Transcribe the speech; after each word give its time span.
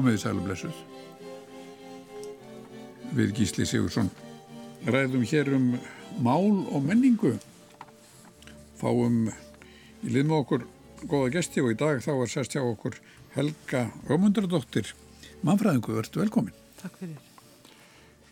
Komiði 0.00 0.16
sælublessuð. 0.22 0.76
Við 3.12 3.32
Gísli 3.36 3.66
Sigursson 3.68 4.06
ræðum 4.88 5.26
hér 5.28 5.50
um 5.52 5.66
mál 6.24 6.62
og 6.72 6.86
menningu. 6.86 7.34
Fáum 8.80 9.26
í 10.00 10.14
lið 10.14 10.30
með 10.30 10.38
okkur 10.38 10.64
góða 11.02 11.34
gesti 11.34 11.60
og 11.60 11.74
í 11.74 11.76
dag 11.84 12.00
þá 12.00 12.14
er 12.14 12.32
sérst 12.32 12.56
hjá 12.56 12.62
okkur 12.62 12.96
Helga 13.36 13.84
Rómundardóttir. 14.08 14.94
Manfræðingu, 15.44 15.98
verður 15.98 16.24
velkomin. 16.24 16.56
Takk 16.80 16.96
fyrir. 17.02 17.20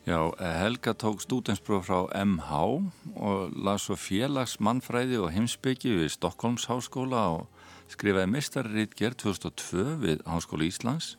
Já, 0.08 0.24
Helga 0.40 0.96
tók 0.96 1.20
stúdenspróf 1.20 1.84
frá 1.90 2.08
MH 2.16 2.64
og 3.12 3.56
las 3.60 3.90
svo 3.90 4.00
félagsmannfræði 4.08 5.20
og 5.20 5.34
heimsbyggi 5.36 5.98
við 6.00 6.14
Stokkólms 6.16 6.70
háskóla 6.72 7.28
og 7.36 7.72
skrifaði 7.92 8.32
mistarriðgerð 8.38 9.24
2002 9.28 9.88
við 10.08 10.24
Háskóla 10.24 10.72
Íslands 10.72 11.18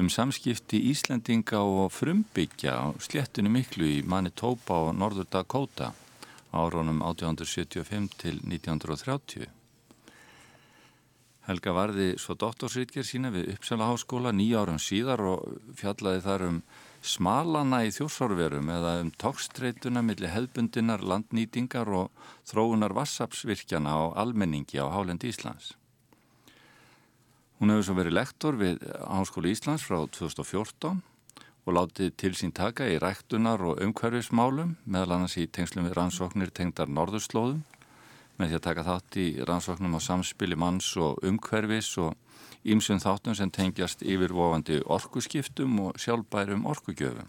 um 0.00 0.08
samskipti 0.08 0.78
Íslendinga 0.88 1.58
og 1.60 1.90
frumbyggja 1.92 2.72
á 2.72 2.84
sléttinu 3.04 3.50
miklu 3.52 3.84
í 3.84 4.02
Manitoba 4.08 4.78
og 4.86 4.94
Norður 4.96 5.26
Dakota 5.28 5.90
áraunum 6.56 7.02
1875 7.04 8.08
til 8.22 8.38
1930. 8.40 9.48
Helga 11.48 11.74
varði 11.74 12.06
svo 12.20 12.36
doktorsriðgerð 12.38 13.08
sína 13.08 13.32
við 13.34 13.50
Uppsala 13.56 13.90
háskóla 13.90 14.32
nýja 14.32 14.62
árum 14.62 14.80
síðar 14.80 15.24
og 15.34 15.58
fjallaði 15.76 16.24
þar 16.26 16.46
um 16.48 16.62
smalana 17.02 17.82
í 17.88 17.92
þjórsárverum 17.96 18.70
eða 18.72 18.94
um 19.02 19.10
tókstreituna 19.20 20.04
millir 20.06 20.32
hefbundinar 20.32 21.04
landnýtingar 21.04 21.92
og 22.02 22.30
þróunar 22.48 22.96
vassapsvirkjana 22.96 23.92
á 23.92 24.02
almenningi 24.24 24.80
á 24.80 24.88
Hálend 24.92 25.24
Íslands. 25.28 25.74
Hún 27.60 27.68
hefur 27.74 27.84
svo 27.84 27.94
verið 27.98 28.14
lektor 28.16 28.56
við 28.56 28.78
Háskóli 29.04 29.50
Íslands 29.52 29.82
frá 29.84 29.98
2014 30.16 31.02
og 31.68 31.74
látið 31.76 32.14
til 32.16 32.30
sín 32.32 32.54
taka 32.56 32.86
í 32.88 32.94
ræktunar 33.02 33.60
og 33.60 33.82
umhverfismálum 33.84 34.78
meðal 34.86 35.18
annars 35.18 35.36
í 35.36 35.44
tengslum 35.44 35.84
við 35.84 35.98
rannsóknir 35.98 36.54
tengdar 36.56 36.88
norðurslóðum 36.88 37.60
með 38.40 38.48
því 38.48 38.56
að 38.56 38.64
taka 38.64 38.86
þátt 38.86 39.18
í 39.20 39.26
rannsóknum 39.50 39.98
á 39.98 40.00
samspili 40.00 40.56
manns 40.56 40.88
og 40.96 41.20
umhverfis 41.20 41.90
og 42.00 42.16
ímsum 42.64 43.02
þáttum 43.04 43.36
sem 43.36 43.52
tengjast 43.52 44.06
yfirvofandi 44.08 44.80
orkuskiptum 44.96 45.76
og 45.84 46.00
sjálfbærum 46.00 46.64
orkugjöfum. 46.64 47.28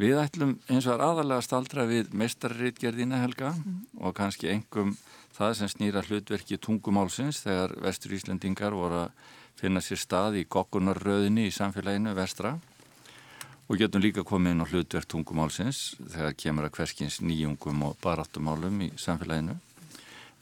Við 0.00 0.16
ætlum 0.22 0.54
eins 0.72 0.86
og 0.88 1.02
aðalega 1.04 1.44
staldra 1.44 1.84
við 1.88 2.14
meistarriðgerðina 2.16 3.20
Helga 3.20 3.52
mm. 3.52 3.74
og 4.00 4.14
kannski 4.16 4.48
engum 4.48 4.94
það 5.36 5.54
sem 5.58 5.70
snýra 5.72 6.02
hlutverki 6.06 6.58
tungumálsins 6.60 7.42
þegar 7.44 7.74
vestur 7.84 8.16
Íslandingar 8.16 8.76
voru 8.76 9.02
að 9.04 9.28
finna 9.60 9.82
sér 9.84 10.00
stað 10.00 10.40
í 10.40 10.46
goggunarröðinni 10.48 11.46
í 11.48 11.54
samfélaginu 11.54 12.16
vestra 12.16 12.56
og 13.68 13.78
getum 13.80 14.02
líka 14.02 14.24
komið 14.26 14.56
inn 14.56 14.64
á 14.64 14.70
hlutverk 14.72 15.08
tungumálsins 15.12 15.82
þegar 16.00 16.36
kemur 16.40 16.68
að 16.68 16.76
hverskins 16.78 17.20
nýjungum 17.20 17.86
og 17.90 17.96
baráttumálum 18.02 18.82
í 18.88 18.90
samfélaginu. 18.96 19.58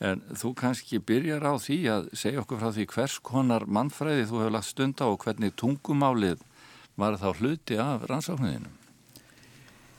En 0.01 0.23
þú 0.31 0.55
kannski 0.56 1.03
byrjar 1.05 1.45
á 1.45 1.55
því 1.61 1.81
að 1.93 2.12
segja 2.17 2.41
okkur 2.41 2.62
frá 2.62 2.71
því 2.72 2.87
hvers 2.94 3.19
konar 3.21 3.67
mannfræði 3.69 4.31
þú 4.31 4.44
hefur 4.44 4.55
lagt 4.56 4.71
stund 4.71 5.03
á 5.05 5.06
og 5.11 5.21
hvernig 5.27 5.59
tungumálið 5.59 6.41
var 6.97 7.19
þá 7.21 7.32
hluti 7.34 7.77
af 7.82 8.06
rannsóknuðinu? 8.09 8.80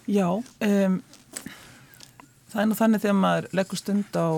Já, 0.10 0.28
um, 0.34 1.02
það 2.52 2.62
er 2.62 2.70
nú 2.70 2.78
þannig 2.78 3.04
þegar 3.04 3.20
maður 3.20 3.50
leggur 3.58 3.80
stund 3.80 4.18
á 4.18 4.30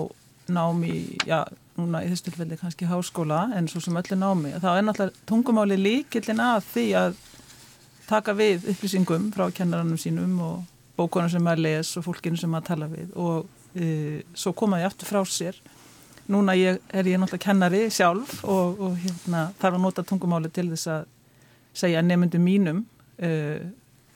námi, 0.52 0.96
já, 1.24 1.40
núna 1.78 2.02
í 2.04 2.10
þessu 2.10 2.28
tilfelli 2.28 2.58
kannski 2.60 2.88
háskóla, 2.88 3.46
en 3.56 3.68
svo 3.70 3.80
sem 3.82 3.96
öllu 3.96 4.18
námi 4.18 4.52
þá 4.60 4.68
er 4.74 4.84
náttúrulega 4.86 5.24
tungumáli 5.28 5.78
líkillin 5.80 6.42
að 6.42 6.68
því 6.74 6.86
að 7.00 7.16
taka 8.08 8.34
við 8.36 8.68
upplýsingum 8.74 9.30
frá 9.34 9.48
kennarannum 9.54 10.00
sínum 10.00 10.36
og 10.44 10.56
bókunum 10.98 11.30
sem 11.32 11.42
maður 11.42 11.64
les 11.64 11.94
og 11.98 12.06
fólkinu 12.06 12.38
sem 12.38 12.52
maður 12.52 12.68
tala 12.68 12.90
við 12.92 13.14
og 13.18 13.48
e, 13.74 13.86
svo 14.36 14.52
komaði 14.56 14.86
aftur 14.88 15.10
frá 15.10 15.22
sér. 15.26 15.56
Núna 16.30 16.54
ég, 16.56 16.78
er 16.88 17.08
ég 17.08 17.18
náttúrulega 17.20 17.44
kennari 17.48 17.82
sjálf 17.92 18.38
og, 18.48 18.78
og 18.80 19.00
hérna, 19.00 19.48
þarf 19.60 19.78
að 19.78 19.82
nota 19.82 20.04
tungumáli 20.06 20.52
til 20.54 20.70
þess 20.70 20.92
að 20.92 21.08
segja 21.74 22.04
nefnundum 22.04 22.44
mínum 22.44 22.84
e, 23.18 23.32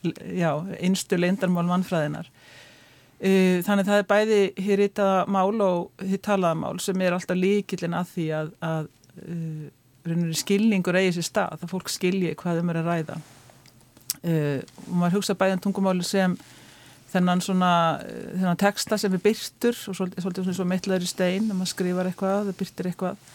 já, 0.05 0.53
einstu 0.79 1.19
leindarmál 1.19 1.69
mannfræðinar 1.69 2.31
Uh, 3.19 3.59
þannig 3.67 3.83
að 3.83 3.89
það 3.89 4.01
er 4.01 4.05
bæði 4.13 4.43
hér 4.63 4.81
hittaða 4.85 5.15
mál 5.35 5.63
og 5.65 6.03
hitt 6.07 6.23
talaða 6.23 6.55
mál 6.55 6.77
sem 6.79 7.01
er 7.03 7.17
alltaf 7.17 7.35
líkillin 7.35 7.97
að 7.99 8.13
því 8.13 8.27
að, 8.37 8.53
að 8.63 8.85
uh, 9.25 10.29
skilningur 10.39 10.99
eigi 11.01 11.17
sér 11.17 11.27
stað, 11.27 11.57
að 11.57 11.73
fólk 11.73 11.91
skilji 11.91 12.37
hvað 12.39 12.61
þeim 12.61 12.71
er 12.71 12.79
að 12.79 12.91
ræða. 12.93 13.17
Uh, 14.23 14.61
og 14.85 14.95
maður 15.01 15.17
hugsa 15.17 15.35
bæðan 15.41 15.59
um 15.59 15.65
tungumáli 15.67 16.07
sem 16.07 16.39
þennan 17.11 17.43
svona 17.43 17.73
þennan 18.05 18.63
texta 18.63 19.01
sem 19.03 19.19
er 19.19 19.25
byrtur 19.27 19.83
og 19.91 19.99
svolítið, 19.99 20.53
svona 20.53 20.71
mittlaður 20.77 21.09
í 21.09 21.11
stein, 21.11 21.49
þegar 21.49 21.59
maður 21.59 21.73
skrifar 21.73 22.13
eitthvað 22.13 22.39
það 22.39 22.59
byrtir 22.63 22.93
eitthvað, 22.93 23.29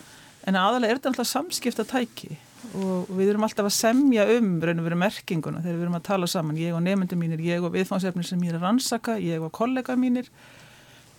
en 0.48 0.62
aðalega 0.64 0.96
er 0.96 1.02
þetta 1.02 1.12
alltaf 1.12 1.32
samskipta 1.34 1.90
tæki 1.92 2.38
og 2.72 3.12
við 3.14 3.34
erum 3.34 3.46
alltaf 3.46 3.68
að 3.68 3.76
semja 3.76 4.26
um 4.38 4.56
raun 4.64 4.82
og 4.82 4.88
veru 4.88 4.98
merkinguna 5.02 5.62
þegar 5.62 5.78
við 5.78 5.86
erum 5.86 5.98
að 6.00 6.06
tala 6.08 6.30
saman, 6.32 6.60
ég 6.60 6.76
og 6.76 6.84
nefndu 6.86 7.18
mínir 7.20 7.44
ég 7.44 7.64
og 7.66 7.74
viðfánsefnir 7.76 8.28
sem 8.28 8.44
ég 8.46 8.54
er 8.54 8.60
að 8.60 8.68
rannsaka 8.68 9.18
ég 9.22 9.44
og 9.44 9.52
kollega 9.56 9.98
mínir. 10.00 10.30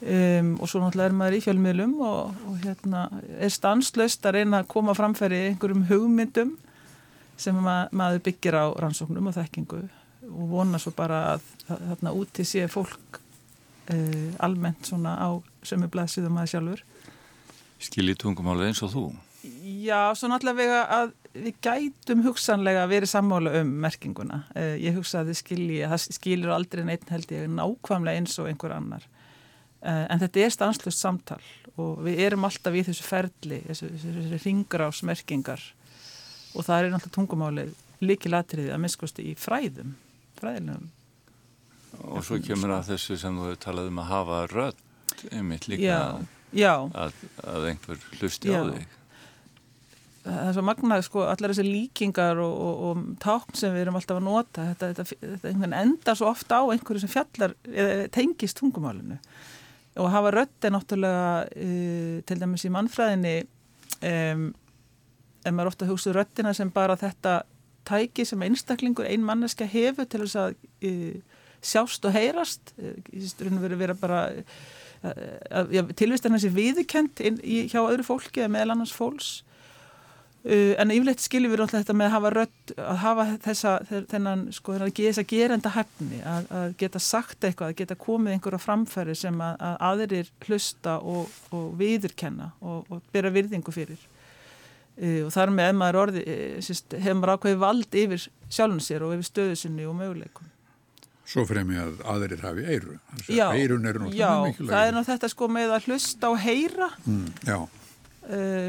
Um, 0.05 0.57
og 0.61 0.69
svo 0.69 0.83
náttúrulega 0.83 1.13
er 1.13 1.17
maður 1.17 1.37
í 1.39 1.43
fjölmiðlum 1.45 1.93
og, 2.05 2.41
og 2.51 2.57
hérna 2.65 3.05
er 3.39 3.53
stanslöst 3.53 4.27
að 4.27 4.41
reyna 4.41 4.61
að 4.61 4.71
koma 4.75 4.93
framfæri 4.97 5.39
einhverjum 5.51 5.85
hugmyndum 5.89 6.51
sem 7.41 7.57
ma 7.57 7.85
maður 7.95 8.25
byggir 8.27 8.59
á 8.59 8.65
rannsóknum 8.83 9.31
og 9.31 9.37
þekkingu. 9.39 9.83
Og 10.29 10.51
vona 10.51 10.81
svo 10.83 10.93
bara 10.97 11.21
að 11.35 11.47
þarna 11.69 12.15
úti 12.19 12.45
sé 12.49 12.67
fólk 12.73 13.21
uh, 13.93 14.31
almennt 14.45 14.91
svona 14.91 15.15
á 15.17 15.29
sömu 15.65 15.89
blæðsíðum 15.93 16.41
aðeins 16.41 16.57
sjálfur. 16.57 16.85
Skiljið 17.85 18.21
tungumáli 18.25 18.69
eins 18.69 18.83
og 18.85 18.93
þú? 18.93 19.05
Já, 19.85 20.13
svo 20.17 20.29
náttúrulega 20.33 20.85
að 20.89 21.15
við 21.35 21.59
gætum 21.65 22.23
hugsanlega 22.25 22.85
að 22.85 22.93
vera 22.95 23.11
sammála 23.11 23.55
um 23.61 23.75
merkinguna. 23.83 24.45
Uh, 24.55 24.75
ég 24.81 24.97
hugsa 24.99 25.23
að 25.23 25.33
þið 25.33 25.41
skilji, 25.41 25.83
það 25.91 26.07
skilur 26.19 26.55
aldrei 26.55 26.85
neitt 26.87 27.11
held 27.13 27.35
ég 27.35 27.51
nákvæmlega 27.51 28.23
eins 28.23 28.39
og 28.39 28.51
einhver 28.51 28.75
annar. 28.77 29.07
Uh, 29.85 30.07
en 30.09 30.23
þetta 30.23 30.45
er 30.45 30.55
stanslust 30.55 31.03
samtal 31.03 31.43
og 31.75 32.05
við 32.07 32.23
erum 32.29 32.47
alltaf 32.47 32.77
í 32.77 32.85
þessu 32.87 33.05
ferli, 33.05 33.61
þessu, 33.67 33.91
þessu, 33.93 34.13
þessu 34.21 34.39
ringrás 34.47 35.03
merkingar 35.05 35.65
og 36.55 36.65
það 36.65 36.77
er 36.77 36.93
náttúrulega 36.93 37.17
tungumálið 37.19 37.75
líkilatriði 38.05 38.73
að 38.75 38.83
miskusti 38.85 39.27
í 39.31 39.35
fræðum, 39.39 39.95
fræðilegum. 40.39 40.91
Og 42.11 42.25
svo 42.27 42.39
kemur 42.43 42.75
að 42.75 42.95
þessu 42.95 43.19
sem 43.21 43.37
þú 43.37 43.49
hefur 43.49 43.61
talað 43.63 43.91
um 43.91 44.01
að 44.03 44.11
hafa 44.11 44.41
rödd, 44.51 44.83
einmitt 45.31 45.69
líka 45.71 45.85
já, 45.85 46.01
já. 46.55 46.73
Að, 47.05 47.21
að 47.45 47.69
einhver 47.73 48.07
hlusti 48.19 48.51
já. 48.51 48.61
á 48.61 48.63
þig 48.71 48.97
það 50.25 50.49
er 50.49 50.55
svo 50.57 50.65
magnað 50.65 51.03
sko 51.05 51.25
allar 51.29 51.53
þessi 51.53 51.67
líkingar 51.69 52.39
og, 52.41 52.55
og, 52.67 52.85
og 52.89 53.03
tákn 53.23 53.59
sem 53.59 53.75
við 53.75 53.85
erum 53.85 53.99
alltaf 53.99 54.21
að 54.21 54.27
nota 54.27 54.67
þetta, 54.71 54.89
þetta, 54.97 55.37
þetta 55.43 55.81
enda 55.83 56.15
svo 56.17 56.31
ofta 56.31 56.61
á 56.61 56.73
einhverju 56.73 57.05
sem 57.05 57.13
fjallar 57.13 57.57
tengist 58.15 58.59
tungumálinu. 58.61 59.19
Og 60.01 60.11
hafa 60.11 60.33
rötti 60.35 60.73
náttúrulega 60.73 61.45
uh, 61.45 62.17
til 62.27 62.41
dæmis 62.41 62.65
í 62.67 62.73
mannfræðinni 62.75 63.37
um, 63.45 64.49
en 65.45 65.55
maður 65.55 65.75
ofta 65.75 65.89
hugsa 65.91 66.15
röttina 66.17 66.55
sem 66.57 66.73
bara 66.73 66.97
þetta 66.99 67.43
tæki 67.85 68.25
sem 68.25 68.43
einstaklingur, 68.43 69.07
ein 69.07 69.25
manneska 69.27 69.69
hefur 69.69 70.09
til 70.09 70.25
þess 70.25 70.41
að 70.41 70.57
uh, 70.89 71.39
sjást 71.65 72.05
og 72.09 72.17
heyrast 72.17 72.75
uh, 72.81 72.97
tilvist 76.01 76.25
en 76.25 76.37
þessi 76.39 76.51
viðkent 76.55 77.21
hjá 77.21 77.81
öðru 77.83 78.07
fólki 78.07 78.41
eða 78.41 78.55
meðal 78.57 78.73
annars 78.79 78.95
fólks 78.97 79.43
en 80.45 80.91
yfirleitt 80.93 81.23
skiljum 81.25 81.55
við 81.55 81.63
alltaf 81.65 81.81
þetta 81.81 81.95
með 81.97 82.07
að 82.11 82.15
hafa 82.15 82.31
rödd, 82.35 82.73
að 82.77 82.99
hafa 83.01 83.25
þessa, 83.47 83.71
þennan, 84.11 84.41
sko, 84.53 84.75
þess 84.77 85.21
að 85.23 85.29
gerenda 85.31 85.71
hefni, 85.73 86.19
að, 86.29 86.49
að 86.59 86.75
geta 86.83 87.01
sagt 87.01 87.47
eitthvað, 87.49 87.71
að 87.73 87.79
geta 87.79 87.97
komið 88.01 88.35
einhverja 88.35 88.61
framfæri 88.61 89.15
sem 89.17 89.39
að, 89.41 89.55
að 89.65 89.79
aðrir 89.89 90.33
hlusta 90.45 90.99
og, 91.01 91.31
og 91.57 91.71
viðurkenna 91.81 92.51
og, 92.61 92.91
og 92.93 93.07
byrja 93.15 93.33
virðingu 93.39 93.73
fyrir. 93.73 94.03
Uh, 94.95 95.25
og 95.25 95.31
þar 95.35 95.53
með 95.55 95.71
maður 95.81 96.01
orði, 96.03 96.25
sérst, 96.63 96.93
hefur 96.93 97.17
maður 97.23 97.39
ákveði 97.39 97.61
vald 97.63 97.97
yfir 98.03 98.27
sjálfum 98.45 98.83
sér 98.85 99.07
og 99.07 99.15
yfir 99.17 99.31
stöðu 99.31 99.57
sinni 99.63 99.87
og 99.89 99.97
möguleikum. 99.97 100.51
Svo 101.25 101.47
fremi 101.49 101.79
að 101.81 102.03
aðrir 102.13 102.45
hafi 102.45 102.67
eiru. 102.69 102.99
Eirun 103.33 103.89
eru 103.89 104.05
náttúrulega 104.05 104.35
mikilvæg. 104.45 104.69
Já, 104.69 104.77
það 104.77 104.91
er 104.91 104.93
náttúrulega 104.93 105.09
þetta 105.09 105.33
sko 105.33 105.49
með 105.57 105.73
að 105.73 105.89
hlusta 105.89 106.31
og 106.35 106.39
heyra. 106.45 106.91
Mm, 107.09 107.33
já 107.49 107.59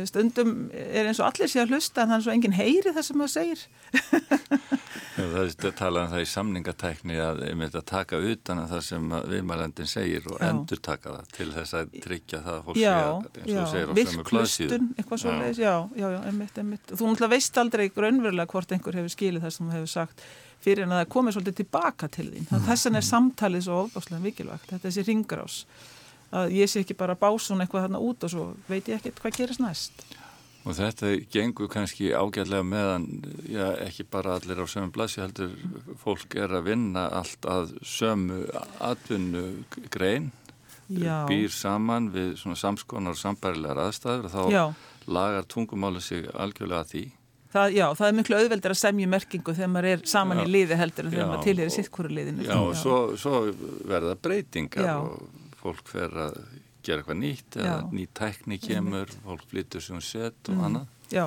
stundum 0.10 0.56
er 0.76 1.08
eins 1.08 1.22
og 1.22 1.30
allir 1.30 1.52
sé 1.52 1.62
að 1.64 1.76
hlusta 1.76 2.04
en 2.04 2.16
er 2.16 2.26
svo 2.26 2.34
enginn 2.34 2.58
heyri 2.58 2.92
það 2.96 3.08
sem 3.08 3.24
það 3.24 3.34
segir. 3.36 3.66
Það 5.16 5.36
er 5.48 5.76
talað 5.80 6.02
um 6.02 6.10
það 6.12 6.22
í 6.22 6.28
samningatækni 6.28 7.18
að, 7.24 7.42
að 7.66 7.76
taka 7.88 8.18
utan 8.20 8.60
að 8.60 8.74
það 8.74 8.82
sem 8.84 9.14
viðmælandin 9.32 9.88
segir 9.88 10.26
og 10.28 10.42
Já. 10.42 10.48
endur 10.50 10.82
taka 10.84 11.14
það 11.14 11.30
til 11.38 11.48
þess 11.56 11.78
að 11.80 11.94
tryggja 12.04 12.42
það 12.44 12.58
að 12.58 12.66
fólk 12.66 12.80
Já, 12.82 12.90
sé 12.92 13.54
já, 13.54 13.62
að, 13.62 13.72
segir, 13.72 14.84
eitthvað 15.00 15.22
svo 15.24 15.36
leiðis, 15.38 15.62
já, 15.64 15.74
já, 15.96 16.08
já, 16.12 16.20
einmitt, 16.20 16.60
einmitt. 16.60 16.92
Þú 16.92 17.00
náttúrulega 17.08 17.34
veist 17.36 17.62
aldrei 17.64 17.86
grunnverulega 17.96 18.52
hvort 18.52 18.76
einhver 18.76 19.00
hefur 19.00 19.16
skilið 19.16 19.48
það 19.48 19.56
sem 19.56 19.70
þú 19.72 19.78
hefur 19.78 19.94
sagt 19.96 20.26
fyrir 20.66 20.86
en 20.86 20.96
að 20.96 21.04
það 21.04 21.12
komið 21.16 21.38
svolítið 21.38 21.60
tilbaka 21.62 22.12
til 22.12 22.28
þín. 22.34 22.48
Þannig 22.50 22.62
að 22.62 22.72
þessan 22.74 23.00
er 23.00 23.08
samtalið 23.14 23.68
svo 23.70 23.82
ofbáslega 23.86 24.24
mikilvægt, 24.24 24.70
þetta 24.72 24.82
er 24.82 24.86
þessi 24.90 25.08
ringrás 25.08 25.60
að 26.36 26.54
ég 26.58 26.70
sé 26.72 26.84
ekki 26.84 26.98
bara 27.00 27.16
básun 27.16 27.64
eitthvað 27.64 27.88
þarna 27.88 28.02
út 28.04 28.24
og 28.28 28.32
svo 28.34 28.46
veit 28.70 28.88
ég 28.92 29.00
ekkert 29.00 29.22
hvað 29.24 29.38
gerist 29.40 29.64
næst. 29.64 30.06
Og 30.66 30.74
þetta 30.74 31.12
gengur 31.30 31.68
kannski 31.70 32.08
ágætlega 32.18 32.66
meðan, 32.66 33.04
já, 33.46 33.68
ekki 33.86 34.02
bara 34.10 34.40
allir 34.40 34.58
á 34.58 34.66
sömu 34.66 34.90
blassi, 34.96 35.22
heldur 35.22 35.52
fólk 36.02 36.34
er 36.42 36.56
að 36.58 36.64
vinna 36.72 37.04
allt 37.20 37.46
að 37.46 37.76
sömu 37.86 38.40
atvinnu 38.82 39.44
grein, 39.94 40.32
Já. 40.90 41.26
býr 41.30 41.50
saman 41.54 42.12
við 42.14 42.36
svona 42.42 42.58
samskonar 42.58 43.14
og 43.14 43.18
sambærilegar 43.22 43.80
aðstæður 43.88 44.26
og 44.28 44.34
þá 44.34 44.42
Já. 44.54 44.64
lagar 45.08 45.46
tungumáli 45.50 46.02
sig 46.02 46.26
algjörlega 46.34 46.82
að 46.84 46.92
því. 46.92 47.06
Það, 47.56 47.72
já, 47.78 47.86
það 47.96 48.08
er 48.10 48.16
miklu 48.18 48.36
auðveldur 48.42 48.74
að 48.74 48.82
semja 48.82 49.08
merkingu 49.08 49.54
þegar 49.56 49.70
maður 49.72 49.88
er 49.94 50.02
saman 50.12 50.42
Já. 50.42 50.44
í 50.44 50.52
liði 50.52 50.78
heldur 50.82 51.06
en 51.08 51.14
þegar 51.14 51.30
maður 51.32 51.46
tilheyrir 51.48 51.72
og- 51.72 51.76
sitt 51.78 51.92
hverju 51.96 52.16
liðinu. 52.18 52.46
Já, 52.50 52.58
og 52.58 52.76
svo, 52.76 52.98
svo 53.18 53.36
verða 53.88 54.16
breytingar 54.18 54.90
og 54.98 55.30
fólk 55.66 55.90
fer 55.92 56.14
að 56.30 56.38
gera 56.86 57.02
eitthvað 57.02 57.18
nýtt 57.24 57.58
eða 57.58 57.80
ný 57.98 58.06
tækni 58.14 58.60
kemur, 58.62 59.10
fólk 59.26 59.48
flyttur 59.50 59.82
sem 59.82 60.02
sett 60.06 60.54
og 60.54 60.62
annað. 60.70 60.88
Já. 61.14 61.26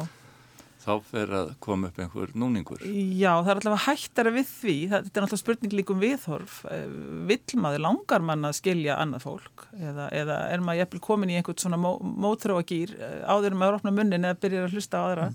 Þá 0.79 0.93
fer 1.05 1.33
að 1.35 1.49
koma 1.61 1.89
upp 1.91 1.99
einhver 2.01 2.31
núningur. 2.39 2.81
Já, 2.87 3.33
það 3.43 3.49
er 3.51 3.59
alltaf 3.59 3.83
hættara 3.89 4.31
við 4.33 4.47
því, 4.49 4.77
þetta 4.93 5.19
er 5.21 5.25
alltaf 5.27 5.41
spurning 5.43 5.75
líkum 5.75 5.99
viðhorf, 6.01 6.55
Eh, 6.71 6.87
vill 7.29 7.59
maður, 7.61 7.83
langar 7.85 8.23
mann 8.25 8.47
að 8.49 8.55
skilja 8.61 8.95
annað 9.03 9.25
fólk? 9.27 9.67
Eða, 9.77 10.07
eða 10.15 10.37
er 10.55 10.63
maður 10.65 10.81
jæfnvel 10.85 11.03
komin 11.09 11.35
í 11.35 11.37
einhvern 11.41 11.59
svona 11.61 11.77
mó, 11.83 11.91
mótróagýr 12.01 12.95
eh, 12.97 13.21
áður 13.29 13.53
en 13.53 13.61
maður 13.61 13.81
opna 13.83 13.93
munnin 13.99 14.25
eða 14.31 14.39
byrjar 14.47 14.69
að 14.71 14.79
hlusta 14.79 15.03
á 15.03 15.07
aðra, 15.11 15.27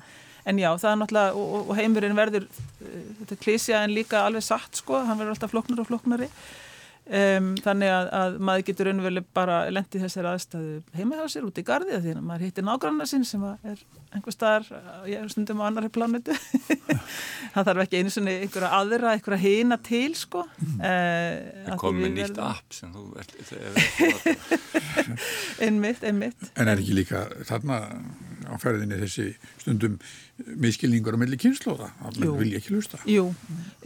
en 0.49 0.57
já, 0.63 0.69
það 0.79 0.89
er 0.95 0.99
náttúrulega, 1.03 1.35
og, 1.43 1.53
og- 1.69 1.77
heimurinn 1.77 2.17
verður, 2.17 2.47
eh, 2.81 3.05
þetta 3.21 3.39
klísja 3.43 3.83
en 3.83 3.93
líka 3.99 4.23
alveg 4.25 4.47
satt 4.47 4.79
sko, 4.81 5.03
hann 5.05 5.19
verður 5.19 5.35
alltaf 5.35 5.51
floknar 5.53 5.83
og 5.83 5.91
floknari, 5.91 6.31
um, 7.07 7.49
þannig 7.63 7.91
að, 7.91 8.09
að 8.19 8.37
maður 8.47 8.65
getur 8.69 8.89
raunveruleg 8.89 9.27
bara 9.35 9.57
lendið 9.73 10.05
þessari 10.05 10.31
aðstæðu 10.31 10.77
heima 10.95 11.19
hjá 11.19 11.33
sér 11.33 11.47
út 11.49 11.59
í 11.59 11.65
gardi 11.67 11.99
því 11.99 12.15
að 12.15 12.23
maður 12.29 12.47
hittir 12.47 12.67
nágrannar 12.67 13.09
sinn 13.09 13.27
sem 13.27 13.43
að 13.47 13.69
er 13.73 13.83
einhver 14.13 14.35
staðar, 14.35 14.67
eh, 14.77 14.97
ég 15.13 15.23
er 15.23 15.31
stundum 15.33 15.61
á 15.61 15.67
annari 15.67 15.89
planetu 15.93 16.35
það 17.53 17.69
þarf 17.69 17.83
ekki 17.85 18.01
einu 18.01 18.13
svona 18.13 18.35
einhverja 18.43 18.71
aðra, 18.79 19.13
einhverja 19.17 19.41
hina 19.41 19.79
til 19.83 20.13
sko. 20.17 20.43
Það 20.79 21.71
uh, 21.71 21.79
kom 21.81 21.97
með 21.99 22.13
nýtt 22.19 22.41
app 22.43 22.75
sem 22.77 22.93
þú 22.93 23.07
ert, 23.21 23.33
einmitt, 25.65 26.05
einmitt. 26.05 26.51
En 26.53 26.69
er 26.69 26.81
ekki 26.81 26.97
líka 26.97 27.25
þarna 27.49 27.81
á 28.47 28.55
ferðinni 28.61 28.99
þessi 29.01 29.27
stundum 29.61 29.97
miskilningur 30.63 31.15
á 31.15 31.21
milli 31.21 31.37
kynnslóða, 31.39 31.91
að 32.03 32.19
mann 32.21 32.39
vilja 32.39 32.59
ekki 32.61 32.73
lusta. 32.73 32.99
Jú, 33.09 33.27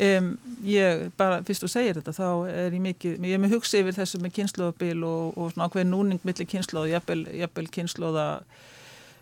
um, 0.08 0.30
ég 0.68 1.04
bara 1.20 1.42
fyrst 1.48 1.66
þú 1.66 1.72
segir 1.72 2.00
þetta 2.00 2.16
þá 2.16 2.30
er 2.54 2.78
ég 2.78 2.84
mikið, 2.86 3.20
ég 3.28 3.38
er 3.38 3.44
með 3.44 3.58
hugsa 3.58 3.82
yfir 3.82 3.98
þessu 3.98 4.22
með 4.24 4.38
kynnslóðabil 4.40 5.04
og, 5.08 5.36
og 5.36 5.54
svona 5.54 5.68
ákveðin 5.68 5.94
núning 5.94 6.28
milli 6.28 6.48
kynnslóða, 6.48 6.94
jafnvel, 6.96 7.22
jafnvel 7.44 7.70
kynnslóða 7.78 8.28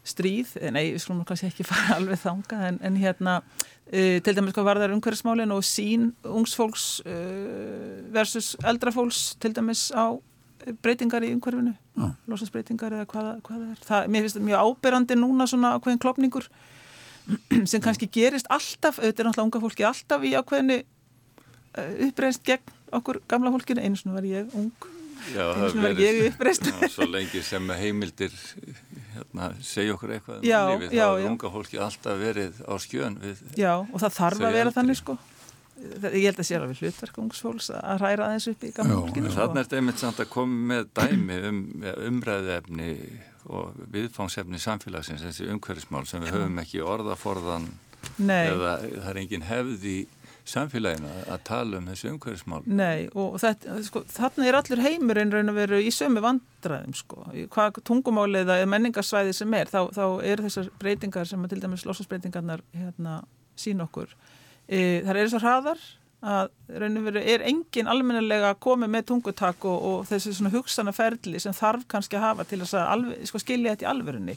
stríð, 0.05 0.53
Eh, 0.61 0.69
nei, 0.69 0.93
við 0.93 1.01
skulum 1.01 1.25
kannski 1.25 1.49
ekki 1.49 1.65
fara 1.71 1.97
alveg 1.99 2.21
þangað, 2.21 2.67
en, 2.69 2.79
en 2.85 3.01
hérna 3.01 3.39
uh, 3.41 4.21
til 4.21 4.35
dæmis 4.37 4.55
hvað 4.55 4.69
varðar 4.69 4.93
umhverfismálin 4.95 5.55
og 5.55 5.65
sín 5.65 6.11
ungsfólks 6.23 7.01
uh, 7.09 8.05
versus 8.13 8.53
eldrafólks 8.63 9.33
til 9.41 9.55
dæmis 9.57 9.89
á 9.97 10.13
breytingar 10.85 11.23
í 11.25 11.31
umhverfinu, 11.35 11.73
Já. 11.97 12.07
losasbreytingar 12.31 12.95
eða 12.97 13.05
hvað, 13.11 13.29
hvað 13.45 13.59
það 13.61 13.69
er. 13.75 13.83
Það, 13.89 14.07
mér 14.13 14.25
finnst 14.25 14.37
þetta 14.37 14.47
mjög 14.49 14.63
áberandi 14.69 15.17
núna 15.19 15.47
svona 15.51 15.73
ákveðin 15.77 16.01
klopningur 16.03 16.47
sem 17.71 17.81
kannski 17.83 18.09
gerist 18.13 18.49
alltaf, 18.53 18.99
auðvitað 18.99 19.23
er 19.23 19.29
náttúrulega 19.29 19.47
unga 19.49 19.63
fólki 19.65 19.85
alltaf 19.87 20.25
í 20.25 20.33
ákveðinu 20.39 20.79
uh, 20.81 21.93
uppreist 22.09 22.43
gegn 22.47 22.75
okkur 22.95 23.21
gamla 23.31 23.51
fólkinu, 23.55 23.81
einu 23.85 23.97
svona 23.99 24.19
var 24.19 24.27
ég 24.29 24.53
ung, 24.55 24.71
já, 25.33 25.45
einu 25.55 25.69
svona 25.73 25.89
var 25.89 26.01
ég 26.05 26.19
uppreist. 26.31 26.69
já, 26.69 26.89
svo 26.95 27.07
lengi 27.09 27.41
sem 27.45 27.71
heimildir 27.81 28.33
hérna, 29.15 29.51
segja 29.65 29.95
okkur 29.97 30.15
eitthvað 30.17 30.41
um 30.41 30.45
Já, 30.49 30.59
lífið, 30.73 30.93
já, 30.97 31.05
þá 31.05 31.21
er 31.23 31.29
unga 31.31 31.53
fólki 31.55 31.81
alltaf 31.81 32.19
verið 32.21 32.61
á 32.65 32.73
skjön 32.83 33.17
við 33.23 33.41
Já, 33.57 33.71
og 33.81 33.97
það 34.03 34.17
þarf 34.21 34.45
að 34.49 34.59
vera 34.59 34.75
þannig 34.75 35.01
sko. 35.01 35.17
Það- 35.75 36.13
Ég 36.15 36.23
held 36.29 36.39
að 36.39 36.47
sé 36.47 36.55
alveg 36.57 36.79
hlutverk 36.81 37.17
ungs 37.19 37.41
fólks 37.43 37.69
að 37.75 37.99
hræra 37.99 38.27
aðeins 38.29 38.47
upp 38.51 38.63
í 38.63 38.71
gamla 38.73 38.93
Já, 38.95 39.01
fólkinu. 39.05 39.29
já. 39.29 39.35
Þannig 39.35 39.59
er 39.59 39.65
þetta 39.67 39.77
einmitt 39.81 39.99
samt 40.03 40.19
að 40.23 40.29
koma 40.29 40.59
með 40.73 40.85
dæmi 40.95 41.39
um 41.49 41.59
umræðefni 42.09 42.91
og 43.45 43.73
viðfángsefni 43.93 44.59
samfélagsins, 44.61 45.21
þessi 45.25 45.49
umhverfismál 45.53 46.05
sem 46.09 46.23
við 46.23 46.31
höfum 46.33 46.61
ekki 46.63 46.81
orðaforðan 46.81 47.67
Nei, 48.17 48.47
eða 48.49 48.71
það 48.81 49.09
er 49.11 49.19
engin 49.21 49.45
hefð 49.49 49.83
í 49.91 49.97
samfélaginu 50.45 51.09
að- 51.09 51.29
að 51.35 51.43
tala 51.43 51.77
um 51.77 51.87
þessi 51.89 52.09
umhverfismál. 52.11 52.63
nei, 52.67 53.09
og 53.15 53.35
þetta, 53.41 53.77
sko, 53.83 54.03
þarna 54.05 54.45
er 54.47 54.53
allur 54.59 54.81
heimurinn 54.85 55.31
raun 55.33 55.49
og 55.49 55.55
veru 55.55 55.79
í 55.81 55.89
sömu 55.93 56.21
vandræðum 56.21 56.93
sko. 56.95 57.25
Í 57.33 57.47
Hvað 57.49 57.81
tungumálið 57.83 58.45
eða 58.53 58.65
menningarsvæði 58.69 59.33
sem 59.33 59.53
er, 59.53 59.65
þá, 59.65 59.89
þá 59.91 60.23
eru 60.23 60.43
þessar 60.43 60.69
breytingar 60.79 61.25
sem 61.27 61.43
að 61.43 61.49
til 61.49 61.61
dæmis 61.61 61.85
losasbreytingarnar 61.85 62.61
hérna, 62.75 63.23
sín 63.57 63.81
okkur. 63.81 64.07
E, 64.65 65.01
það 65.05 65.21
eru 65.21 65.31
svo 65.33 65.41
hraðar 65.43 65.81
að 66.25 66.47
raun 66.81 66.99
og 66.99 67.05
veru 67.05 67.21
er 67.21 67.43
engin 67.45 67.89
almennilega 67.91 68.53
að 68.53 68.61
koma 68.65 68.87
með 68.89 69.09
tungutak 69.11 69.65
og, 69.69 69.75
og 69.89 70.05
þessi 70.09 70.33
svona 70.33 70.53
hugsanaferli 70.55 71.41
sem 71.41 71.53
þarf 71.53 71.85
kannski 71.91 72.17
að 72.17 72.25
hafa 72.25 72.47
til 72.49 72.61
þess 72.63 72.77
að 72.79 72.93
alveg, 72.95 73.27
sko, 73.29 73.41
skilja 73.43 73.75
þetta 73.75 73.85
í 73.85 73.89
alvörunni 73.91 74.35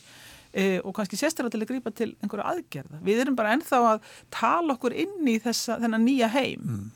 e, 0.52 0.66
og 0.82 0.92
kannski 0.98 1.16
sérstaklega 1.20 1.54
til 1.54 1.62
að 1.64 1.70
grípa 1.72 1.94
til 1.96 2.10
einhverja 2.20 2.52
aðgerða. 2.52 3.00
Við 3.08 3.24
erum 3.24 3.38
bara 3.38 3.54
ennþá 3.56 3.80
að 3.94 4.12
tala 4.34 4.76
okkur 4.76 4.96
inn 5.04 5.32
í 5.32 5.38
þessa, 5.44 5.78
þennan 5.80 6.04
nýja 6.04 6.28
heim 6.36 6.90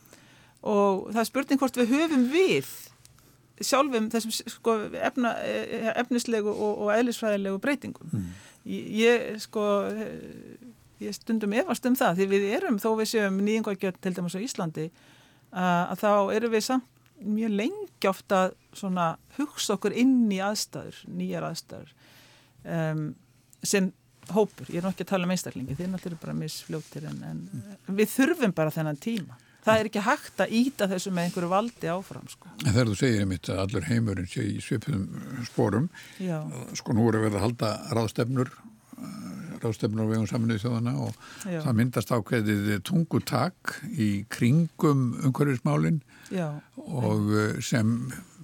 og 0.62 1.08
það 1.10 1.22
er 1.24 1.30
spurning 1.30 1.62
hvort 1.62 1.80
við 1.80 1.94
höfum 1.96 2.26
við 2.30 2.68
sjálfum 3.62 4.10
þessum 4.12 4.34
sko, 4.34 4.76
efna, 5.08 5.32
e, 5.46 5.80
efnislegu 6.02 6.52
og, 6.52 6.84
og 6.84 6.92
eðlisfræðilegu 6.98 7.62
breytingum. 7.62 8.12
Ég, 8.68 8.92
ég 8.98 9.42
sko 9.42 9.64
ég 11.06 11.16
stundum 11.16 11.56
efast 11.58 11.86
um 11.88 11.96
það 11.98 12.20
því 12.20 12.28
við 12.32 12.48
erum 12.58 12.78
þó 12.82 12.90
við 13.00 13.10
séum 13.14 13.40
nýjungagjöld 13.44 14.00
til 14.02 14.14
dæmis 14.16 14.36
á 14.38 14.44
Íslandi 14.44 14.88
að, 15.52 15.98
þá 16.02 16.12
erum 16.36 16.54
við 16.54 16.66
samt 16.68 16.88
mjög 17.22 17.54
lengi 17.54 18.08
ofta 18.10 18.44
svona 18.74 19.12
hugsa 19.36 19.76
okkur 19.76 19.94
inn 19.94 20.30
í 20.32 20.40
aðstæður, 20.42 21.02
nýjar 21.14 21.46
aðstæður 21.46 21.92
um, 22.66 23.04
sem 23.62 23.92
hópur, 24.32 24.68
ég 24.70 24.80
er 24.80 24.86
nú 24.86 24.92
ekki 24.92 25.06
að 25.06 25.12
tala 25.12 25.26
um 25.26 25.32
einstaklingi 25.34 25.76
er 25.76 25.90
náttúrulega 25.90 26.22
bara 26.22 26.34
misfljóttir 26.38 27.06
en, 27.10 27.22
en 27.26 27.96
við 27.98 28.12
þurfum 28.12 28.54
bara 28.54 28.74
þennan 28.74 29.00
tíma. 29.02 29.38
Það 29.62 29.78
er 29.78 29.88
ekki 29.88 30.02
hægt 30.02 30.40
að 30.42 30.52
íta 30.58 30.88
þessu 30.90 31.12
með 31.14 31.28
einhverju 31.28 31.48
valdi 31.52 31.90
áfram 31.92 32.24
sko. 32.30 32.50
En 32.64 32.72
þegar 32.72 32.88
þú 32.90 32.96
segir 32.98 33.22
einmitt 33.22 33.50
að 33.50 33.60
allur 33.62 33.84
heimurinn 33.86 34.30
sé 34.30 34.46
í 34.46 34.56
svipum 34.62 35.04
spórum, 35.46 35.86
Já, 36.18 36.40
sko 36.78 36.96
nú 36.98 37.06
er 37.10 37.18
að 37.18 37.26
verða 37.28 37.38
að 37.38 37.44
halda 37.46 37.70
ráðstefnur, 37.98 38.50
ráðstefnur 39.62 40.08
á 40.08 40.10
vegum 40.10 40.28
saminuð 40.30 40.64
þjóðana 40.64 40.92
og 41.04 41.16
já, 41.46 41.60
það 41.62 41.78
myndast 41.78 42.12
ákveðið 42.12 42.70
tungutak 42.88 43.76
í 43.94 44.10
kringum 44.32 45.12
umhverfismálinn 45.22 46.00
og 46.82 47.32
eh, 47.36 47.58
sem 47.64 47.96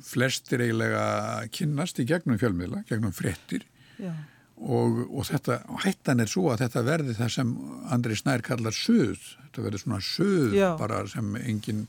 flestir 0.09 0.63
eiginlega 0.63 1.49
kynnast 1.55 1.99
í 2.01 2.07
gegnum 2.09 2.39
fjölmiðla, 2.41 2.85
gegnum 2.89 3.15
fréttir. 3.17 3.67
Já, 3.99 4.13
og, 4.59 5.03
og 5.07 5.27
þetta, 5.29 5.61
hættan 5.85 6.23
er 6.23 6.31
svo 6.31 6.49
að 6.53 6.65
þetta 6.65 6.85
verði 6.87 7.17
það 7.19 7.33
sem 7.35 7.51
Andri 7.95 8.17
Snær 8.19 8.43
kallar 8.47 8.75
söð, 8.75 9.19
þetta 9.45 9.67
verði 9.67 9.83
svona 9.83 10.01
söð 10.05 10.57
Já. 10.57 10.69
bara 10.81 11.03
sem 11.11 11.37
engin 11.39 11.85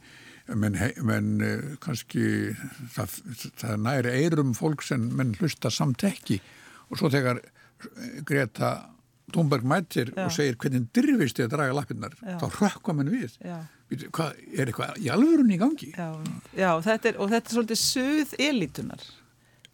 menn, 0.49 0.77
menn 1.05 1.31
eh, 1.45 1.63
kannski 1.83 2.53
það, 2.95 3.15
það 3.61 3.85
næri 3.85 4.15
eirum 4.23 4.53
fólk 4.57 4.85
sem 4.85 5.09
menn 5.17 5.35
hlusta 5.39 5.71
samt 5.73 6.05
ekki. 6.07 6.39
Og 6.89 7.01
svo 7.01 7.11
þegar 7.13 7.41
Greta 8.27 8.71
Thunberg 9.33 9.65
mætir 9.67 10.09
Já. 10.15 10.25
og 10.25 10.33
segir 10.33 10.57
hvernig 10.59 10.87
dyrfist 10.95 11.37
þið 11.37 11.45
að 11.45 11.53
draga 11.53 11.75
lappirnar, 11.77 12.15
Já. 12.21 12.37
þá 12.41 12.47
rökkva 12.63 12.95
menn 12.97 13.11
við 13.13 13.37
hvað, 13.89 14.41
er 14.53 14.69
eitthvað 14.69 14.99
í 15.01 15.09
alvörunni 15.13 15.55
í 15.55 15.61
gangi? 15.61 15.89
Já, 15.95 16.09
já 16.57 16.69
þetta 16.85 17.11
er, 17.11 17.17
og 17.17 17.31
þetta 17.31 17.49
er 17.49 17.57
svolítið 17.57 17.81
suð 17.81 18.35
elítunar. 18.45 19.07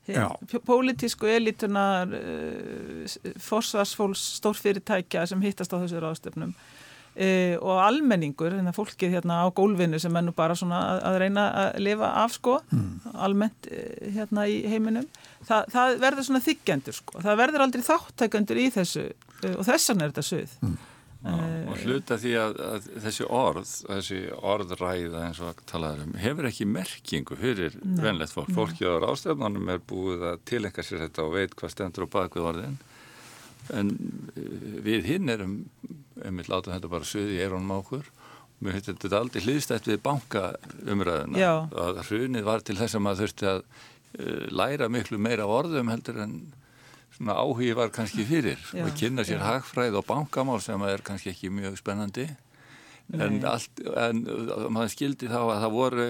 Já. 0.06 0.28
Pólitísku 0.68 1.30
elítunar, 1.34 2.12
uh, 2.14 3.16
forsvarsfólks, 3.42 4.22
stórfyrirtækja 4.40 5.26
sem 5.32 5.42
hittast 5.42 5.74
á 5.74 5.82
þessu 5.82 6.02
ráðstöfnum. 6.04 6.54
E, 7.16 7.30
og 7.58 7.80
almenningur, 7.84 8.54
hérna 8.54 8.74
fólkið 8.76 9.18
hérna 9.18 9.42
á 9.44 9.48
gólfinu 9.56 10.00
sem 10.02 10.16
er 10.16 10.26
nú 10.26 10.34
bara 10.36 10.58
svona 10.58 10.82
að, 10.94 11.04
að 11.10 11.20
reyna 11.24 11.46
að 11.62 11.80
lifa 11.88 12.12
af 12.24 12.36
sko, 12.38 12.58
mm. 12.72 13.14
almennt 13.28 13.70
e, 13.72 13.86
hérna 14.18 14.48
í 14.52 14.62
heiminum, 14.72 15.08
Þa, 15.46 15.60
það 15.70 16.00
verður 16.02 16.26
svona 16.26 16.42
þykjendur 16.42 16.96
sko, 16.98 17.20
það 17.22 17.40
verður 17.44 17.64
aldrei 17.68 17.86
þáttækendur 17.86 18.60
í 18.64 18.68
þessu 18.74 19.06
e, 19.06 19.52
og 19.54 19.64
þessan 19.68 20.02
er 20.02 20.14
þetta 20.14 20.26
söð. 20.26 20.60
Mm. 20.66 20.76
Og 21.26 21.80
hluta 21.82 22.20
því 22.22 22.34
að, 22.38 22.60
að 22.62 22.88
þessi 23.02 23.26
orð, 23.34 23.70
þessi 23.88 24.18
orðræða 24.46 25.24
eins 25.26 25.40
og 25.42 25.62
talaður 25.70 26.04
um, 26.06 26.18
hefur 26.22 26.48
ekki 26.52 26.68
merkingu 26.70 27.38
fyrir 27.40 27.78
venlegt 27.82 28.36
fólk. 28.36 28.52
Fólkið 28.54 28.94
á 28.94 28.96
rástefnunum 29.02 29.72
er 29.74 29.82
búið 29.90 30.28
að 30.30 30.44
tilenga 30.52 30.86
sér 30.86 31.02
þetta 31.08 31.26
og 31.26 31.34
veit 31.34 31.56
hvað 31.58 31.74
stendur 31.74 32.06
á 32.06 32.14
bakvið 32.14 32.50
orðin 32.52 32.78
en 33.74 33.92
eh, 34.36 34.80
við 34.86 35.10
hinn 35.10 35.32
erum 35.34 35.58
við 36.16 36.52
látum 36.52 36.76
þetta 36.76 36.92
bara 36.92 37.08
söði 37.08 37.40
í 37.40 37.44
erónum 37.44 37.74
á 37.74 37.78
okkur 37.82 38.12
mér 38.64 38.78
finnst 38.78 38.92
þetta 39.04 39.20
aldrei 39.20 39.44
hlýðstætt 39.44 39.90
við 39.90 40.02
banka 40.06 40.46
umræðuna 40.88 41.40
Já. 41.40 41.54
að 41.72 42.04
hrunið 42.08 42.46
var 42.48 42.64
til 42.66 42.78
þess 42.80 42.98
að 42.98 43.04
maður 43.04 43.26
þurfti 43.26 43.50
að 43.52 43.64
uh, 43.66 44.46
læra 44.62 44.90
miklu 44.92 45.20
meira 45.22 45.48
orðum 45.50 45.92
heldur 45.92 46.22
en 46.24 46.38
svona 47.16 47.36
áhugi 47.40 47.76
var 47.76 47.92
kannski 47.96 48.26
fyrir 48.28 48.62
Já. 48.72 48.86
og 48.86 48.96
kynna 49.00 49.26
sér 49.28 49.44
hagfræð 49.44 50.00
og 50.00 50.08
bankamál 50.08 50.62
sem 50.64 50.82
er 50.88 51.04
kannski 51.06 51.34
ekki 51.34 51.52
mjög 51.54 51.78
spennandi 51.82 52.30
en, 53.14 53.36
allt, 53.46 53.82
en 54.02 54.22
maður 54.74 54.92
skildi 54.94 55.28
þá 55.30 55.38
að 55.38 55.60
það 55.62 55.74
voru, 55.76 56.06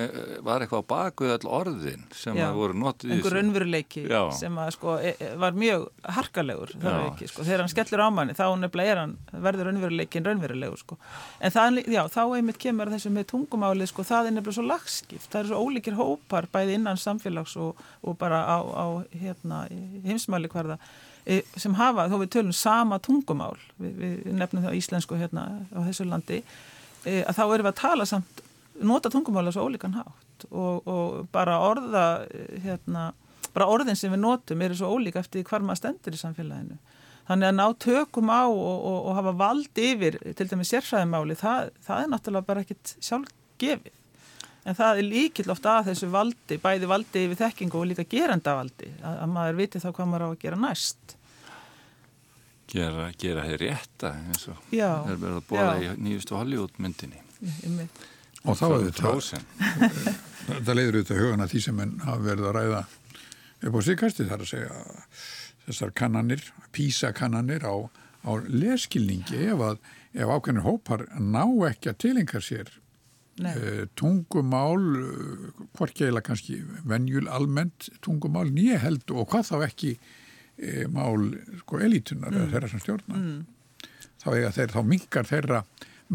var 0.48 0.64
eitthvað 0.64 0.84
á 0.86 0.92
baku 0.92 1.28
öll 1.34 1.50
orðin 1.58 2.06
sem 2.16 2.38
Já. 2.40 2.46
voru 2.56 2.78
notið 2.80 3.12
í 3.12 3.18
þessu. 3.18 3.34
raunveruleiki 3.36 4.04
Já. 4.08 4.20
sem 4.38 4.60
að 4.62 4.70
sko 4.78 4.96
e, 5.02 5.12
e, 5.20 5.32
var 5.42 5.58
mjög 5.60 5.88
harkalegur 6.18 6.72
var 6.82 7.00
ekki, 7.10 7.28
sko, 7.32 7.44
þegar 7.48 7.66
hann 7.66 7.74
skellur 7.74 8.06
á 8.08 8.10
manni 8.16 8.38
þá 8.38 8.46
nefnilega 8.62 8.94
er 8.94 9.02
hann, 9.04 9.16
verður 9.48 9.70
raunveruleikin 9.70 10.30
raunverulegur 10.30 10.84
sko, 10.86 11.00
en 11.40 11.56
það, 11.56 11.82
já, 11.98 12.02
þá 12.16 12.22
einmitt 12.26 12.62
kemur 12.64 12.94
þessu 12.94 13.12
með 13.16 13.28
tungumálið, 13.34 13.92
sko, 13.92 14.06
það 14.08 14.32
er 14.32 14.38
nefnilega 14.38 14.60
svo 14.60 14.68
lagskipt, 14.70 15.28
það 15.34 15.42
eru 15.42 15.52
svo 15.52 15.66
ólíkir 15.66 16.00
hópar 16.00 16.48
bæði 16.54 16.80
innan 16.80 17.02
samfélags 17.02 17.58
og, 17.60 17.84
og 18.08 18.16
bara 18.22 18.40
á, 18.48 18.58
á 18.64 18.86
hérna, 19.12 19.66
heimsmæli 20.08 20.52
hverða 20.54 20.80
sem 21.58 21.74
hafa, 21.80 22.08
þó 22.12 22.20
við 22.22 22.32
tölum 22.36 22.54
sama 22.56 23.00
tungumál, 23.04 23.58
við, 23.82 23.94
við 24.02 24.34
nefnum 24.38 24.66
það 24.66 24.80
íslensku 24.80 25.18
hérna 25.18 25.46
á 25.74 25.80
þessu 25.88 26.06
landi 26.06 26.42
e, 26.42 27.24
að 27.24 27.38
þá 27.38 27.44
erum 27.46 27.66
við 27.66 27.72
að 27.72 27.80
tala 27.82 28.08
samt 28.10 28.44
nota 28.86 29.10
tungumála 29.10 29.54
svo 29.56 29.66
ólíkan 29.66 29.96
hátt 29.98 30.46
og, 30.52 30.86
og 30.86 31.30
bara 31.34 31.58
orða 31.66 32.06
e, 32.30 32.60
hérna, 32.66 33.08
bara 33.56 33.70
orðin 33.72 33.98
sem 33.98 34.14
við 34.14 34.22
notum 34.22 34.62
eru 34.62 34.78
svo 34.78 34.92
ólíka 34.94 35.24
eftir 35.24 35.48
hvar 35.48 35.66
maður 35.66 35.82
stendur 35.82 36.18
í 36.18 36.22
samfélaginu. 36.22 36.78
Þannig 37.26 37.50
að 37.50 37.58
ná 37.58 37.66
tökum 37.82 38.30
á 38.30 38.46
og, 38.46 38.76
og, 38.86 38.98
og 39.10 39.16
hafa 39.18 39.32
vald 39.40 39.80
yfir 39.82 40.20
til 40.38 40.46
dæmis 40.52 40.70
sérfræðimáli 40.76 41.38
það, 41.40 41.72
það 41.88 42.04
er 42.04 42.12
náttúrulega 42.12 42.50
bara 42.52 42.66
ekkit 42.66 42.98
sjálfgefið 43.02 44.02
en 44.66 44.78
það 44.78 45.02
er 45.02 45.08
líkill 45.10 45.52
ofta 45.54 45.78
að 45.80 45.92
þessu 45.92 46.10
valdi 46.14 46.58
bæði 46.64 46.90
valdi 46.90 47.26
yfir 47.28 47.42
þekkingu 47.44 47.82
og 47.82 47.88
líka 47.92 48.08
gerandavaldi 48.10 48.90
að, 49.02 49.20
að 49.26 49.30
maður 49.36 49.62
viti 49.62 49.84
þá 49.84 49.90
hvað 49.92 50.12
maður 50.12 50.26
á 50.26 50.30
að 50.32 50.42
gera 50.46 50.62
næst 50.64 51.16
gera, 52.72 53.08
gera 53.22 53.46
þeir 53.46 53.64
rétta 53.66 54.12
eins 54.26 54.48
og 54.52 54.74
Já, 54.74 54.90
er 55.06 55.22
verið 55.22 55.40
að 55.40 55.48
bóða 55.52 55.72
já. 55.80 55.88
í 55.94 55.96
nýjustu 56.08 56.38
Hollywood 56.40 56.82
myndinni 56.82 57.22
Einmitt. 57.46 58.06
Og 58.46 58.58
þá 58.58 58.66
er 58.70 58.84
þetta, 58.88 59.40
þetta 60.48 60.76
leiður 60.78 61.00
auðvitað 61.00 61.20
hugana 61.22 61.48
því 61.50 61.62
sem 61.66 61.76
menn 61.78 61.96
hafa 62.06 62.24
verið 62.26 62.48
að 62.50 62.56
ræða 62.60 62.82
upp 63.66 63.78
á 63.78 63.82
síðkasti 63.88 64.28
þar 64.30 64.44
að 64.46 64.50
segja 64.52 64.80
þessar 65.66 65.94
kannanir, 65.98 66.44
písakannanir 66.76 67.66
á, 67.66 67.76
á 68.26 68.32
leskilningi 68.46 69.48
ef 69.50 69.64
að 69.66 69.80
ef 70.16 70.32
ákveðnir 70.32 70.66
hópar 70.66 71.06
ná 71.20 71.44
ekki 71.70 71.92
að 71.92 72.02
tilenga 72.06 72.42
sér. 72.44 72.70
Uh, 73.44 73.84
tungumál 73.98 74.86
uh, 75.00 75.66
hvorki 75.76 76.06
eiginlega 76.06 76.30
kannski 76.30 76.60
venjul 76.88 77.28
almennt 77.32 77.90
tungumál 78.06 78.52
nýja 78.54 78.80
held 78.86 79.12
og 79.12 79.28
hvað 79.32 79.50
þá 79.52 79.58
ekki 79.68 79.96
uh, 79.98 80.86
mál 80.94 81.30
sko 81.64 81.82
elítunar 81.84 82.36
eða 82.36 82.52
þeirra 82.54 82.72
sem 82.72 82.84
stjórna 82.84 83.22
þá, 84.24 84.30
eiga 84.34 84.54
þeir, 84.56 84.76
þá 84.76 84.82
minkar 84.94 85.30
þeirra 85.30 85.64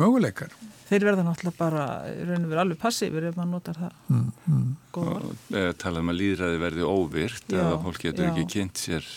möguleikar 0.01 0.55
Þeir 0.91 1.05
verða 1.07 1.23
náttúrulega 1.23 1.59
bara 1.59 1.83
raun 2.27 2.45
og 2.45 2.49
verið 2.51 2.61
alveg 2.65 2.79
passífur 2.83 3.27
ef 3.29 3.37
maður 3.39 3.51
notar 3.53 3.77
það 3.79 3.99
mm, 4.11 4.31
mm. 4.51 4.71
og 4.99 5.51
talað 5.79 6.01
um 6.03 6.11
að 6.11 6.19
líðræði 6.19 6.63
verði 6.65 6.87
óvirt 6.87 7.53
Já, 7.53 7.61
eða 7.63 7.77
fólk 7.85 8.01
getur 8.07 8.27
já. 8.27 8.31
ekki 8.33 8.47
kynnt 8.57 8.81
sér 8.81 9.11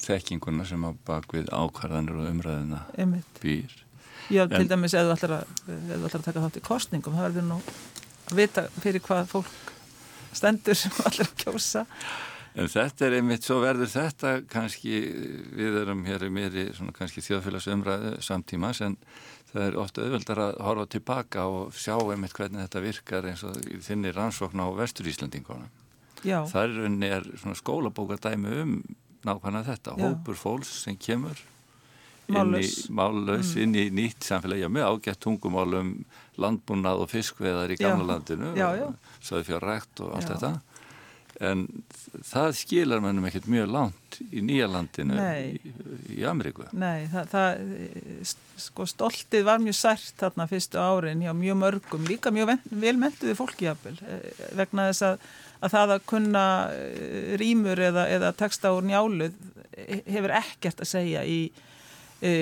þekkinguna 0.00 0.64
sem 0.68 0.84
á 0.86 0.90
bakvið 1.06 1.50
ákvarðanir 1.52 2.20
og 2.20 2.30
umræðina 2.30 2.84
Einmitt. 2.96 3.40
býr. 3.42 3.72
Já, 4.30 4.42
En- 4.46 4.50
til 4.56 4.68
dæmis 4.68 4.94
þú 4.96 5.12
ætlar 5.14 5.34
að, 5.38 5.50
að 5.96 6.22
taka 6.26 6.40
þátt 6.42 6.56
í 6.60 6.64
kostningum, 6.66 7.14
það 7.14 7.28
verður 7.28 7.46
nú 7.50 7.58
að 8.30 8.38
vita 8.40 8.64
fyrir 8.82 9.00
hvað 9.04 9.28
fólk 9.30 9.52
stendur 10.36 10.74
sem 10.78 10.92
allir 11.06 11.28
að 11.28 11.36
kjósa. 11.44 11.86
En 12.56 12.70
þetta 12.72 13.06
er 13.06 13.14
einmitt, 13.18 13.44
svo 13.44 13.58
verður 13.60 13.90
þetta 13.92 14.30
kannski, 14.48 14.96
við 15.56 15.74
erum 15.82 16.04
hér 16.08 16.24
í 16.24 16.30
mér 16.32 16.54
í 16.56 16.66
svona 16.72 16.94
kannski 16.96 17.20
þjóðfélagsumræðu 17.20 18.14
samtímas 18.24 18.80
en 18.86 18.96
það 19.52 19.62
er 19.66 19.76
ofta 19.82 20.02
auðveldar 20.06 20.40
að 20.46 20.54
horfa 20.64 20.86
tilbaka 20.96 21.44
og 21.52 21.74
sjá 21.76 21.94
einmitt 22.00 22.32
hvernig 22.36 22.64
þetta 22.64 22.82
virkar 22.84 23.28
eins 23.28 23.44
og 23.44 23.58
þinni 23.84 24.12
rannsókn 24.16 24.64
á 24.64 24.66
vestur 24.76 25.06
Íslandinguna. 25.12 25.68
Já, 26.24 26.40
rauninni 26.48 27.10
er 27.12 27.28
svona 27.36 27.54
skólabókardæmi 27.60 28.56
um 28.64 28.72
nákvæmlega 29.26 29.74
þetta, 29.76 29.94
Já. 30.00 30.02
hópur 30.08 30.34
fólks 30.40 30.72
sem 30.86 30.96
kemur 30.96 31.36
Mállaus. 32.32 33.54
Mm. 33.54 33.62
inn 33.62 33.74
í 33.78 33.84
nýtt 33.94 34.24
samfélagi, 34.26 34.64
já, 34.66 34.68
með 34.72 34.88
ágætt 34.90 35.20
tungumál 35.22 35.74
um 35.78 35.92
landbúnað 36.42 37.04
og 37.04 37.10
fiskveðar 37.12 37.70
í 37.72 37.78
gamla 37.80 38.04
landinu, 38.14 38.54
Já, 38.58 38.68
já. 38.76 38.88
svo 39.24 39.42
fjár 39.46 39.62
rækt 39.64 40.00
og 40.04 40.16
allt 40.18 40.28
Já. 40.28 40.34
þetta 40.34 40.54
en 41.36 41.66
það 42.24 42.54
skilar 42.56 43.02
mennum 43.04 43.26
ekkert 43.28 43.44
mjög 43.52 43.66
langt 43.68 44.18
í 44.32 44.40
nýja 44.40 44.66
landinu 44.72 45.18
Nei. 45.18 45.58
í, 45.60 45.72
í 46.16 46.22
Ameríku 46.24 46.64
nei, 46.72 47.04
það, 47.12 47.26
það, 47.34 48.30
sko 48.56 48.86
stoltið 48.88 49.44
var 49.44 49.60
mjög 49.60 49.76
sært 49.76 50.14
þarna 50.22 50.46
fyrstu 50.48 50.80
árin 50.80 51.20
hjá 51.26 51.34
mjög 51.36 51.58
mörgum, 51.60 52.06
líka 52.08 52.32
mjög 52.32 52.54
ven- 52.54 52.80
vel 52.86 52.96
mentuði 53.02 53.34
fólki 53.36 53.68
jafnvel, 53.68 53.98
eh, 54.08 54.48
vegna 54.56 54.88
þess 54.88 55.04
að, 55.10 55.26
að 55.60 55.74
það 55.76 55.92
að 55.98 56.06
kunna 56.14 56.46
eh, 56.72 57.36
rímur 57.44 57.84
eða, 57.90 58.06
eða 58.16 58.32
texta 58.40 58.72
úr 58.72 58.88
njáluð 58.88 59.36
eh, 59.76 60.00
hefur 60.08 60.32
ekkert 60.40 60.80
að 60.86 60.92
segja 60.94 61.24
í 61.28 61.40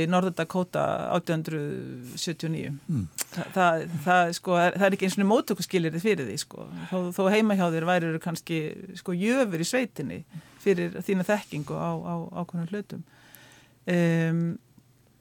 Norður 0.06 0.36
Dakota 0.38 0.84
1879 1.16 2.74
Mm. 2.88 3.06
Þa, 3.34 3.44
það, 3.54 3.84
það, 4.04 4.32
sko, 4.38 4.58
það 4.60 4.84
er 4.86 4.94
ekki 4.94 5.08
eins 5.08 5.16
og 5.18 5.26
móttökuskilir 5.26 5.96
fyrir 6.02 6.28
því 6.28 6.36
sko. 6.38 6.68
þó, 6.90 6.98
þó 7.16 7.22
heima 7.34 7.56
hjá 7.58 7.64
þér 7.74 7.88
væri 7.88 8.12
kannski 8.22 8.60
sko, 9.00 9.16
jöfur 9.18 9.64
í 9.64 9.66
sveitinni 9.66 10.20
fyrir 10.62 10.94
þína 11.02 11.26
þekkingu 11.26 11.74
á, 11.74 11.90
á 11.90 12.14
ákveðnum 12.40 12.70
hlutum 12.70 13.02
um, 13.90 14.44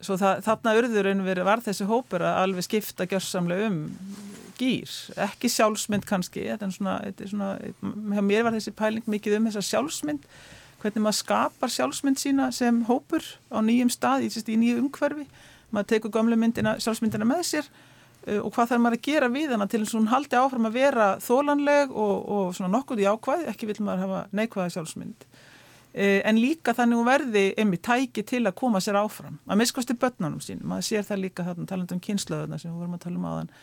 svo 0.04 0.18
það, 0.20 0.44
þarna 0.46 0.76
urður 0.80 1.12
verið 1.26 1.48
var 1.48 1.64
þessi 1.64 1.88
hópur 1.90 2.26
að 2.26 2.40
alveg 2.44 2.68
skipta 2.68 3.08
gjörsamlega 3.10 3.70
um 3.72 3.82
gýr, 4.60 4.92
ekki 5.26 5.50
sjálfsmynd 5.50 6.06
kannski, 6.08 6.46
svona, 6.76 7.00
þetta 7.08 7.26
er 7.26 7.32
svona 7.32 8.22
mér 8.22 8.46
var 8.46 8.54
þessi 8.56 8.74
pæling 8.78 9.08
mikið 9.10 9.40
um 9.40 9.48
þessa 9.50 9.64
sjálfsmynd 9.66 10.28
hvernig 10.84 11.06
maður 11.06 11.20
skapar 11.22 11.72
sjálfsmynd 11.72 12.20
sína 12.20 12.50
sem 12.56 12.84
hópur 12.90 13.24
á 13.50 13.64
nýjum 13.64 13.92
stað, 13.94 14.28
í, 14.28 14.30
í 14.30 14.60
nýju 14.60 14.84
umhverfi. 14.84 15.26
Maður 15.74 15.90
tekur 15.94 16.14
gamle 16.14 16.38
myndina, 16.40 16.76
sjálfsmyndina 16.84 17.28
með 17.28 17.44
sér 17.50 17.70
uh, 17.70 18.42
og 18.44 18.52
hvað 18.54 18.74
þarf 18.74 18.84
maður 18.84 19.00
að 19.00 19.08
gera 19.08 19.32
við 19.34 19.56
hana 19.56 19.70
til 19.70 19.82
þess 19.84 19.96
að 19.96 20.02
hún 20.02 20.12
haldi 20.12 20.40
áfram 20.40 20.70
að 20.70 20.78
vera 20.78 21.08
þólanleg 21.24 21.96
og, 22.04 22.16
og 22.36 22.52
svona 22.58 22.74
nokkuð 22.76 23.04
í 23.04 23.08
ákvæð, 23.10 23.48
ekki 23.54 23.70
vil 23.72 23.80
maður 23.88 24.06
hafa 24.06 24.22
neikvæða 24.36 24.76
sjálfsmynd. 24.78 25.28
Uh, 25.94 26.20
en 26.26 26.42
líka 26.42 26.76
þannig 26.76 27.00
hún 27.00 27.10
verði 27.10 27.46
einmitt 27.62 27.86
tæki 27.86 28.26
til 28.28 28.44
að 28.44 28.58
koma 28.60 28.82
sér 28.84 29.00
áfram, 29.00 29.40
að 29.48 29.64
miskosti 29.64 29.96
börnunum 29.98 30.42
sín, 30.44 30.62
maður 30.68 30.90
sér 30.90 31.08
það 31.08 31.26
líka 31.28 31.48
þarna 31.48 31.70
talandi 31.70 31.96
um 31.96 32.04
kynnslöðuna 32.04 32.60
sem 32.60 32.74
við 32.74 32.82
vorum 32.82 32.98
að 32.98 33.06
tala 33.06 33.22
um 33.22 33.30
áðan 33.30 33.54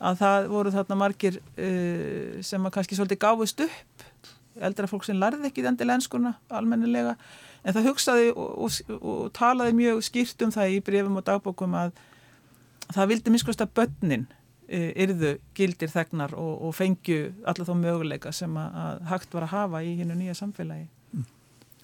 að 0.00 0.20
það 0.20 0.46
voru 0.48 0.72
þarna 0.74 0.96
margir 0.96 1.40
uh, 1.40 2.40
sem 2.44 2.66
að 2.66 2.76
kannski 2.76 2.96
svolítið 2.96 3.20
gáfust 3.24 3.64
upp 3.66 4.30
eldra 4.58 4.88
fólk 4.90 5.06
sem 5.06 5.18
lærði 5.20 5.50
ekki 5.50 5.64
endilega 5.68 6.00
enskuna 6.00 6.34
almennilega, 6.48 7.16
en 7.64 7.76
það 7.76 7.90
hugsaði 7.90 8.30
og, 8.32 8.50
og, 8.66 9.00
og 9.00 9.32
talaði 9.36 9.76
mjög 9.78 10.04
skýrt 10.08 10.44
um 10.46 10.52
það 10.54 10.76
í 10.76 10.82
brefum 10.84 11.18
og 11.20 11.26
dagbókum 11.26 11.76
að 11.78 11.92
það 12.90 13.10
vildi 13.12 13.34
miskust 13.34 13.62
að 13.62 13.74
börnin 13.78 14.26
uh, 14.70 14.90
yrðu 15.04 15.34
gildir 15.56 15.92
þegnar 15.92 16.34
og, 16.38 16.54
og 16.68 16.74
fengju 16.76 17.34
alla 17.48 17.66
þá 17.66 17.74
möguleika 17.82 18.32
sem 18.34 18.56
að, 18.58 18.80
að 18.84 19.04
hægt 19.12 19.36
var 19.36 19.46
að 19.46 19.54
hafa 19.54 19.84
í 19.84 19.92
hinnu 20.00 20.16
nýja 20.18 20.38
samfélagi. 20.40 20.88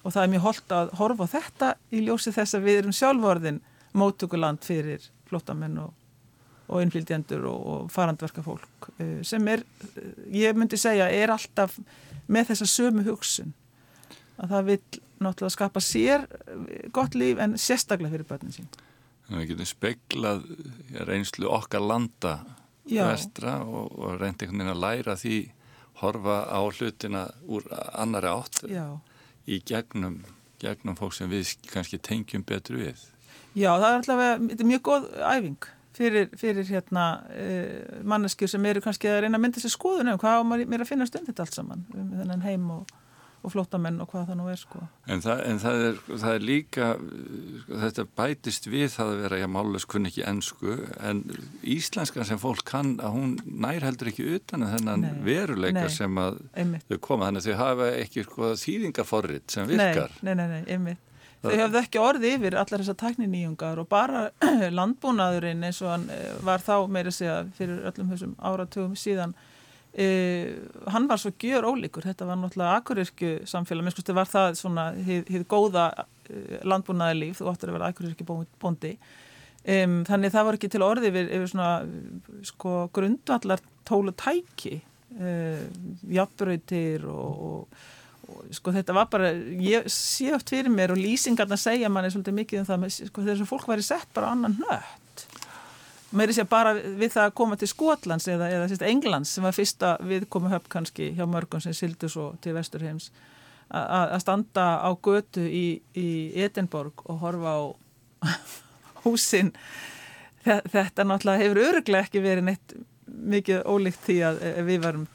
Og 0.03 0.13
það 0.13 0.23
er 0.23 0.31
mjög 0.31 0.43
holdt 0.45 0.73
að 0.75 0.91
horfa 0.95 1.27
á 1.27 1.33
þetta 1.33 1.69
í 1.91 2.01
ljósi 2.05 2.31
þess 2.31 2.55
að 2.55 2.67
við 2.67 2.81
erum 2.81 2.95
sjálfvorðin 2.95 3.61
móttökuland 3.97 4.63
fyrir 4.63 5.07
flottamenn 5.27 5.79
og, 5.83 5.95
og 6.71 6.83
innflytjendur 6.83 7.47
og, 7.49 7.63
og 7.73 7.89
farandverka 7.91 8.43
fólk 8.45 8.91
uh, 8.97 9.19
sem 9.27 9.47
er, 9.51 9.63
uh, 9.63 10.11
ég 10.35 10.57
myndi 10.57 10.79
segja, 10.79 11.09
er 11.11 11.33
alltaf 11.33 11.79
með 12.27 12.51
þessa 12.51 12.69
sömu 12.71 13.05
hugsun 13.07 13.53
að 14.37 14.53
það 14.53 14.67
vil 14.69 14.79
náttúrulega 15.17 15.55
skapa 15.55 15.81
sér 15.81 16.27
eh, 16.27 16.87
gott 16.93 17.17
líf 17.17 17.41
en 17.41 17.57
sérstaklega 17.59 18.13
fyrir 18.13 18.29
börnin 18.29 18.53
sín. 18.53 18.69
Þannig 19.27 19.37
að 19.37 19.43
við 19.43 19.51
getum 19.51 19.69
speglað 19.71 20.45
reynslu 21.09 21.49
okkar 21.51 21.83
landa 21.83 22.33
Já. 22.87 23.07
vestra 23.09 23.59
og, 23.65 23.97
og 23.97 24.19
reyndi 24.21 24.45
einhvern 24.45 24.63
veginn 24.63 24.75
að 24.75 24.83
læra 24.85 25.17
því 25.19 25.37
horfa 26.01 26.37
á 26.47 26.59
hlutina 26.61 27.23
úr 27.49 27.65
annari 27.97 28.29
átt 28.31 28.61
Já. 28.69 28.85
í 29.49 29.59
gegnum, 29.65 30.21
gegnum 30.61 30.97
fólk 30.99 31.17
sem 31.17 31.31
við 31.31 31.55
kannski 31.71 31.99
tengjum 31.99 32.45
betur 32.47 32.79
við. 32.83 33.01
Já, 33.57 33.71
það 33.73 33.89
er 33.89 33.97
alltaf 33.97 34.23
er 34.61 34.69
mjög 34.69 34.85
góð 34.85 35.09
æfing 35.25 35.71
fyrir, 35.97 36.29
fyrir 36.37 36.69
hérna 36.69 37.07
uh, 37.31 37.97
manneskjur 38.07 38.53
sem 38.53 38.69
eru 38.69 38.83
kannski 38.85 39.09
að 39.11 39.23
reyna 39.25 39.39
að 39.39 39.47
mynda 39.47 39.63
sér 39.63 39.73
skoðun 39.73 40.13
um 40.13 40.21
hvað 40.21 40.45
mér 40.63 40.85
að 40.85 40.93
finna 40.93 41.09
stund 41.09 41.29
þetta 41.31 41.47
allt 41.47 41.59
saman 41.59 41.85
um 41.97 42.13
þennan 42.19 42.45
heim 42.45 42.67
og, 42.75 42.93
og 43.45 43.53
flótamenn 43.53 43.99
og 44.03 44.09
hvað 44.11 44.29
það 44.31 44.39
nú 44.39 44.47
er 44.51 44.59
sko. 44.59 44.81
En, 45.07 45.21
það, 45.23 45.41
en 45.47 45.59
það, 45.61 45.83
er, 45.87 45.99
það 46.09 46.33
er 46.33 46.45
líka, 46.47 46.87
þetta 47.85 48.05
bætist 48.17 48.67
við 48.69 48.87
það 48.95 49.11
að 49.13 49.21
vera, 49.23 49.39
já, 49.41 49.47
málulegs 49.53 49.87
kunni 49.93 50.11
ekki 50.11 50.25
ennsku, 50.27 50.75
en 51.07 51.21
íslenskan 51.77 52.27
sem 52.27 52.41
fólk 52.41 52.65
kann, 52.67 52.95
að 52.99 53.15
hún 53.15 53.35
nær 53.45 53.85
heldur 53.87 54.11
ekki 54.11 54.27
utan 54.37 54.65
en 54.65 54.73
þennan 54.75 55.05
Nei, 55.05 55.13
veruleika 55.29 55.85
nei, 55.85 55.93
sem 55.93 56.21
að 56.21 56.41
Einmitt. 56.57 56.87
þau 56.89 57.01
koma, 57.09 57.29
þannig 57.29 57.45
að 57.45 57.51
þau 57.51 57.61
hafa 57.63 57.91
ekki 58.03 58.25
sko, 58.27 58.53
þýðingarforrið 58.65 59.45
sem 59.55 59.69
virkar. 59.71 60.17
Nei, 60.21 60.33
nei, 60.33 60.41
nei, 60.43 60.47
nei, 60.57 60.73
einmitt. 60.75 61.06
Þau 61.43 61.51
hefðu 61.53 61.79
ekki 61.83 61.99
orði 62.01 62.31
yfir 62.35 62.55
allar 62.57 62.81
þessar 62.81 62.97
tækniníungar 62.97 63.81
og 63.81 63.89
bara 63.91 64.23
landbúnaðurinn 64.79 65.67
eins 65.67 65.83
og 65.85 65.93
hann 65.93 66.07
eh, 66.13 66.31
var 66.45 66.63
þá 66.65 66.87
meira 66.89 67.13
segja 67.13 67.43
fyrir 67.57 67.83
öllum 67.91 68.09
þessum 68.13 68.33
áratugum 68.41 68.95
síðan 68.97 69.35
uh, 69.37 70.47
hann 70.93 71.07
var 71.09 71.21
svo 71.21 71.31
gjör 71.37 71.69
ólíkur, 71.69 72.07
þetta 72.09 72.27
var 72.29 72.39
náttúrulega 72.41 72.81
akurirkju 72.81 73.31
samfélag, 73.49 73.85
minnst 73.85 73.99
skusti 73.99 74.17
var 74.17 74.29
það 74.29 74.57
svona 74.59 74.87
hið, 75.07 75.29
góða 75.49 75.87
uh, 75.93 76.57
landbúnaðarlíf, 76.65 77.37
þú 77.39 77.51
áttur 77.51 77.71
að 77.71 77.79
vera 77.79 77.91
akurirkju 77.93 78.27
bóndi 78.61 78.95
um, 78.97 79.99
þannig 80.09 80.33
það 80.33 80.49
var 80.49 80.59
ekki 80.59 80.71
til 80.73 80.85
orði 80.85 81.11
yfir, 81.11 81.29
yfir 81.37 81.53
svona 81.53 82.49
sko 82.49 82.79
grundvallar 82.97 83.61
tólu 83.87 84.15
tæki 84.17 84.79
uh, 85.21 85.61
jafnbröytir 86.17 87.05
og 87.13 87.45
og 87.51 87.93
sko 88.55 88.73
þetta 88.75 88.95
var 88.97 89.09
bara, 89.11 89.31
ég 89.63 89.87
sé 89.91 90.31
oft 90.35 90.51
fyrir 90.51 90.71
mér 90.73 90.93
og 90.95 90.99
lýsingarna 91.01 91.57
segja 91.59 91.91
manni 91.91 92.11
svolítið 92.13 92.37
mikið 92.41 92.61
um 92.61 92.67
það, 92.69 92.87
sko 93.09 93.25
þess 93.25 93.43
að 93.43 93.51
fólk 93.51 93.67
væri 93.71 93.85
sett 93.85 94.09
bara 94.15 94.33
annan 94.35 94.57
nött. 94.61 95.25
Mér 96.15 96.31
er 96.31 96.37
sér 96.37 96.47
bara 96.47 96.71
við 96.77 97.11
það 97.17 97.25
að 97.25 97.33
koma 97.35 97.57
til 97.59 97.67
Skotlands 97.67 98.27
eða, 98.31 98.47
eða 98.55 98.67
sérst, 98.71 98.85
Englands 98.87 99.33
sem 99.35 99.43
var 99.43 99.55
fyrsta 99.55 99.95
viðkomu 100.07 100.51
höfn 100.53 100.71
kannski 100.71 101.09
hjá 101.17 101.25
mörgum 101.27 101.63
sem 101.63 101.75
sildu 101.75 102.07
svo 102.11 102.29
til 102.43 102.55
Vesturheims 102.55 103.09
að 103.67 104.13
standa 104.23 104.67
á 104.79 104.89
götu 105.03 105.43
í, 105.43 105.81
í 105.91 106.07
Edinborg 106.39 107.03
og 107.11 107.19
horfa 107.25 107.51
á 107.51 107.61
húsin. 109.03 109.51
Þetta 110.47 111.03
náttúrulega 111.03 111.43
hefur 111.43 111.63
öruglega 111.65 112.07
ekki 112.07 112.23
verið 112.23 112.47
neitt 112.47 112.77
mikið 113.07 113.65
ólíkt 113.67 114.03
því 114.07 114.17
að 114.29 114.41
við 114.67 114.83
varum 114.85 115.07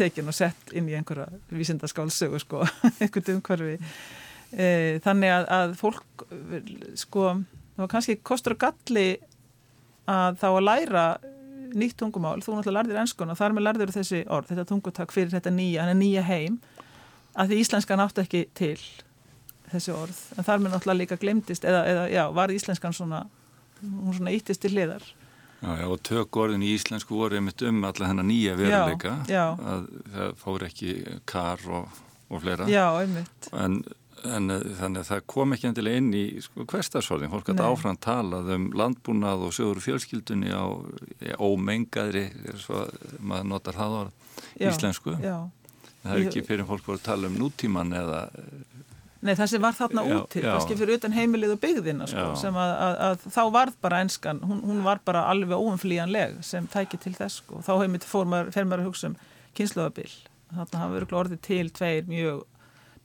tekin 0.00 0.30
og 0.30 0.36
sett 0.36 0.74
inn 0.76 0.88
í 0.90 0.96
einhverja 0.98 1.28
vísindaskálsögu 1.54 2.40
sko, 2.42 2.64
einhvern 3.02 3.36
umhverfi. 3.36 3.76
E, 4.50 4.68
þannig 5.04 5.34
að, 5.34 5.50
að 5.56 5.74
fólk 5.78 6.24
sko, 6.98 7.26
það 7.74 7.84
var 7.84 7.92
kannski 7.92 8.18
kostur 8.26 8.56
og 8.56 8.64
galli 8.64 9.08
að 10.10 10.40
þá 10.40 10.48
að 10.50 10.64
læra 10.66 11.04
nýtt 11.70 11.98
tungumál, 12.00 12.40
þú 12.42 12.56
náttúrulega 12.56 12.80
lærðir 12.80 13.02
enskun 13.04 13.30
og 13.30 13.38
þar 13.38 13.54
með 13.54 13.66
lærður 13.68 13.92
þessi 13.94 14.24
orð, 14.32 14.50
þetta 14.50 14.66
tungutak 14.66 15.14
fyrir 15.14 15.30
þetta 15.34 15.52
nýja, 15.54 15.84
hann 15.84 15.92
er 15.92 16.00
nýja 16.00 16.24
heim 16.26 16.58
að 17.38 17.52
því 17.52 17.60
íslenskan 17.62 18.02
átti 18.02 18.24
ekki 18.24 18.42
til 18.58 18.76
þessi 19.70 19.94
orð, 19.94 20.18
en 20.34 20.46
þar 20.48 20.64
með 20.64 20.74
náttúrulega 20.74 20.98
líka 20.98 21.20
glemtist, 21.20 21.66
eða, 21.68 21.84
eða 21.86 22.06
já, 22.10 22.22
var 22.34 22.54
íslenskan 22.54 22.96
svona, 22.96 23.22
hún 23.84 24.16
svona 24.16 24.34
íttist 24.34 24.64
til 24.64 24.72
hliðar 24.74 25.06
Já, 25.60 25.74
já, 25.76 25.86
og 25.92 25.98
tökordin 26.08 26.62
í 26.64 26.70
íslensku 26.72 27.16
voru 27.18 27.36
einmitt 27.36 27.60
um 27.68 27.82
alla 27.84 28.06
hennar 28.08 28.24
nýja 28.24 28.54
veruleika 28.56 29.16
já, 29.28 29.42
að 29.60 29.88
það 30.14 30.30
fór 30.40 30.64
ekki 30.70 30.94
kar 31.28 31.64
og, 31.68 31.98
og 32.30 32.40
fleira. 32.44 32.68
En, 33.52 33.82
en 34.24 34.48
þannig 34.78 35.02
að 35.02 35.10
það 35.10 35.22
kom 35.34 35.52
ekki 35.56 35.68
endilega 35.68 36.00
inn 36.00 36.10
í 36.16 36.24
sko, 36.44 36.64
hverstarsforðin, 36.68 37.32
fólk 37.34 37.52
hætti 37.52 37.66
áfram 37.68 38.00
talað 38.00 38.50
um 38.56 38.66
landbúnað 38.76 39.46
og 39.50 39.54
sögur 39.56 39.82
fjölskyldunni 39.84 40.52
á 40.52 40.64
ómengaðri 41.44 42.26
svo 42.60 42.86
maður 43.20 43.50
notar 43.52 43.76
það 43.80 43.96
á 44.00 44.02
íslensku. 44.72 45.16
það 46.02 46.14
er 46.16 46.24
ekki 46.24 46.46
fyrir 46.48 46.68
fólk 46.68 46.86
voru 46.88 47.00
að 47.02 47.08
tala 47.10 47.28
um 47.28 47.36
nútíman 47.40 47.92
eða 48.00 48.22
Nei, 49.20 49.34
það 49.36 49.50
sem 49.52 49.60
var 49.60 49.76
þarna 49.76 50.02
úti, 50.16 50.40
kannski 50.40 50.76
fyrir 50.80 50.96
utan 50.96 51.12
heimilið 51.12 51.50
og 51.52 51.58
byggðina, 51.60 52.06
sko, 52.08 52.22
Já. 52.30 52.38
sem 52.40 52.54
að, 52.56 52.70
að, 52.86 52.94
að 53.04 53.26
þá 53.34 53.42
varð 53.52 53.74
bara 53.84 53.98
enskan, 54.00 54.40
hún, 54.48 54.62
hún 54.64 54.78
var 54.86 55.02
bara 55.04 55.26
alveg 55.28 55.60
óumflýjanleg 55.60 56.38
sem 56.46 56.68
tæki 56.72 56.96
til 57.02 57.12
þess, 57.18 57.42
sko, 57.42 57.58
og 57.58 57.66
þá 57.66 57.74
hefði 57.74 57.90
mitt 57.98 58.06
fór 58.08 58.30
maður, 58.32 58.48
fer 58.54 58.64
maður 58.70 58.86
að 58.86 58.88
hugsa 58.88 59.10
um 59.10 59.18
kynsluðabil, 59.58 60.08
þarna 60.54 60.80
hafa 60.84 60.98
örgulega 61.02 61.20
orðið 61.20 61.42
til 61.50 61.66
tveir 61.76 62.08
mjög 62.08 62.40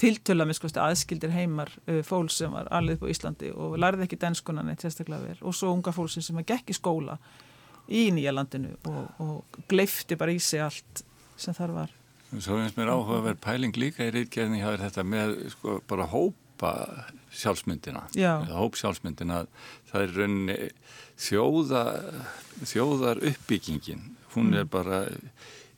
tiltöla 0.01 0.45
með 0.47 0.59
sko 0.59 0.71
aðskildir 0.83 1.33
heimar 1.35 1.71
uh, 1.87 2.01
fólks 2.05 2.39
sem 2.41 2.51
var 2.51 2.67
alveg 2.75 2.99
upp 2.99 3.07
á 3.07 3.11
Íslandi 3.13 3.51
og 3.55 3.77
lærði 3.79 4.07
ekki 4.07 4.19
denskunan 4.19 4.71
eitt 4.71 4.83
sérstaklega 4.83 5.29
vel 5.29 5.37
og 5.41 5.55
svo 5.55 5.71
unga 5.75 5.93
fólks 5.95 6.19
sem 6.19 6.41
að 6.41 6.49
gekk 6.51 6.73
í 6.73 6.77
skóla 6.77 7.17
í 7.87 8.07
nýja 8.15 8.33
landinu 8.35 8.73
og, 8.89 9.21
og 9.23 9.61
gleifti 9.71 10.17
bara 10.19 10.35
í 10.35 10.41
sig 10.41 10.63
allt 10.65 11.05
sem 11.39 11.55
þar 11.55 11.75
var. 11.75 11.93
Svo 12.41 12.57
finnst 12.59 12.77
mér 12.79 12.91
áhuga 12.93 13.19
að 13.19 13.27
vera 13.29 13.41
pæling 13.45 13.77
líka 13.79 14.05
í 14.07 14.13
reitgerðinni 14.15 14.63
þér 14.63 14.83
þetta 14.87 15.03
með 15.07 15.35
sko, 15.53 15.77
bara 15.87 16.07
hópa 16.11 16.71
sjálfsmyndina. 17.35 18.05
Já. 18.15 18.33
eða 18.45 18.59
hóp 18.61 18.77
sjálfsmyndina. 18.79 19.41
Það 19.91 20.05
er 20.05 20.15
rauninni 20.19 20.57
þjóða, 21.19 21.83
þjóðar 22.67 23.21
uppbyggingin 23.31 24.03
hún 24.35 24.53
er 24.59 24.65
bara 24.67 25.05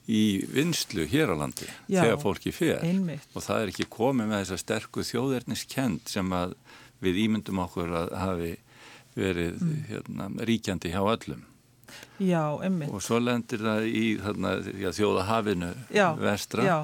í 0.07 0.39
vinslu 0.53 1.03
hér 1.09 1.33
á 1.33 1.35
landi 1.35 1.67
Já, 1.91 2.01
þegar 2.01 2.21
fólki 2.23 2.53
fer. 2.55 2.79
einmitt. 2.85 3.27
og 3.35 3.43
það 3.43 3.61
er 3.61 3.71
ekki 3.73 3.87
komið 3.91 4.29
með 4.31 4.43
þessa 4.45 4.61
sterku 4.63 5.03
þjóðerniskend 5.03 6.07
sem 6.09 6.31
að 6.33 6.55
við 7.03 7.19
ímyndum 7.27 7.59
okkur 7.65 7.91
að 8.01 8.15
hafi 8.17 8.53
verið 9.17 9.59
hérna, 9.89 10.29
ríkjandi 10.47 10.93
hjá 10.93 11.01
öllum 11.03 11.43
Já, 12.19 12.41
og 12.91 13.01
svo 13.05 13.19
lendir 13.21 13.59
það 13.61 13.85
í 13.89 14.05
þarna, 14.21 14.53
já, 14.81 14.89
þjóðahafinu 14.97 15.69
vestra. 16.19 16.63
já, 16.63 16.77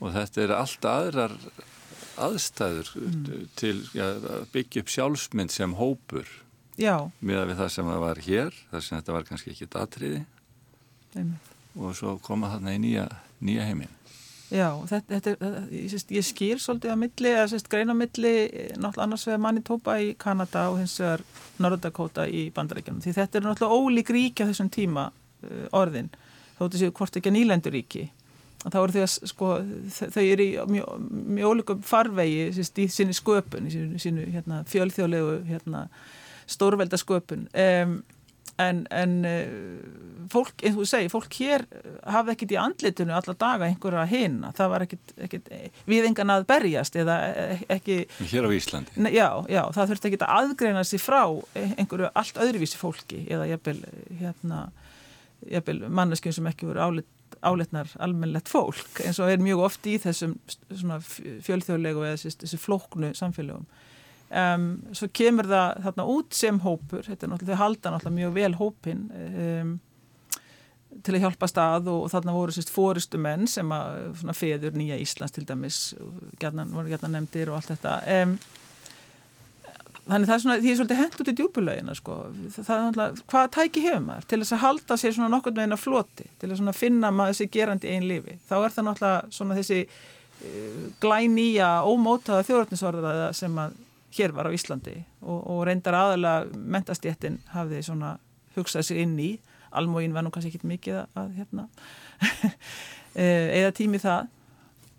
og 0.00 0.12
þetta 0.12 0.42
er 0.44 0.52
allt 0.58 0.84
aðrar 0.84 1.36
aðstæður 2.18 2.90
Mm. 2.94 3.48
til 3.56 3.74
að 3.98 4.46
byggja 4.52 4.82
upp 4.84 4.88
sjálfsmynd 4.92 5.50
sem 5.50 5.72
hópur. 5.74 6.26
Já, 6.78 7.10
miða 7.22 7.46
við 7.48 7.56
það 7.58 7.70
sem 7.70 7.84
það 7.90 8.00
var 8.04 8.16
hér 8.26 8.52
þar 8.70 8.82
sem 8.82 8.98
þetta 9.00 9.12
var 9.12 9.22
kannski 9.24 9.50
ekki 9.54 9.68
atriði. 9.78 10.24
Einmitt. 11.16 11.50
og 11.78 11.94
svo 11.94 12.18
koma 12.22 12.48
þarna 12.52 12.74
í 12.74 12.78
nýja, 12.78 13.08
nýja 13.42 13.64
heiminn 13.66 13.88
Já, 14.54 14.68
þetta, 14.86 15.16
þetta, 15.16 15.32
er- 15.34 15.70
ég, 15.74 15.86
sést, 15.90 16.12
ég 16.14 16.26
skýr 16.26 16.60
svolítið 16.62 16.94
á 16.94 16.96
milli, 17.00 17.30
eða 17.32 17.46
sérst 17.50 17.70
grein 17.72 17.90
á 17.90 17.96
milli 17.98 18.34
eh, 18.46 18.74
náttúrulega 18.78 19.06
annars 19.08 19.26
vegar 19.26 19.40
Manitoba 19.42 19.96
í 19.98 20.12
Kanada 20.20 20.68
og 20.70 20.78
hins 20.78 20.94
vegar 21.02 21.24
Norðardakóta 21.58 22.28
í 22.30 22.44
Bandaríkjunum. 22.54 23.02
Því 23.02 23.16
þetta 23.18 23.40
er 23.40 23.48
náttúrulega 23.48 23.80
ólík 23.80 24.12
ríkja 24.14 24.46
þessum 24.50 24.70
tíma 24.70 25.08
uh, 25.10 25.64
orðin, 25.74 26.12
þóttu 26.60 26.84
séu 26.84 26.94
hvort 26.94 27.18
ekki 27.18 27.32
að 27.32 27.36
nýlenduríki 27.40 28.04
þá 28.64 28.78
eru 28.80 28.94
þau 28.94 29.02
að 29.04 29.14
sko, 29.28 29.48
þau 30.14 30.22
eru 30.24 30.44
í 30.44 30.52
mjög, 30.72 31.08
mjög 31.36 31.50
ólíkum 31.50 31.82
farvegi 31.84 32.44
sérst, 32.56 32.78
í 32.80 32.86
sinni 32.92 33.16
sköpun, 33.16 33.66
í 33.68 33.72
sínu, 33.74 34.00
sínu 34.00 34.26
hérna, 34.32 34.62
fjölþjóðlegu 34.70 35.34
hérna, 35.50 35.82
stórvelda 36.50 37.00
sköpun 37.00 37.48
um, 37.52 37.98
en, 38.62 38.84
en 38.94 39.14
uh, 39.26 40.26
fólk, 40.30 40.54
eins 40.62 40.76
og 40.76 40.82
þú 40.82 40.86
segir, 40.88 41.12
fólk 41.12 41.38
hér 41.40 41.64
hafði 42.14 42.34
ekkit 42.34 42.54
í 42.54 42.58
andlitinu 42.60 43.14
alla 43.16 43.34
daga 43.38 43.68
einhverja 43.68 44.04
hina, 44.10 44.52
það 44.56 44.70
var 44.72 44.84
ekkit, 44.86 45.14
ekkit 45.26 45.50
við 45.90 46.08
engan 46.10 46.34
að 46.34 46.46
berjast 46.50 46.98
eða 47.00 47.18
ekki 47.72 47.98
hér 48.30 48.48
á 48.48 48.50
Íslandi 48.54 49.04
Nei, 49.04 49.12
Já, 49.14 49.28
já, 49.50 49.62
það 49.74 49.92
þurfti 49.92 50.10
ekki 50.10 50.22
að 50.22 50.36
aðgreina 50.38 50.84
sér 50.86 51.02
frá 51.02 51.22
einhverju 51.54 52.12
allt 52.12 52.40
öðruvísi 52.46 52.80
fólki 52.80 53.24
eða 53.28 53.50
jafnvel, 53.52 53.78
hérna, 54.20 54.64
manneskjum 56.00 56.38
sem 56.38 56.50
ekki 56.50 56.70
voru 56.70 56.82
álit, 56.82 57.10
álitnar 57.44 57.90
almennlegt 58.02 58.48
fólk 58.48 59.02
eins 59.04 59.18
og 59.20 59.30
er 59.30 59.42
mjög 59.42 59.66
oft 59.66 59.86
í 59.90 59.98
þessum 60.00 60.38
fjölþjóðlegu 61.44 62.06
eða 62.06 62.20
þessi 62.22 62.60
flóknu 62.60 63.12
samfélögum. 63.16 63.66
Um, 64.34 64.70
svo 64.96 65.06
kemur 65.14 65.46
það 65.46 65.82
þarna 65.84 66.04
út 66.10 66.34
sem 66.34 66.56
hópur, 66.64 67.04
þetta 67.06 67.26
er 67.26 67.30
náttúrulega, 67.30 67.54
þau 67.54 67.60
halda 67.60 67.90
náttúrulega 67.92 68.16
mjög 68.16 68.32
vel 68.34 68.54
hópin 68.58 69.02
um, 69.14 69.74
til 71.04 71.14
að 71.14 71.24
hjálpa 71.26 71.48
stað 71.50 71.90
og, 71.92 72.00
og 72.06 72.10
þarna 72.10 72.34
voru 72.34 72.54
sérst 72.56 72.72
fóristu 72.72 73.20
menn 73.20 73.46
sem 73.50 73.70
að 73.76 74.32
feður 74.34 74.74
nýja 74.78 74.98
Íslands 75.02 75.36
til 75.36 75.44
dæmis, 75.46 75.78
gætna, 76.42 76.64
voru 76.72 76.90
gætna 76.90 77.12
nefndir 77.12 77.52
og 77.52 77.60
allt 77.60 77.74
þetta. 77.74 77.94
Um, 78.16 78.34
þannig 80.08 80.28
það 80.30 80.34
er 80.34 80.42
svona, 80.46 80.58
því 80.64 80.72
er 80.72 80.80
svolítið 80.80 81.00
hendt 81.02 81.20
út 81.20 81.30
í 81.30 81.36
djúbulögina 81.38 81.96
sko, 82.00 82.18
það 82.56 82.74
er 82.74 82.82
náttúrulega, 82.88 83.28
hvað 83.34 83.54
tæki 83.58 83.86
hefur 83.86 84.04
maður 84.08 84.28
til 84.32 84.42
þess 84.42 84.56
að 84.56 84.64
halda 84.64 85.00
sér 85.00 85.16
svona 85.16 85.32
nokkurn 85.36 85.60
veginn 85.60 85.78
að 85.78 85.84
floti, 85.84 86.28
til 86.40 86.50
að 86.50 86.58
svona 86.60 86.76
finna 86.76 87.14
maður 87.14 87.36
þessi 87.36 87.52
gerandi 87.54 87.94
einn 87.94 88.10
lífi, 88.10 88.36
þá 88.48 88.54
er 88.58 88.74
það 88.74 88.90
náttúrulega 88.90 89.38
svona 89.38 89.58
þessi 89.60 89.80
uh, 89.86 90.84
glænýja 91.04 91.72
ómótaða 91.88 92.46
þjóðrætnisorðaða 92.50 93.32
sem 93.38 93.62
að 93.62 93.82
hér 94.14 94.34
var 94.34 94.48
á 94.48 94.54
Íslandi 94.54 95.00
og, 95.22 95.40
og 95.50 95.64
reyndar 95.68 95.96
aðalega 95.98 96.62
mentastjéttin 96.76 97.40
hafði 97.54 97.82
svona 97.86 98.16
hugsað 98.54 98.88
sig 98.88 99.02
inn 99.02 99.18
í. 99.18 99.34
Almóin 99.74 100.14
var 100.14 100.22
nú 100.22 100.30
kannski 100.34 100.54
ekki 100.54 100.70
mikið 100.70 101.00
að 101.18 101.30
hérna 101.38 101.68
eða 103.58 103.74
tími 103.74 104.00
það. 104.02 104.28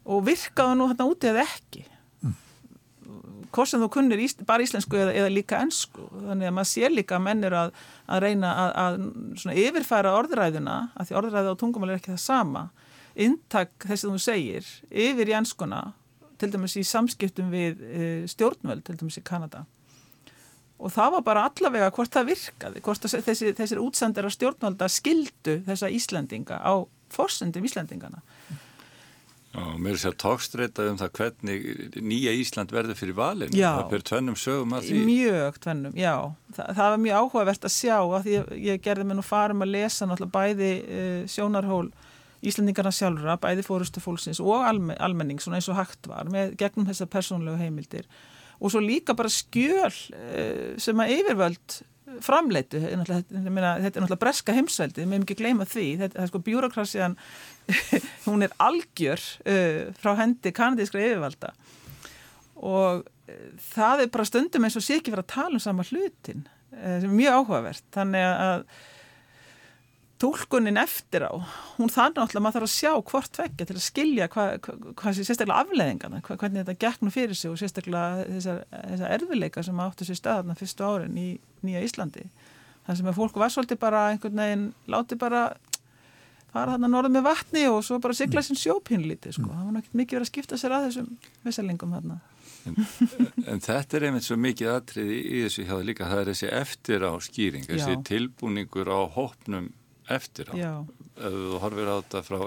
Og 0.05 0.25
virkaðu 0.27 0.77
nú 0.77 0.89
hérna 0.91 1.07
úti 1.09 1.31
eða 1.31 1.45
ekki? 1.45 1.85
Hvort 3.55 3.71
sem 3.71 3.79
þú 3.79 3.87
kunnir 3.93 4.19
ís, 4.19 4.35
bara 4.43 4.65
íslensku 4.65 4.97
eða, 4.99 5.13
eða 5.15 5.31
líka 5.31 5.61
ennsku 5.63 6.09
þannig 6.11 6.49
að 6.49 6.55
maður 6.57 6.71
sér 6.73 6.91
líka 6.91 7.15
að 7.15 7.23
menn 7.29 7.45
er 7.47 7.55
að, 7.55 7.69
að 8.11 8.25
reyna 8.25 8.49
að, 8.59 8.97
að 9.45 9.61
yfirfæra 9.63 10.15
orðræðuna 10.19 10.79
að 10.91 11.07
því 11.07 11.17
orðræði 11.21 11.53
á 11.55 11.59
tungumál 11.61 11.93
er 11.93 12.01
ekki 12.01 12.11
það 12.11 12.23
sama. 12.25 12.65
Intak 13.15 13.71
þess 13.79 14.03
að 14.03 14.17
þú 14.17 14.23
segir 14.25 14.73
yfir 14.91 15.31
í 15.31 15.37
ennskuna 15.39 15.81
til 16.41 16.51
dæmis 16.53 16.75
í 16.79 16.83
samskiptum 16.87 17.53
við 17.53 17.81
e, 17.85 18.09
stjórnvöld 18.31 18.85
til 18.85 18.97
dæmis 18.99 19.19
í 19.21 19.25
Kanada 19.25 19.65
og 20.75 20.91
það 20.91 21.15
var 21.15 21.25
bara 21.29 21.45
allavega 21.49 21.91
hvort 21.95 22.11
það 22.11 22.31
virkaði 22.33 22.83
hvort 22.83 23.07
þessi, 23.07 23.53
þessir 23.55 23.81
útsendara 23.83 24.31
stjórnvölda 24.33 24.89
skildu 24.91 25.61
þessa 25.67 25.91
Íslandinga 25.93 26.59
á 26.59 26.83
forsendum 27.15 27.65
Íslandingana 27.67 28.23
Og 29.55 29.75
mér 29.79 29.95
er 29.95 30.01
sér 30.01 30.15
tókstreita 30.19 30.83
um 30.91 30.97
það 30.99 31.11
hvernig 31.15 31.67
nýja 32.03 32.33
Ísland 32.35 32.73
verður 32.75 32.97
fyrir 32.99 33.15
valin. 33.15 33.53
Já. 33.55 33.69
Það 33.77 33.91
byrjur 33.93 34.05
tvennum 34.09 34.39
sögum 34.39 34.75
að 34.75 34.89
því. 34.89 35.03
Mjög 35.07 35.59
tvennum, 35.63 35.93
já. 35.95 36.15
Þa, 36.57 36.65
það 36.65 36.89
var 36.91 36.99
mjög 37.05 37.21
áhugavert 37.21 37.67
að 37.69 37.73
sjá 37.75 37.95
að 38.01 38.27
ég, 38.33 38.49
ég 38.65 38.83
gerði 38.83 39.07
mér 39.07 39.19
nú 39.19 39.25
farum 39.25 39.63
að 39.63 39.71
lesa 39.77 40.09
náttúrulega 40.09 40.35
bæði 40.35 40.71
uh, 40.83 41.21
sjónarhól 41.31 41.87
Íslandingarna 42.45 42.91
sjálfra, 42.93 43.37
bæði 43.41 43.65
fórustu 43.65 44.03
fólksins 44.03 44.41
og 44.43 44.65
alme, 44.67 44.95
almenning, 45.01 45.41
svona 45.41 45.59
eins 45.59 45.69
og 45.71 45.79
hægt 45.79 46.09
var, 46.11 46.29
með 46.31 46.55
gegnum 46.59 46.87
þessar 46.89 47.09
persónlegu 47.13 47.57
heimildir. 47.61 48.07
Og 48.59 48.71
svo 48.71 48.81
líka 48.83 49.15
bara 49.17 49.31
skjöl 49.31 49.91
uh, 49.91 50.75
sem 50.81 51.03
að 51.03 51.13
yfirvöld 51.17 51.79
framleitu, 52.23 52.79
þetta 52.79 53.01
er 53.09 53.65
náttúrulega 53.81 54.21
breska 54.21 54.53
heimsveldi, 54.55 55.01
við 55.01 55.09
meðum 55.11 55.25
ekki 55.25 55.39
gleyma 55.41 55.65
því. 55.67 55.87
Þetta 56.03 56.21
er 56.21 56.29
sko 56.29 56.41
bjúrokrasiðan 56.45 57.17
hún 58.27 58.45
er 58.45 58.55
algjör 58.63 59.23
uh, 59.49 59.81
frá 59.99 60.13
hendi 60.21 60.53
kanadískra 60.55 61.03
yfirvalda. 61.03 61.53
Og 62.61 63.03
uh, 63.03 63.47
það 63.73 64.05
er 64.05 64.11
bara 64.13 64.27
stundum 64.29 64.67
eins 64.67 64.77
og 64.79 64.85
sé 64.85 64.99
ekki 64.99 65.15
verið 65.15 65.25
að 65.25 65.33
tala 65.35 65.59
um 65.59 65.65
sama 65.65 65.87
hlutin 65.87 66.45
sem 66.75 67.07
er 67.07 67.13
mjög 67.15 67.37
áhugavert. 67.39 67.85
Þannig 67.95 68.25
að 68.27 68.63
tólkunin 70.21 70.79
eftir 70.79 71.25
á, 71.27 71.33
hún 71.75 71.91
þannig 71.91 72.21
náttúrulega 72.21 72.43
maður 72.45 72.55
þarf 72.55 72.69
að 72.69 72.73
sjá 72.73 72.91
hvort 73.09 73.39
vekja 73.41 73.67
til 73.67 73.75
að 73.75 73.83
skilja 73.83 74.27
hvað 74.31 74.51
hva, 74.63 74.75
hva 75.01 75.13
sé 75.13 75.25
sérstaklega 75.27 75.65
afleðingana 75.65 76.21
hva, 76.23 76.37
hvernig 76.39 76.63
þetta 76.63 76.77
gegnum 76.85 77.13
fyrir 77.13 77.35
sig 77.35 77.51
og 77.51 77.59
sérstaklega 77.59 78.23
þessar, 78.29 78.61
þessar 78.71 79.15
erfileika 79.17 79.63
sem 79.67 79.81
áttu 79.83 80.07
sér 80.07 80.19
staðarna 80.21 80.55
fyrstu 80.55 80.87
árin 80.87 81.19
í 81.19 81.27
Nýja 81.65 81.83
Íslandi. 81.83 82.23
Þannig 82.85 83.01
sem 83.01 83.11
að 83.11 83.19
fólku 83.19 83.41
var 83.41 83.51
svolítið 83.51 83.81
bara 83.81 84.07
einhvern 84.13 84.39
veginn 84.39 84.65
láti 84.93 85.19
bara 85.19 85.43
fara 86.55 86.75
þarna 86.75 86.91
norð 86.93 87.11
með 87.11 87.27
vatni 87.27 87.65
og 87.67 87.81
svo 87.83 87.99
bara 88.03 88.15
sigla 88.15 88.43
sin 88.45 88.59
sjópinlítið 88.59 89.35
sko, 89.35 89.49
það 89.51 89.67
var 89.67 89.75
náttúrulega 89.75 89.99
mikið 89.99 90.17
verið 90.17 90.27
að 90.27 90.31
skipta 90.31 90.59
sér 90.61 90.75
að 90.77 90.87
þessum 90.87 91.09
vissalingum 91.43 91.95
þarna. 91.97 92.19
En, 92.65 92.77
en 93.51 93.59
þetta 93.61 93.97
er 93.97 94.05
einmitt 94.07 94.25
svo 94.25 94.37
mikið 94.41 94.71
atriði 94.71 95.17
í 95.21 95.41
þessu 95.43 95.65
hjá 95.67 95.75
líka, 95.85 96.07
það 96.09 96.21
er 96.21 96.31
þessi 96.31 96.51
eftir 96.61 97.03
á 97.05 97.11
skýring, 97.21 97.67
þessi 97.67 97.97
tilbúningur 98.07 98.89
á 98.89 99.01
hópnum 99.17 99.67
eftir 100.09 100.45
á. 100.51 100.55
Já, 100.55 100.73
Ef 101.15 101.31
þú 101.31 101.59
horfir 101.63 101.87
á 101.87 101.95
þetta 102.03 102.21
frá 102.27 102.39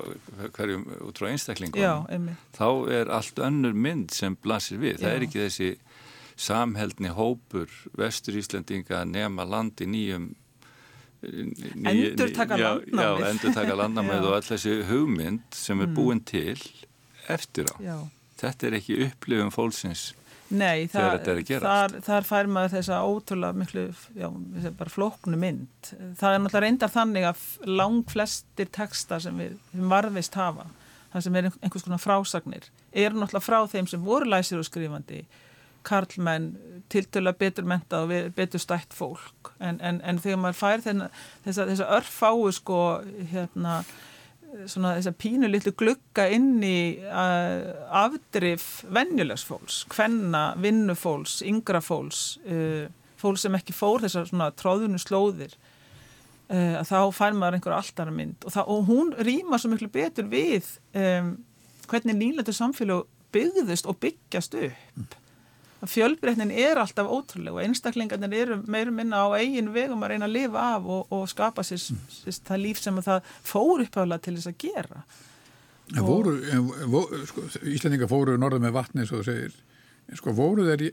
hverjum 0.59 0.83
út 1.09 1.16
frá 1.18 1.29
einstaklingum, 1.33 2.29
þá 2.53 2.66
er 2.92 3.09
allt 3.09 3.38
önnur 3.40 3.73
mynd 3.75 4.11
sem 4.12 4.37
blasir 4.37 4.79
við. 4.79 4.99
Það 5.01 5.09
Já. 5.09 5.14
er 5.16 5.25
ekki 5.27 5.44
þessi 5.47 5.71
samheldni 6.37 7.09
hópur 7.16 7.68
vestur 7.97 8.37
Íslandinga 8.38 9.05
nema 9.09 9.44
landi 9.49 9.87
nýjum 9.87 10.35
nýju- 11.23 12.12
Endurtaka 12.12 12.57
já, 12.59 12.68
landnámið. 12.92 13.25
Já, 13.25 13.31
endur 13.33 13.55
taka 13.55 13.75
landnámið 13.81 14.27
og 14.29 14.35
all 14.37 14.47
þessi 14.47 14.77
hugmynd 14.87 15.42
sem 15.55 15.81
er 15.81 15.87
Mm. 15.88 15.94
búin 15.97 16.21
til 16.25 16.57
eftir 17.29 17.66
á. 17.75 17.77
Já 17.81 17.97
Þetta 18.38 18.66
er 18.68 18.73
ekki 18.79 18.94
upplifum 19.09 19.51
fólksins. 19.51 20.12
Nei, 20.48 20.87
er 21.04 21.18
að 21.34 21.40
gerast. 21.44 21.64
þar, 21.66 21.94
þar 22.06 22.26
fær 22.28 22.48
maður 22.52 22.74
þessa 22.78 23.00
ótrúlega 23.04 23.58
miklu, 23.61 23.82
já, 24.16 24.28
bara 24.78 24.92
flóknu 24.92 25.40
mynd. 25.40 25.90
Það 25.90 26.34
er 26.34 26.40
náttúrulega 26.40 26.62
reyndar 26.64 26.92
þannig 26.94 27.26
að 27.28 27.42
lang 27.68 27.98
flestir 28.08 28.70
texta 28.72 29.18
sem 29.20 29.37
við 29.37 29.58
sem 29.74 29.92
varðvist 29.92 30.38
hafa, 30.40 30.64
það 31.12 31.26
sem 31.26 31.38
er 31.40 31.50
einhvers 31.50 31.84
konar 31.84 32.02
frásagnir, 32.02 32.70
eru 32.92 33.20
náttúrulega 33.20 33.44
frá 33.44 33.58
þeim 33.74 33.90
sem 33.92 34.08
voru 34.08 34.30
læsir 34.32 34.62
og 34.62 34.68
skrifandi, 34.68 35.22
karlmenn, 35.88 36.50
tiltölulega 36.92 37.40
betur 37.44 37.68
mentað 37.68 38.08
og 38.08 38.34
betur 38.37 38.62
stætt 38.62 38.96
fólk. 38.96 39.52
En, 39.61 39.80
en, 39.84 40.00
en 40.00 40.20
þegar 40.22 40.40
maður 40.42 40.61
fær 40.62 40.84
þessa, 40.84 41.68
þessa 41.68 41.90
örfáu 41.98 42.48
sko, 42.56 42.80
hérna, 43.34 43.82
svona 44.68 44.94
þess 44.96 45.11
að 45.11 45.18
pínu 45.22 45.48
litlu 45.50 45.72
glugga 45.78 46.28
inn 46.32 46.62
í 46.64 46.78
afdrif 47.04 48.84
venjulegs 48.94 49.44
fólks, 49.48 49.82
hvenna, 49.92 50.52
vinnufólks, 50.61 51.40
yngra 51.46 51.82
fólks, 51.84 52.38
uh, 52.48 52.87
fólks 53.20 53.44
sem 53.46 53.58
ekki 53.58 53.76
fór 53.76 54.04
þessar 54.04 54.28
svona 54.30 54.50
tróðunu 54.56 55.00
slóðir, 55.02 55.54
uh, 56.48 56.80
að 56.80 56.88
þá 56.90 56.98
fær 57.18 57.38
maður 57.38 57.58
einhver 57.58 57.76
alltara 57.78 58.14
mynd 58.14 58.48
og, 58.48 58.54
það, 58.56 58.72
og 58.74 58.90
hún 58.90 59.14
rýma 59.28 59.61
svo 59.61 59.72
miklu 59.74 59.90
betur 59.92 60.28
við 60.32 60.74
um, 60.96 61.34
hvernig 61.88 62.18
nýlendur 62.18 62.56
samfélag 62.56 63.06
byggðust 63.34 63.88
og 63.88 63.98
byggjast 64.00 64.56
upp. 64.64 65.16
Að 65.78 65.92
fjölbreytnin 65.92 66.50
er 66.50 66.80
alltaf 66.82 67.06
ótrúlega 67.06 67.54
og 67.54 67.62
einstaklingarnir 67.62 68.32
eru 68.42 68.56
meirum 68.66 68.96
minna 68.98 69.20
á 69.22 69.38
eigin 69.38 69.70
vegum 69.70 70.02
að 70.02 70.14
reyna 70.14 70.26
að 70.26 70.34
lifa 70.34 70.64
af 70.74 70.88
og, 70.90 71.12
og 71.14 71.28
skapa 71.30 71.62
sér, 71.62 71.84
sér 72.10 72.40
það 72.48 72.64
líf 72.64 72.80
sem 72.82 72.98
að 72.98 73.10
það 73.12 73.28
fór 73.46 73.84
uppháðlega 73.84 74.24
til 74.24 74.34
þess 74.38 74.50
að 74.50 74.56
gera. 74.64 75.04
En 75.94 76.04
voru, 76.04 76.34
en, 76.52 76.66
vo, 76.90 77.04
sko, 77.30 77.46
Íslandinga 77.70 78.08
fóru 78.10 78.34
norður 78.40 78.64
með 78.66 78.74
vatni, 78.74 79.06
svo 79.08 79.22
þú 79.22 79.28
segir, 79.30 79.54
en 80.10 80.20
sko 80.20 80.34
voru 80.36 80.66
þeir 80.66 80.84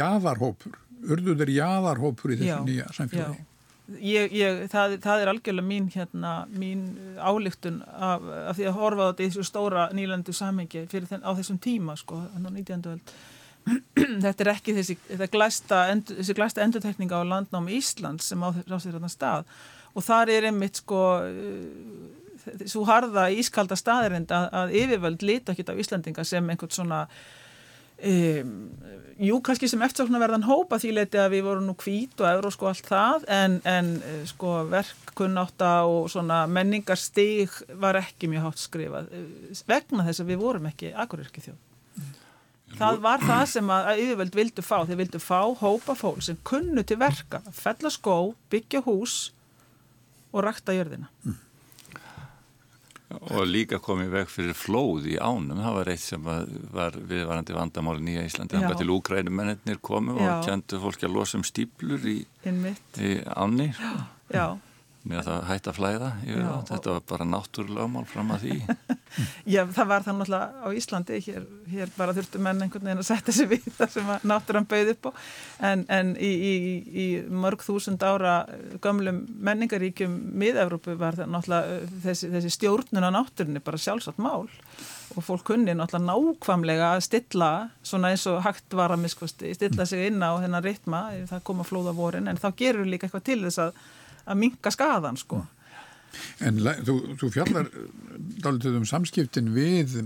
jaðarhópur, 0.00 0.74
urðu 1.06 1.38
þeir 1.38 1.54
jaðarhópur 1.60 2.34
í 2.34 2.40
þessu 2.42 2.50
Já, 2.50 2.58
nýja 2.66 2.90
samfélagi? 2.96 3.46
Ég, 3.88 4.34
ég, 4.36 4.66
það, 4.68 4.98
það 5.00 5.22
er 5.22 5.30
algjörlega 5.30 5.64
mín, 5.64 5.86
hérna, 5.94 6.32
mín 6.52 6.82
álíktun 7.16 7.78
af, 7.86 8.26
af 8.50 8.58
því 8.58 8.66
að 8.68 8.76
horfa 8.82 9.06
á 9.06 9.08
þetta 9.08 9.24
í 9.24 9.30
þessu 9.30 9.46
stóra 9.48 9.86
nýlandu 9.96 10.34
samhengi 10.36 10.84
fyrir 10.90 11.08
þenn, 11.08 11.24
á 11.24 11.32
þessum 11.38 11.62
tíma 11.64 11.96
sko, 11.96 12.20
þannig 12.34 12.52
á 12.52 12.56
19. 12.58 12.90
öld. 12.92 13.14
þetta 14.24 14.44
er 14.44 14.52
ekki 14.54 14.76
þessi, 14.78 14.98
glæsta, 15.32 15.82
þessi 16.12 16.36
glæsta 16.38 16.64
endurtekninga 16.64 17.20
á 17.20 17.30
landnámi 17.32 17.78
Íslands 17.78 18.30
sem 18.30 18.44
á, 18.44 18.48
sér 18.54 18.96
þarna 18.96 19.12
stað. 19.12 19.50
Og 19.96 20.04
þar 20.04 20.32
er 20.32 20.48
einmitt 20.50 20.82
sko 20.82 21.02
uh, 21.24 22.62
svo 22.68 22.84
harða 22.88 23.28
ískalda 23.34 23.76
staðirind 23.78 24.32
að, 24.34 24.48
að 24.60 24.78
yfirvöld 24.82 25.26
lita 25.26 25.52
ekki 25.54 25.66
á 25.68 25.80
Íslandinga 25.80 26.24
sem 26.26 26.48
einhvern 26.48 26.74
svona 26.74 27.02
um, 27.08 28.54
jú, 29.18 29.38
kannski 29.44 29.68
sem 29.70 29.82
eftirsóknarverðan 29.84 30.46
hópa 30.46 30.78
því 30.80 30.92
leiti 30.96 31.20
að 31.20 31.32
við 31.36 31.46
vorum 31.48 31.68
nú 31.68 31.76
hvít 31.78 32.20
og 32.22 32.30
eurósk 32.30 32.64
og 32.64 32.72
allt 32.72 32.90
það 32.90 33.28
en, 33.34 33.56
en 33.68 33.94
eh, 33.98 34.20
sko 34.30 34.60
verkkunnáta 34.70 35.72
og 35.90 36.10
svona 36.12 36.44
menningarstig 36.50 37.56
var 37.82 37.98
ekki 37.98 38.30
mjög 38.30 38.48
hátt 38.48 38.62
skrifað 38.62 39.10
eh, 39.14 39.64
vegna 39.68 40.06
þess 40.06 40.22
að 40.22 40.30
við 40.32 40.44
vorum 40.44 40.70
ekki 40.70 40.94
agurirki 40.94 41.44
þjóð 41.48 41.58
Það 42.78 43.00
var 43.02 43.24
það 43.24 43.42
sem 43.50 43.72
að 43.74 43.90
að 43.90 44.00
yfirvöld 44.04 44.38
vildu 44.38 44.64
fá. 44.64 44.76
Þeir 44.86 45.00
vildu 45.02 45.20
fá 45.22 45.40
hópa 45.62 45.96
fólk 45.98 46.22
sem 46.24 46.38
kunnu 46.46 46.84
til 46.86 46.98
verka, 47.00 47.42
fella 47.54 47.90
skó, 47.92 48.16
byggja 48.52 48.84
hús 48.86 49.18
og 50.32 50.44
rakta 50.46 50.76
jörðina. 50.76 51.08
Og 53.08 53.46
líka 53.48 53.78
komið 53.80 54.10
veg 54.12 54.28
fyrir 54.28 54.56
flóð 54.56 55.06
í 55.08 55.14
ánum, 55.16 55.56
það 55.64 55.76
var 55.78 55.90
eitt 55.94 56.02
sem 56.04 56.24
var, 56.26 56.42
var 56.74 56.96
viðvarandi 57.08 57.54
vandamáli 57.56 58.04
nýja 58.04 58.26
Íslandi, 58.28 58.58
Já. 58.58 58.66
þannig 58.66 58.82
til 58.82 58.92
úgrænumennir 58.92 59.78
komu 59.80 60.18
Já. 60.18 60.26
og 60.34 60.44
kentu 60.44 60.80
fólki 60.82 61.08
að 61.08 61.14
losa 61.16 61.38
um 61.40 61.46
stíplur 61.48 62.04
í, 62.04 62.18
í 62.44 63.14
áni, 63.32 63.70
Já. 64.28 64.58
Með 65.08 65.20
að 65.22 65.28
það 65.28 65.46
hætti 65.48 65.70
að 65.70 65.76
flæða, 65.78 66.08
Já, 66.28 66.48
þetta 66.68 66.92
var 66.94 67.04
bara 67.08 67.26
náttúrulegmál 67.28 68.04
fram 68.08 68.32
að 68.34 68.44
því. 68.44 68.56
Já, 69.54 69.62
það 69.72 69.88
var 69.90 70.04
það 70.04 70.18
náttúrulega 70.18 70.64
á 70.64 70.68
Íslandi, 70.80 71.20
hér, 71.24 71.46
hér 71.72 71.92
bara 71.96 72.14
þurftu 72.16 72.42
menn 72.44 72.60
einhvern 72.64 72.88
veginn 72.90 73.02
að 73.02 73.08
setja 73.08 73.34
sig 73.38 73.48
við 73.50 73.70
það 73.78 73.94
sem 73.94 74.12
að 74.12 74.26
náttúran 74.28 74.68
bauð 74.68 74.92
upp 74.92 75.08
á, 75.08 75.10
en, 75.70 75.86
en 75.98 76.12
í, 76.20 76.30
í, 76.30 76.54
í 76.92 77.06
mörg 77.32 77.64
þúsund 77.64 78.04
ára 78.04 78.36
gömlum 78.84 79.22
menningaríkjum 79.48 80.18
mið-Evrópu 80.42 80.98
var 81.00 81.18
það 81.18 81.32
náttúrulega 81.34 81.78
uh, 81.80 81.98
þessi, 82.04 82.30
þessi 82.34 82.54
stjórnun 82.58 83.08
á 83.08 83.10
náttúrunni 83.16 83.64
bara 83.64 83.80
sjálfsagt 83.80 84.20
mál. 84.22 84.46
Og 85.16 85.24
fólk 85.24 85.46
kunni 85.48 85.72
náttúrulega 85.72 86.12
nákvæmlega 86.12 86.90
að 86.96 87.06
stilla, 87.08 87.52
svona 87.86 88.12
eins 88.12 88.26
og 88.28 88.42
hægt 88.44 88.76
var 88.76 88.92
að 88.92 89.06
miskvasti, 89.06 89.54
stilla 89.56 89.88
sig 89.88 90.10
inn 90.10 90.20
á 90.20 90.36
þennan 90.36 90.64
ritma, 90.64 91.06
það 91.30 91.46
koma 91.48 91.66
flóða 91.66 91.96
vorin, 91.96 92.28
en 92.28 92.40
þá 92.40 92.50
gerur 92.60 92.88
líka 92.88 93.08
eitthvað 93.08 93.24
til 93.30 93.40
þess 93.46 93.62
að, 93.64 93.80
að 94.28 94.40
minka 94.44 94.72
skaðan, 94.74 95.18
sko. 95.20 95.42
En 96.44 96.58
þú, 96.86 96.96
þú 97.20 97.30
fjallar 97.34 97.68
dálítið 98.42 98.80
um 98.80 98.88
samskiptin 98.88 99.52
við 99.54 100.00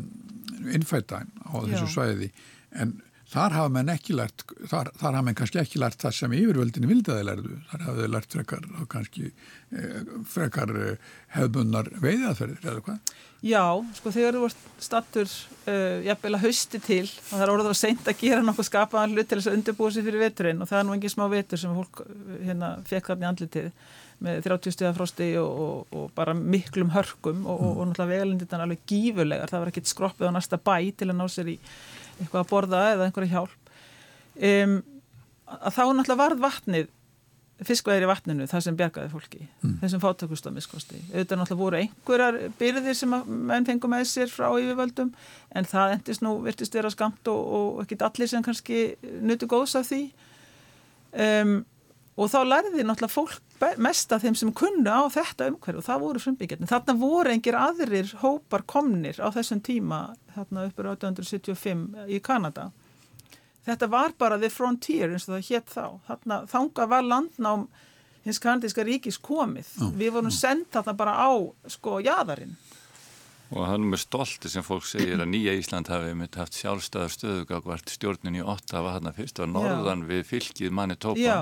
innfætta 0.73 1.23
á 1.25 1.55
þessu 1.63 1.87
Já. 1.87 1.93
svæði 1.95 2.31
en 2.79 2.97
þar 3.33 3.57
hafa 3.57 3.73
menn 3.73 3.91
ekki 3.93 4.17
lært, 4.17 4.45
þar, 4.69 4.91
þar 4.99 5.17
hafa 5.17 5.25
menn 5.27 5.37
kannski 5.39 5.61
ekki 5.63 5.81
lært 5.81 6.03
það 6.03 6.17
sem 6.19 6.35
yfirvöldinni 6.37 6.91
vildaði 6.91 7.27
lærðu. 7.29 7.59
Þar 7.71 7.85
hafa 7.87 7.95
þau 7.99 8.11
lært 8.15 8.37
frekar 8.37 8.67
og 8.69 8.89
kannski 8.93 9.29
eh, 9.31 10.11
frekar 10.29 10.73
eh, 10.77 11.13
hefðbunnar 11.37 11.89
veiðaðferðir 12.03 12.67
eða 12.67 12.85
hvað? 12.89 13.15
Já, 13.43 13.65
sko 13.97 14.13
þegar 14.15 14.37
þú 14.37 14.43
vart 14.45 14.67
stattur 14.87 15.31
uh, 15.67 15.97
jafnvel 16.07 16.37
að 16.37 16.45
hausti 16.45 16.79
til 16.79 17.07
og 17.09 17.25
það 17.33 17.41
er 17.43 17.51
orðað 17.51 17.71
að 17.73 17.81
seint 17.81 18.11
að 18.13 18.21
gera 18.21 18.45
nokkuð 18.47 18.69
skapaðan 18.69 19.17
hlut 19.17 19.29
til 19.33 19.39
þess 19.41 19.51
að 19.51 19.57
undirbúa 19.57 19.91
sér 19.91 20.07
fyrir 20.07 20.23
veturinn 20.23 20.63
og 20.63 20.71
það 20.71 20.79
er 20.79 20.87
nú 20.87 20.95
engin 20.95 21.11
smá 21.11 21.25
vetur 21.33 21.59
sem 21.59 21.75
fólk 21.75 22.05
hérna 22.37 22.69
fekk 22.87 23.11
þarna 23.11 23.27
í 23.27 23.31
andlitið 23.33 23.67
með 24.23 24.41
30 24.47 24.77
stíða 24.77 24.95
frosti 24.97 25.29
og, 25.41 25.61
og, 25.67 25.99
og 25.99 26.15
bara 26.17 26.35
miklum 26.37 26.93
hörkum 26.95 27.45
og, 27.47 27.61
og 27.73 27.83
náttúrulega 27.91 28.13
vegalindirna 28.15 28.67
alveg 28.67 28.87
gífurlegar, 28.89 29.51
það 29.51 29.65
var 29.65 29.73
ekkert 29.73 29.91
skroppið 29.91 30.33
á 30.33 30.37
næsta 30.37 30.61
bæ 30.63 30.77
til 30.97 31.11
að 31.11 31.19
ná 31.19 31.27
sér 31.33 31.53
í 31.53 31.59
eitthvað 32.21 32.41
að 32.45 32.51
borða 32.53 32.83
eða 32.93 33.07
einhverja 33.09 33.35
hjálp. 33.37 33.73
Um, 34.33 34.77
að 35.53 35.77
þá 35.77 35.83
náttúrulega 35.83 36.21
varð 36.23 36.45
vatnið 36.47 36.91
fiskveðir 37.67 38.07
í 38.07 38.11
vatninu 38.11 38.47
það 38.51 38.65
sem 38.65 38.79
bjargaði 38.79 39.11
fólki 39.13 39.41
mm. 39.63 39.75
þessum 39.83 40.55
miskosti 40.57 40.99
auðvitað 41.13 41.39
náttúrulega 41.39 41.61
voru 41.61 41.79
einhverjar 41.79 42.39
byrðir 42.59 42.97
sem 42.99 43.13
menn 43.27 43.67
fengum 43.69 43.93
með 43.93 44.07
sér 44.11 44.33
frá 44.33 44.49
yfirvöldum 44.51 45.13
en 45.55 45.69
það 45.69 45.97
endist 45.97 46.25
nú 46.25 46.35
virtist 46.43 46.75
vera 46.75 46.91
skamt 46.91 47.29
og, 47.31 47.53
og 47.59 47.83
ekki 47.85 48.01
allir 48.03 48.31
sem 48.33 48.43
kannski 48.43 48.81
nutu 49.23 49.47
góðs 49.51 49.77
af 49.79 49.87
því. 49.91 50.03
Um, 51.13 51.55
og 52.17 52.31
þá 52.33 52.41
lærði 52.49 52.87
náttúrulega 52.87 53.13
fólk 53.13 53.52
mest 53.83 54.13
af 54.15 54.25
þeim 54.25 54.37
sem 54.39 54.53
kunnu 54.57 54.91
á 54.91 55.07
þetta 55.13 55.49
umhverju 55.53 55.83
og 55.83 55.87
það 55.87 56.05
voru 56.05 56.23
frumbyggjarnir. 56.23 56.71
Þarna 56.71 56.97
voru 57.01 57.33
engir 57.33 57.59
aðrir 57.59 58.13
hópar 58.23 58.65
komnir 58.69 59.21
á 59.23 59.29
þessum 59.35 59.63
tíma 59.65 60.03
þarna 60.35 60.67
uppur 60.69 60.91
1875 60.95 62.11
í 62.11 62.21
Kanada. 62.25 62.71
Þetta 63.63 63.89
var 63.93 64.15
bara 64.19 64.41
the 64.43 64.51
frontier 64.51 65.13
eins 65.13 65.29
og 65.29 65.37
það 65.37 65.49
hétt 65.51 65.71
þá. 65.71 65.87
Þarna, 66.09 66.39
þanga 66.51 66.87
var 66.91 67.07
landnám 67.07 67.67
hins 68.27 68.43
kanadíska 68.43 68.85
ríkis 68.87 69.19
komið. 69.23 69.69
Mm. 69.79 69.97
við 69.99 70.15
vorum 70.17 70.35
sendt 70.35 70.75
þarna 70.75 70.95
bara 70.99 71.17
á 71.19 71.31
sko 71.71 71.99
jæðarinn 72.03 72.55
og 73.53 73.67
það 73.67 73.75
er 73.75 73.81
nú 73.83 73.89
með 73.93 74.01
stolti 74.01 74.49
sem 74.49 74.65
fólk 74.65 74.87
segir 74.89 75.21
að 75.21 75.29
nýja 75.29 75.53
Ísland 75.59 75.91
hafi 75.93 76.15
mitt 76.17 76.39
haft 76.41 76.57
sjálfstæðar 76.57 77.13
stöðugagvart 77.13 77.93
stjórnin 77.93 78.39
í 78.41 78.45
8 78.45 78.81
var 78.81 78.97
þarna 78.97 79.13
fyrst 79.17 79.43
var 79.43 79.51
norðan 79.53 80.07
Já. 80.07 80.09
við 80.09 80.23
fylgið 80.31 80.73
manni 80.79 80.97
tópa 80.97 81.21
Já 81.21 81.37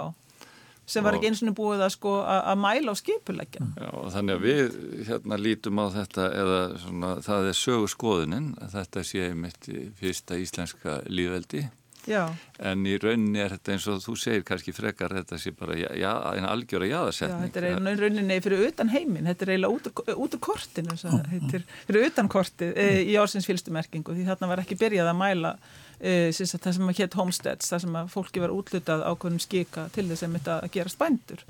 sem 0.86 1.04
var 1.06 1.16
ekki 1.16 1.30
eins 1.30 1.42
og 1.44 1.56
búið 1.58 1.84
að 1.86 1.92
sko 1.94 2.14
að 2.26 2.62
mæla 2.62 2.94
á 2.94 3.00
skipuleggja. 3.00 3.66
Já, 3.78 3.88
og 3.90 4.08
þannig 4.14 4.38
að 4.38 4.46
við 4.46 4.78
hérna 5.08 5.40
lítum 5.40 5.82
á 5.82 5.86
þetta 5.96 6.30
eða 6.44 6.62
svona, 6.84 7.12
það 7.26 7.50
er 7.50 7.60
sögur 7.60 7.92
skoðunin 7.92 8.48
að 8.60 8.78
þetta 8.78 9.04
sé 9.10 9.28
mitt 9.34 9.70
fyrsta 10.00 10.40
íslenska 10.40 11.02
líðveldi 11.10 11.68
Já. 12.08 12.30
en 12.64 12.84
í 12.88 12.94
rauninni 13.00 13.40
er 13.42 13.54
þetta 13.56 13.74
eins 13.74 13.86
og 13.90 14.00
þú 14.04 14.14
segir 14.18 14.44
kannski 14.48 14.72
frekar 14.72 15.12
þetta 15.18 15.38
sé 15.40 15.52
bara 15.56 15.76
já, 15.76 16.10
eina 16.32 16.52
algjör 16.52 16.86
að 16.86 16.92
jáðarsetning. 16.94 17.42
Já, 17.42 17.44
þetta 17.46 17.60
er 17.60 17.66
í 17.68 18.00
rauninni 18.00 18.38
fyrir 18.44 18.64
utan 18.70 18.92
heiminn, 18.94 19.28
þetta 19.28 19.46
er 19.46 19.52
eiginlega 19.54 19.76
út, 19.76 19.90
út 20.14 20.36
úr 20.38 20.42
kortinu, 20.46 20.96
þetta 20.96 21.60
er 21.60 21.66
fyrir 21.88 22.08
utan 22.08 22.32
kortið 22.32 22.72
e, 22.72 22.88
í 23.04 23.18
ársins 23.20 23.48
fylstumerkingu 23.48 24.16
því 24.16 24.26
þarna 24.30 24.50
var 24.54 24.64
ekki 24.64 24.80
byrjað 24.80 25.12
að 25.12 25.20
mæla 25.20 25.54
e, 26.00 26.30
það 26.32 26.72
sem 26.76 26.92
að 26.92 27.02
hétt 27.02 27.16
homesteads, 27.18 27.72
það 27.72 27.84
sem 27.84 27.98
að 28.00 28.12
fólki 28.14 28.42
var 28.42 28.54
útlutað 28.54 29.04
ákveðum 29.06 29.42
skika 29.42 29.88
til 29.94 30.06
þess 30.08 30.26
að 30.26 30.38
þetta 30.38 30.56
að 30.58 30.72
gera 30.76 30.94
spændur. 30.94 31.44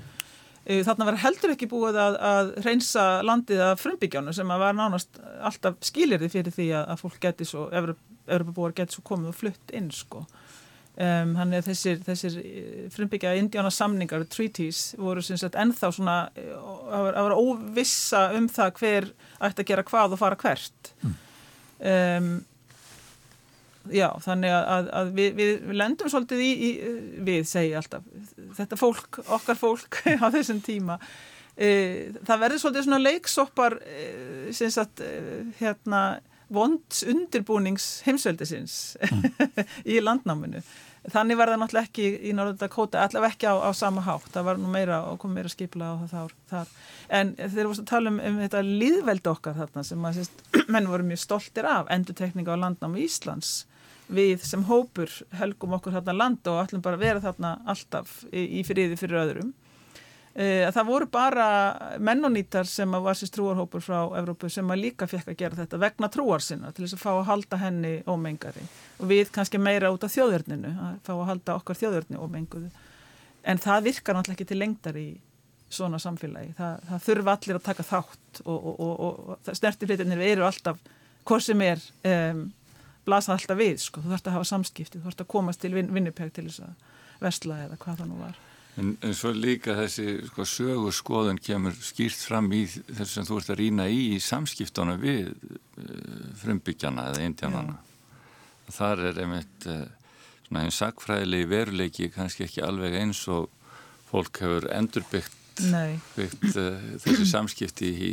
E, 0.61 0.81
þarna 0.85 1.07
var 1.09 1.19
heldur 1.23 1.55
ekki 1.55 1.69
búið 1.71 1.97
að, 2.03 2.19
að 2.31 2.53
reynsa 2.67 3.05
landið 3.25 3.63
af 3.71 3.81
frumbyggjánu 3.81 4.35
sem 4.37 4.53
að 4.53 4.63
var 4.65 4.77
nánast 4.77 5.21
alltaf 5.41 5.79
skilirði 5.85 6.29
fyrir 6.31 6.55
því 6.57 6.69
að, 6.75 6.85
að 6.93 7.03
fólk 7.05 7.19
geti 7.25 7.47
svo, 7.49 7.67
Evropabúar 7.71 8.75
geti 8.77 8.95
svo 8.95 9.03
komið 9.07 9.31
og 9.31 9.39
flutt 9.39 9.73
inn 9.75 9.89
sko. 9.95 10.25
Um, 11.01 11.37
hann 11.39 11.53
er 11.55 11.63
þessir, 11.63 12.01
þessir 12.03 12.33
eh, 12.43 12.87
frumbyggja 12.91 13.31
indjána 13.39 13.69
samningar, 13.71 14.25
treaties 14.27 14.89
voru 14.99 15.21
sem 15.23 15.37
sagt 15.39 15.55
ennþá 15.55 15.87
svona 15.95 16.15
eh, 16.35 16.49
að 16.91 17.07
vera 17.15 17.37
óvissa 17.39 18.25
um 18.35 18.49
það 18.51 18.73
hver 18.81 19.07
ætti 19.39 19.63
að 19.63 19.69
gera 19.69 19.85
hvað 19.87 20.17
og 20.17 20.19
fara 20.19 20.39
hvert 20.41 20.91
um, 21.07 22.27
já, 23.89 24.07
þannig 24.21 24.53
að, 24.53 24.89
að 25.01 25.11
við, 25.17 25.35
við 25.39 25.75
lendum 25.81 26.11
svolítið 26.11 26.45
í, 26.45 26.51
í 26.51 26.71
við 27.27 27.45
segja 27.49 27.81
alltaf, 27.81 28.07
þetta 28.59 28.79
fólk 28.79 29.21
okkar 29.25 29.59
fólk 29.59 30.01
á 30.23 30.27
þessum 30.33 30.61
tíma 30.65 30.99
uh, 31.01 32.19
það 32.21 32.43
verður 32.45 32.63
svolítið 32.65 32.87
svona 32.87 33.05
leiksoppar 33.05 33.79
sem 34.53 34.73
sagt 34.73 35.01
uh, 35.05 35.47
hérna 35.61 36.03
vonds 36.51 37.03
undirbúnings 37.07 38.01
heimsveldisins 38.05 38.77
mm. 38.99 39.51
í 39.93 39.99
landnáminu. 40.03 40.61
Þannig 41.09 41.37
var 41.39 41.49
það 41.49 41.61
náttúrulega 41.63 41.89
ekki 41.89 42.07
í 42.29 42.31
Norðurða 42.37 42.67
kóta, 42.69 43.01
allavega 43.01 43.33
ekki 43.33 43.47
á, 43.49 43.55
á 43.65 43.71
sama 43.73 44.03
hátt, 44.05 44.27
það 44.35 44.45
var 44.51 44.59
nú 44.61 44.69
meira 44.69 44.99
og 45.09 45.17
kom 45.23 45.31
meira 45.33 45.49
skipla 45.49 45.95
á 45.97 46.05
það 46.11 46.35
þar. 46.51 46.73
En 47.09 47.31
þegar 47.39 47.69
við 47.71 47.81
tala 47.89 48.13
um, 48.13 48.37
þetta 48.43 48.61
líðveldi 48.67 49.31
okkar 49.31 49.57
þarna 49.57 49.85
sem 49.87 50.05
að 50.05 50.19
sérst, 50.19 50.43
menn 50.73 50.91
voru 50.91 51.07
mjög 51.07 51.23
stoltir 51.23 51.69
af, 51.71 51.89
endutekninga 51.95 52.53
á 52.53 52.61
landnámi 52.67 53.07
Íslands, 53.07 53.63
við 54.11 54.43
sem 54.45 54.63
hópur 54.67 55.11
helgum 55.39 55.77
okkur 55.77 55.95
þarna 55.97 56.17
land 56.17 56.51
og 56.51 56.61
ætlum 56.65 56.83
bara 56.83 56.99
að 56.99 57.05
vera 57.05 57.23
þarna 57.23 57.55
alltaf 57.71 58.21
í, 58.29 58.59
í 58.59 58.63
friði 58.67 58.99
fyrir 58.99 59.21
öðrum. 59.23 59.51
Uh, 60.31 60.69
það 60.71 60.87
voru 60.87 61.07
bara 61.11 61.47
mennonítar 61.99 62.67
sem 62.69 62.93
var 63.03 63.17
sérst 63.19 63.35
trúarhópur 63.35 63.83
frá 63.83 63.97
Evrópu 64.19 64.47
sem 64.51 64.69
að 64.71 64.85
líka 64.85 65.07
fekk 65.11 65.33
að 65.33 65.41
gera 65.41 65.59
þetta 65.59 65.79
vegna 65.81 66.07
trúar 66.11 66.43
sinna 66.43 66.71
til 66.71 66.85
þess 66.85 66.95
að 66.95 67.03
fá 67.03 67.09
að 67.13 67.25
halda 67.31 67.59
henni 67.65 67.97
ómengari. 68.07 68.63
Og 69.01 69.11
við 69.11 69.33
kannski 69.35 69.59
meira 69.59 69.91
út 69.91 70.07
af 70.07 70.13
þjóðörninu 70.13 70.71
að 70.71 71.01
fá 71.07 71.11
að 71.17 71.27
halda 71.33 71.57
okkar 71.57 71.81
þjóðörni 71.81 72.21
ómenguðu. 72.21 72.71
En 73.43 73.59
það 73.59 73.89
virkar 73.89 74.15
náttúrulega 74.15 74.39
ekki 74.39 74.49
til 74.53 74.61
lengdar 74.61 75.01
í 75.01 75.09
svona 75.71 75.99
samfélagi. 76.01 76.53
Það, 76.57 76.87
það 76.87 77.05
þurfa 77.07 77.35
allir 77.35 77.59
að 77.59 77.67
taka 77.67 77.85
þátt 77.87 78.41
og, 78.45 78.71
og, 78.71 78.81
og, 78.81 79.21
og 79.35 79.53
snertiflitinir 79.57 80.23
eru 80.31 80.47
alltaf 80.47 80.79
hvort 81.27 81.45
sem 81.45 81.61
er 81.65 81.81
um, 82.07 82.45
blasa 83.07 83.35
alltaf 83.35 83.57
við 83.59 83.81
sko, 83.81 84.03
þú 84.03 84.13
þarfst 84.13 84.29
að 84.29 84.37
hafa 84.37 84.49
samskipti 84.51 84.99
þú 84.99 85.03
þarfst 85.07 85.23
að 85.23 85.29
komast 85.33 85.61
til 85.63 85.73
vin, 85.75 85.91
vinnupeg 85.93 86.33
til 86.35 86.47
þess 86.47 86.63
að 86.65 86.87
vestla 87.21 87.59
eða 87.65 87.77
hvað 87.81 88.01
það 88.01 88.09
nú 88.11 88.19
var. 88.21 88.39
En, 88.79 88.91
en 89.03 89.15
svo 89.17 89.33
líka 89.35 89.75
þessi 89.75 90.05
sko, 90.29 90.45
sögu 90.47 90.91
skoðun 90.95 91.39
kemur 91.43 91.75
skýrt 91.75 92.21
fram 92.23 92.47
í 92.55 92.63
þess 92.71 93.19
að 93.19 93.31
þú 93.31 93.39
ert 93.41 93.51
að 93.51 93.59
rýna 93.59 93.87
í, 93.91 94.03
í 94.15 94.19
samskiptana 94.23 94.95
við 95.01 95.33
uh, 95.33 95.57
frumbyggjana 96.39 97.09
eða 97.11 97.25
indjánana. 97.27 97.75
Þar 98.71 99.03
er 99.09 99.19
einmitt 99.25 99.67
uh, 99.67 99.83
svona 100.45 100.63
einn 100.63 100.75
sakfræðilegi 100.75 101.49
veruleiki 101.51 102.09
kannski 102.15 102.47
ekki 102.47 102.63
alveg 102.63 102.95
eins 103.01 103.25
og 103.31 103.51
fólk 104.07 104.39
hefur 104.43 104.69
endurbyggt 104.71 105.40
byggt, 106.15 106.45
uh, 106.55 106.77
þessi 107.03 107.27
samskipti 107.29 107.89
í, 107.91 108.11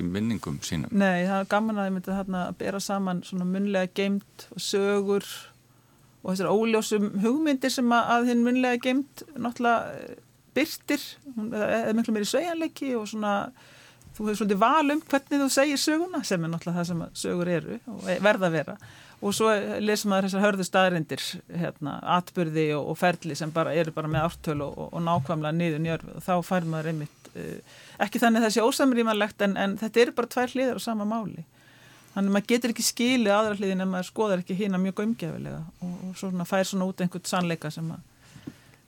í 0.00 0.04
minningum 0.04 0.58
sínum. 0.66 0.90
Nei, 0.92 1.26
það 1.28 1.36
er 1.38 1.50
gaman 1.52 1.80
að 1.80 1.88
ég 1.88 1.96
myndi 1.96 2.16
að 2.42 2.58
bera 2.60 2.82
saman 2.82 3.22
svona 3.26 3.46
munlega 3.48 3.92
geimt 3.96 4.46
og 4.50 4.64
sögur 4.64 5.28
og 6.20 6.32
þessar 6.32 6.52
óljósum 6.52 7.10
hugmyndir 7.22 7.72
sem 7.72 7.92
að 7.96 8.30
hinn 8.30 8.44
munlega 8.44 8.80
geimt 8.84 9.24
náttúrulega 9.36 9.94
eh, 9.96 10.16
byrtir 10.56 11.04
eða 11.38 11.94
miklu 11.96 12.14
meiri 12.16 12.28
svejanleiki 12.28 12.90
og 12.98 13.06
svona 13.08 13.34
þú 14.16 14.26
hefur 14.26 14.40
svolítið 14.40 14.60
val 14.60 14.94
um 14.96 15.00
hvernig 15.00 15.44
þú 15.44 15.48
segir 15.54 15.80
söguna 15.80 16.20
sem 16.26 16.44
er 16.44 16.52
náttúrulega 16.52 16.82
það 16.82 16.88
sem 16.90 17.04
sögur 17.22 17.52
eru 17.54 17.78
og 17.88 18.02
verða 18.20 18.50
að 18.50 18.58
vera 18.58 18.76
og 19.20 19.36
svo 19.36 19.52
lesum 19.84 20.12
maður 20.12 20.28
þessar 20.28 20.44
hörðu 20.46 20.66
staðrindir 20.66 21.24
hérna, 21.60 21.98
atbyrði 22.16 22.66
og, 22.78 22.90
og 22.92 22.98
ferli 23.00 23.36
sem 23.36 23.52
bara 23.52 23.74
eru 23.76 23.92
bara 23.96 24.10
með 24.10 24.26
ártölu 24.28 24.68
og, 24.70 24.90
og 24.90 25.04
nákvæmlega 25.04 25.56
niður 25.56 25.82
njörfið 25.84 26.18
og 26.18 26.26
þá 26.26 26.34
fær 26.48 26.68
maður 26.72 26.92
einmitt 26.94 27.32
uh, 27.34 27.80
ekki 28.06 28.22
þannig 28.22 28.46
þessi 28.46 28.64
ósamrýmanlegt 28.64 29.46
en, 29.46 29.56
en 29.60 29.78
þetta 29.80 30.04
eru 30.04 30.16
bara 30.16 30.32
tvær 30.36 30.54
hliðar 30.54 30.80
á 30.80 30.86
sama 30.88 31.08
máli 31.08 31.46
Þannig 32.10 32.26
að 32.26 32.34
maður 32.34 32.46
getur 32.50 32.72
ekki 32.72 32.82
skilið 32.82 33.32
aðra 33.36 33.58
hliðin 33.60 33.84
en 33.84 33.90
maður 33.92 34.06
skoðar 34.08 34.40
ekki 34.42 34.56
hérna 34.58 34.80
mjög 34.82 35.04
umgjafilega 35.04 35.60
og, 35.86 35.92
og 36.08 36.16
svona 36.18 36.46
fær 36.48 36.66
svona 36.66 36.88
út 36.90 37.04
einhvern 37.04 37.28
sannleika 37.30 37.70
sem 37.70 37.92
að 37.94 38.08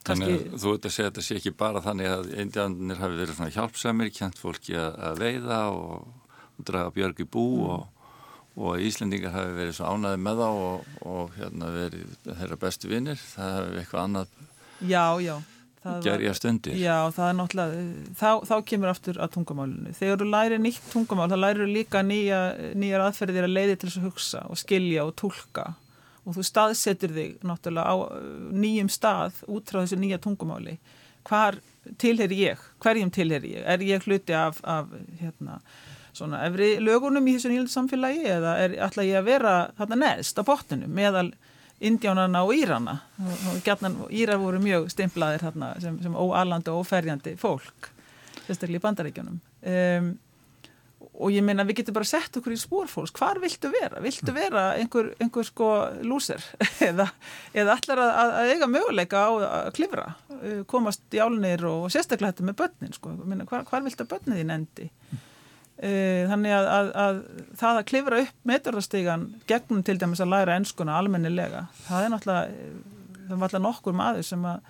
Þannig 0.03 0.33
að 0.33 0.57
þú 0.59 0.71
ert 0.75 0.85
að 0.87 0.91
segja 0.91 1.07
að 1.07 1.13
þetta 1.13 1.23
sé 1.23 1.35
ekki 1.39 1.51
bara 1.55 1.81
þannig 1.85 2.09
að 2.11 2.25
indianir 2.43 2.99
hafi 2.99 3.19
verið 3.21 3.37
svona 3.37 3.53
hjálpsamir, 3.55 4.09
kjent 4.11 4.41
fólki 4.41 4.75
að, 4.75 4.97
að 5.07 5.21
veiða 5.23 5.59
og, 5.71 6.09
og 6.57 6.65
draga 6.67 6.91
björg 6.97 7.21
í 7.23 7.27
bú 7.31 7.45
mm. 7.61 7.85
Og, 8.55 8.67
og 8.67 8.85
Íslendingar 8.85 9.33
hafi 9.35 9.57
verið 9.57 9.77
svo 9.77 9.89
ánaði 9.93 10.21
með 10.25 10.43
þá 10.43 10.49
og 11.13 11.35
hérna 11.39 11.73
verið 11.73 12.13
þeirra 12.29 12.59
bestu 12.61 12.91
vinnir, 12.91 13.19
það 13.33 13.57
hafi 13.57 13.81
eitthvað 13.81 14.05
annað 14.07 14.39
Já, 14.83 15.05
já 15.23 15.35
gerjast 16.03 16.45
undir. 16.47 16.75
Já, 16.79 17.11
það 17.11 17.29
er 17.29 17.37
náttúrulega, 17.37 17.85
þá, 18.15 18.27
þá 18.47 18.53
kemur 18.69 18.91
aftur 18.91 19.19
að 19.19 19.33
tungumálinu. 19.35 19.93
Þegar 19.97 20.21
þú 20.21 20.27
lærir 20.29 20.61
nýtt 20.63 20.89
tungumál, 20.93 21.27
þá 21.31 21.37
lærir 21.41 21.63
þú 21.63 21.69
líka 21.73 22.03
nýja, 22.07 22.41
nýjar 22.79 23.03
aðferðir 23.07 23.47
að 23.47 23.55
leiði 23.57 23.75
til 23.75 23.89
þess 23.89 23.99
að 23.99 24.07
hugsa 24.07 24.43
og 24.47 24.61
skilja 24.61 25.03
og 25.03 25.15
tólka 25.19 25.65
og 26.23 26.37
þú 26.37 26.45
staðsetur 26.47 27.15
þig 27.17 27.43
náttúrulega 27.43 27.91
á 27.91 27.95
nýjum 28.63 28.91
stað 28.91 29.43
út 29.51 29.67
frá 29.67 29.81
þessu 29.81 29.99
nýja 29.99 30.21
tungumáli. 30.23 30.77
Hvar 31.27 31.59
tilher 31.99 32.31
ég? 32.35 32.61
Hverjum 32.83 33.11
tilher 33.11 33.43
ég? 33.47 33.65
Er 33.67 33.83
ég 33.83 34.07
hluti 34.07 34.35
af, 34.37 34.61
af 34.63 34.91
hérna, 35.19 35.59
svona 36.13 36.43
efri 36.47 36.75
lögunum 36.83 37.25
í 37.27 37.35
þessu 37.37 37.51
nýjum 37.51 37.71
samfélagi 37.71 38.27
eða 38.35 38.57
er 38.61 38.77
alltaf 38.85 39.07
ég 39.07 39.17
að 39.19 39.29
vera 39.31 39.55
þarna 39.79 39.99
neðst 40.05 40.39
á 40.39 40.43
botninu 40.47 40.89
meðal 40.91 41.31
Indjánana 41.83 42.43
og 42.45 42.53
Írana? 42.55 42.99
Og 43.51 43.63
gætnan 43.65 43.97
Íra 44.13 44.37
voru 44.39 44.61
mjög 44.63 44.87
stimplaðir 44.93 45.43
þarna 45.43 45.73
sem, 45.83 45.97
sem 46.03 46.13
óalandi 46.15 46.71
og 46.71 46.83
óferjandi 46.83 47.33
fólk 47.39 47.89
sérstaklega 48.43 48.79
í 48.79 48.83
bandaríkjunum. 48.83 49.41
Um, 49.63 50.13
og 51.13 51.33
ég 51.33 51.43
meina 51.45 51.65
við 51.67 51.81
getum 51.81 51.97
bara 51.97 52.07
sett 52.07 52.39
okkur 52.39 52.55
í 52.55 52.59
spórfólks, 52.59 53.13
hvar 53.15 53.39
viltu 53.43 53.69
vera? 53.71 54.01
Viltu 54.03 54.31
mm. 54.31 54.37
vera 54.37 54.63
einhver, 54.79 55.11
einhver 55.21 55.45
sko 55.47 55.69
lúser? 56.07 56.43
Eða, 56.89 57.09
eða 57.53 57.77
allar 57.77 58.03
að, 58.05 58.13
að 58.21 58.53
eiga 58.53 58.69
möguleika 58.71 59.25
á 59.27 59.31
að 59.49 59.69
klifra 59.77 60.07
uh, 60.13 60.63
komast 60.69 61.03
í 61.13 61.21
álunir 61.21 61.63
og 61.69 61.91
sérstaklega 61.93 62.33
þetta 62.33 62.47
með 62.49 62.59
börnin 62.63 62.97
sko, 62.97 63.13
meina, 63.23 63.47
hvar, 63.49 63.67
hvar 63.69 63.85
viltu 63.85 64.07
að 64.07 64.15
börnin 64.15 64.41
þín 64.41 64.57
endi? 64.57 64.89
Uh, 65.83 66.23
þannig 66.29 66.53
að, 66.55 66.67
að, 66.71 66.89
að 67.03 67.17
það 67.59 67.77
að 67.79 67.87
klifra 67.89 68.19
upp 68.23 68.45
meturðarstígan 68.47 69.23
gegnum 69.49 69.81
til 69.83 69.97
dæmis 69.99 70.21
að 70.23 70.29
læra 70.31 70.53
ennskuna 70.55 70.93
almennilega, 70.95 71.65
það 71.89 72.05
er 72.05 72.13
náttúrulega 72.13 73.33
alltaf 73.33 73.63
nokkur 73.63 73.97
maður 73.97 74.23
sem 74.27 74.45
að 74.47 74.69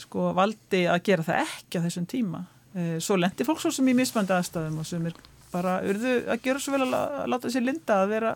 sko 0.00 0.30
valdi 0.38 0.86
að 0.88 1.02
gera 1.10 1.26
það 1.26 1.42
ekki 1.42 1.82
á 1.82 1.84
þessum 1.84 2.06
tíma 2.08 2.40
uh, 2.46 2.96
svo 3.04 3.18
lendi 3.20 3.44
fólk 3.44 3.60
svo 3.60 3.72
sem 3.74 3.90
í 3.92 3.94
mismandi 3.98 4.32
aðstæðum 4.32 4.78
og 4.80 4.88
sem 4.88 5.10
er 5.10 5.18
bara 5.52 5.74
urðu 5.84 6.14
að 6.32 6.40
gera 6.46 6.62
svo 6.62 6.76
vel 6.76 6.86
að 6.88 7.18
láta 7.34 7.50
sér 7.52 7.66
linda 7.66 7.98
að 8.00 8.14
vera 8.14 8.32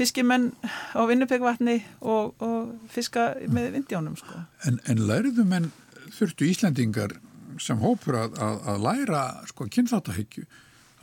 fiskimenn 0.00 0.48
á 0.96 1.02
vinnupegvatni 1.06 1.76
og, 2.00 2.32
og 2.42 2.72
fiska 2.90 3.34
með 3.52 3.74
vindjánum 3.76 4.16
sko. 4.18 4.40
En, 4.66 4.80
en 4.88 5.04
læriðu 5.06 5.44
menn 5.46 5.68
þurftu 6.16 6.48
Íslandingar 6.48 7.14
sem 7.60 7.78
hópur 7.82 8.18
að, 8.24 8.40
að 8.40 8.82
læra 8.86 9.22
sko 9.50 9.68
kynþáttahyggju 9.70 10.46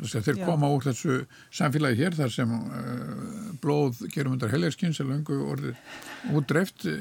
þeir 0.04 0.38
Já. 0.38 0.46
koma 0.46 0.70
úr 0.74 0.86
þessu 0.86 1.18
samfélagi 1.54 2.04
hér 2.04 2.18
þar 2.18 2.34
sem 2.34 2.54
uh, 2.54 3.56
blóð 3.64 4.04
gerum 4.14 4.36
undir 4.38 4.52
helgarskinn 4.54 4.96
sem 4.96 5.10
langu 5.10 5.40
orðið 5.48 6.36
útdreift 6.38 6.86
uh, 6.92 7.00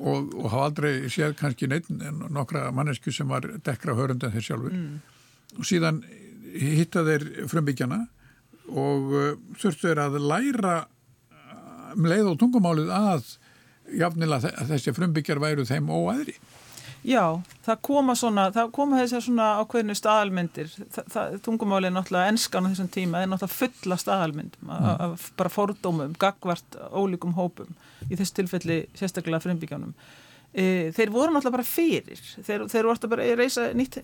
og, 0.00 0.32
og 0.36 0.48
hafa 0.52 0.64
aldrei 0.68 0.92
séð 1.12 1.36
kannski 1.38 1.70
neitt 1.70 1.88
nokkra 1.90 2.70
mannesku 2.74 3.14
sem 3.14 3.28
var 3.30 3.46
dekra 3.64 3.96
hörunda 3.96 4.32
þeir 4.32 4.48
sjálfur 4.48 4.74
mm. 4.76 4.96
og 5.58 5.68
síðan 5.68 6.02
hitta 6.52 7.04
þeir 7.06 7.28
frumbyggjana 7.48 8.02
og 8.68 9.14
uh, 9.16 9.30
þurftu 9.56 9.88
þeir 9.88 10.04
að 10.06 10.20
læra 10.26 10.76
um 11.92 12.08
leið 12.08 12.32
og 12.32 12.38
tungumálið 12.40 12.92
að 12.96 13.36
jafnilega 13.98 14.52
þessi 14.68 14.94
frumbyggjar 14.96 15.40
væru 15.42 15.66
þeim 15.68 15.90
óæðri. 15.92 16.36
Já, 17.02 17.42
það 17.66 17.78
koma 17.88 18.14
svona, 18.14 18.44
það 18.54 18.68
koma 18.76 18.98
þessar 19.00 19.24
svona 19.24 19.46
ákveðinu 19.58 19.94
staðalmyndir, 19.98 20.74
tungumálið 21.42 21.88
er 21.88 21.94
náttúrulega 21.96 22.30
enskan 22.30 22.68
á 22.68 22.70
þessum 22.70 22.90
tíma, 22.94 23.16
það 23.18 23.26
er 23.26 23.30
náttúrulega 23.32 23.56
fulla 23.58 23.98
staðalmyndum, 23.98 24.68
mm. 24.70 25.16
bara 25.40 25.52
fordómum, 25.52 26.14
gagvart, 26.22 26.78
ólíkum 26.94 27.34
hópum, 27.34 27.74
í 28.06 28.14
þessu 28.14 28.38
tilfelli 28.38 28.78
sérstaklega 28.98 29.42
frumbyggjanum. 29.42 29.96
E, 30.52 30.90
þeir 30.92 31.08
voru 31.08 31.32
náttúrulega 31.32 31.54
bara 31.54 31.64
fyrir. 31.64 32.18
Þeir, 32.44 32.66
þeir 32.68 32.88
voru 32.90 33.08
bara 33.08 33.24
að 33.24 33.38
reysa 33.40 33.70
nýtt, 33.72 33.96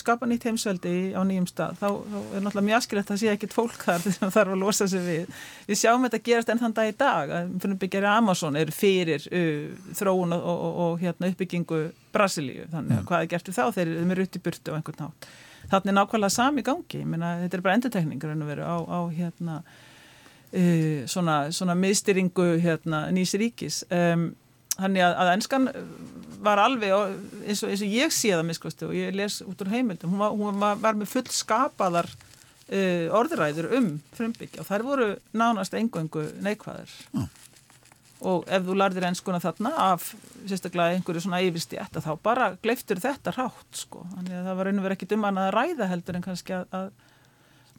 skapa 0.00 0.28
nýtt 0.28 0.46
heimsveldi 0.48 0.94
á 1.12 1.20
nýjum 1.28 1.48
stað. 1.50 1.76
Þá, 1.76 1.88
þá 1.90 2.16
er 2.16 2.44
náttúrulega 2.46 2.66
mjög 2.70 2.78
askilegt 2.78 3.12
að 3.12 3.20
sé 3.20 3.34
ekkit 3.34 3.56
fólk 3.56 3.84
þar 3.84 4.06
sem 4.16 4.32
þarf 4.32 4.54
að 4.54 4.64
losa 4.64 4.88
sig 4.88 5.04
við. 5.04 5.42
Við 5.68 5.80
sjáum 5.82 6.08
þetta 6.08 6.22
gerast 6.30 6.54
enn 6.54 6.62
þann 6.62 6.76
dag 6.80 6.88
í 6.88 6.96
dag 7.04 7.34
fyrir 7.60 7.78
byggjarið 7.84 8.14
Amazon 8.14 8.56
eru 8.56 8.74
fyrir 8.74 9.28
uh, 9.28 9.92
þróun 10.00 10.34
og, 10.38 10.48
og, 10.54 10.80
og 10.86 11.04
hérna, 11.04 11.28
uppbyggingu 11.34 11.84
Brasilíu, 12.14 12.64
þannig 12.72 12.96
að 12.96 13.02
mm. 13.02 13.06
hvað 13.12 13.26
er 13.26 13.30
gert 13.34 13.54
þá? 13.54 13.62
Þeir 13.76 13.94
eru 14.00 14.24
út 14.24 14.40
í 14.40 14.44
burtu 14.48 14.72
á 14.72 14.76
einhvern 14.80 15.04
nátt 15.04 15.30
þannig 15.70 15.92
er 15.92 15.96
nákvæmlega 15.98 16.34
sami 16.34 16.64
gangi. 16.66 17.04
Minna, 17.06 17.36
þetta 17.44 17.58
er 17.58 17.64
bara 17.64 17.76
endertekningur 17.78 18.62
á, 18.64 18.76
á 18.80 19.00
hérna, 19.14 19.60
uh, 20.56 21.02
svona, 21.10 21.36
svona 21.54 21.76
miðstyringu 21.78 22.54
hérna, 22.64 23.04
nýs 23.14 23.36
ríkis. 23.38 23.82
Um, 23.92 24.30
Þannig 24.78 25.04
að, 25.04 25.18
að 25.20 25.32
ennskan 25.34 25.68
var 26.40 26.60
alveg 26.62 26.94
eins 26.94 27.62
og, 27.64 27.72
eins 27.72 27.84
og 27.84 27.92
ég 27.92 28.14
sé 28.14 28.32
það 28.32 28.46
miskosti 28.48 28.86
og 28.86 28.96
ég 28.96 29.12
les 29.16 29.40
út 29.44 29.60
úr 29.60 29.72
heimildum, 29.74 30.14
hún 30.14 30.22
var, 30.22 30.36
hún 30.36 30.62
var 30.80 30.96
með 30.96 31.10
full 31.12 31.26
skapaðar 31.34 32.08
uh, 32.08 33.06
orðræður 33.20 33.70
um 33.76 33.92
frumbyggja 34.16 34.62
og 34.62 34.70
þær 34.70 34.86
voru 34.86 35.10
nánast 35.36 35.76
engungu 35.76 36.24
neikvæðir. 36.44 36.94
Mm. 37.16 37.28
Og 38.30 38.48
ef 38.52 38.64
þú 38.66 38.74
lardir 38.76 39.06
ennskuna 39.08 39.40
þarna 39.40 39.70
af 39.80 40.10
sérstaklega 40.48 40.96
einhverju 40.96 41.22
svona 41.24 41.40
yfirstjætt 41.44 42.02
þá 42.04 42.10
bara 42.20 42.50
gleiftur 42.60 43.00
þetta 43.00 43.32
rátt 43.32 43.78
sko. 43.80 44.04
Þannig 44.12 44.34
að 44.36 44.50
það 44.50 44.58
var 44.58 44.70
einhver 44.72 44.94
ekki 44.96 45.08
duman 45.08 45.40
að 45.40 45.54
ræða 45.56 45.88
heldur 45.88 46.18
en 46.18 46.26
kannski 46.26 46.56
að, 46.58 46.66
að 46.76 46.90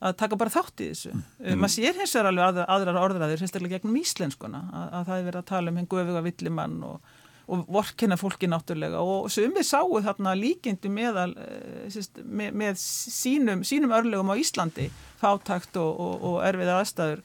að 0.01 0.17
taka 0.17 0.37
bara 0.39 0.53
þátt 0.53 0.81
í 0.81 0.89
þessu. 0.91 1.13
Mm. 1.13 1.57
Maður 1.61 1.73
sér 1.75 1.97
hins 1.99 2.13
vegar 2.17 2.29
alveg 2.31 2.45
aðra, 2.47 2.67
aðrar 2.75 3.01
orðræðir, 3.05 3.41
sérstaklega 3.41 3.77
gegnum 3.77 3.99
íslenskuna, 4.01 4.61
að, 4.69 4.85
að 4.97 5.09
það 5.09 5.17
er 5.17 5.27
verið 5.27 5.41
að 5.41 5.49
tala 5.51 5.71
um 5.71 5.77
henn 5.79 5.89
guðvega 5.91 6.23
villimann 6.25 6.77
og, 6.87 7.11
og 7.51 7.67
vorkina 7.75 8.17
fólki 8.17 8.49
náttúrulega 8.49 9.03
og 9.03 9.27
sem 9.33 9.53
við 9.53 9.67
sáum 9.67 10.05
þarna 10.05 10.33
líkindi 10.39 10.89
meðal 10.93 11.35
eh, 11.41 11.85
sérst, 11.93 12.23
með, 12.25 12.57
með 12.63 12.81
sínum, 12.81 13.61
sínum 13.67 13.93
örlegum 13.97 14.33
á 14.33 14.35
Íslandi, 14.41 14.89
fátakt 15.21 15.77
og, 15.81 15.91
og, 15.93 16.25
og 16.31 16.41
erfiða 16.49 16.79
aðstæður 16.81 17.23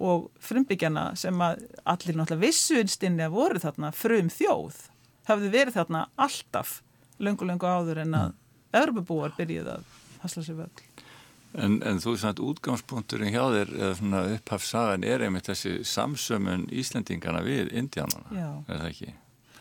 og 0.00 0.28
frumbyggjana 0.44 1.10
sem 1.20 1.40
að 1.44 1.64
allir 1.88 2.18
náttúrulega 2.18 2.44
vissuinstinni 2.44 3.24
að 3.26 3.36
voru 3.36 3.62
þarna 3.62 3.92
frum 3.96 4.28
þjóð, 4.32 4.84
hafði 5.28 5.52
verið 5.56 5.80
þarna 5.80 6.04
alltaf 6.20 6.78
löngu-löngu 7.20 7.68
áður 7.68 8.04
en 8.04 8.16
að 8.16 8.36
örbubúar 8.80 9.32
mm. 9.32 9.40
byrjuð 9.40 9.72
að 9.74 9.88
hasla 10.22 10.44
sér 10.44 10.60
völd. 10.62 10.82
En, 11.58 11.80
en 11.82 11.98
þú 11.98 12.14
veist 12.14 12.28
að 12.28 12.44
útgangspunkturinn 12.46 13.32
hjá 13.34 13.42
þér 13.50 13.72
eða 13.74 13.94
svona 13.98 14.20
upphafsagan 14.36 15.06
er 15.06 15.24
einmitt 15.26 15.48
þessi 15.50 15.80
samsömmun 15.88 16.68
Íslendingana 16.70 17.42
við 17.42 17.72
Indiánana, 17.74 18.30
er 18.68 18.76
það 18.76 18.86
ekki? 18.92 19.14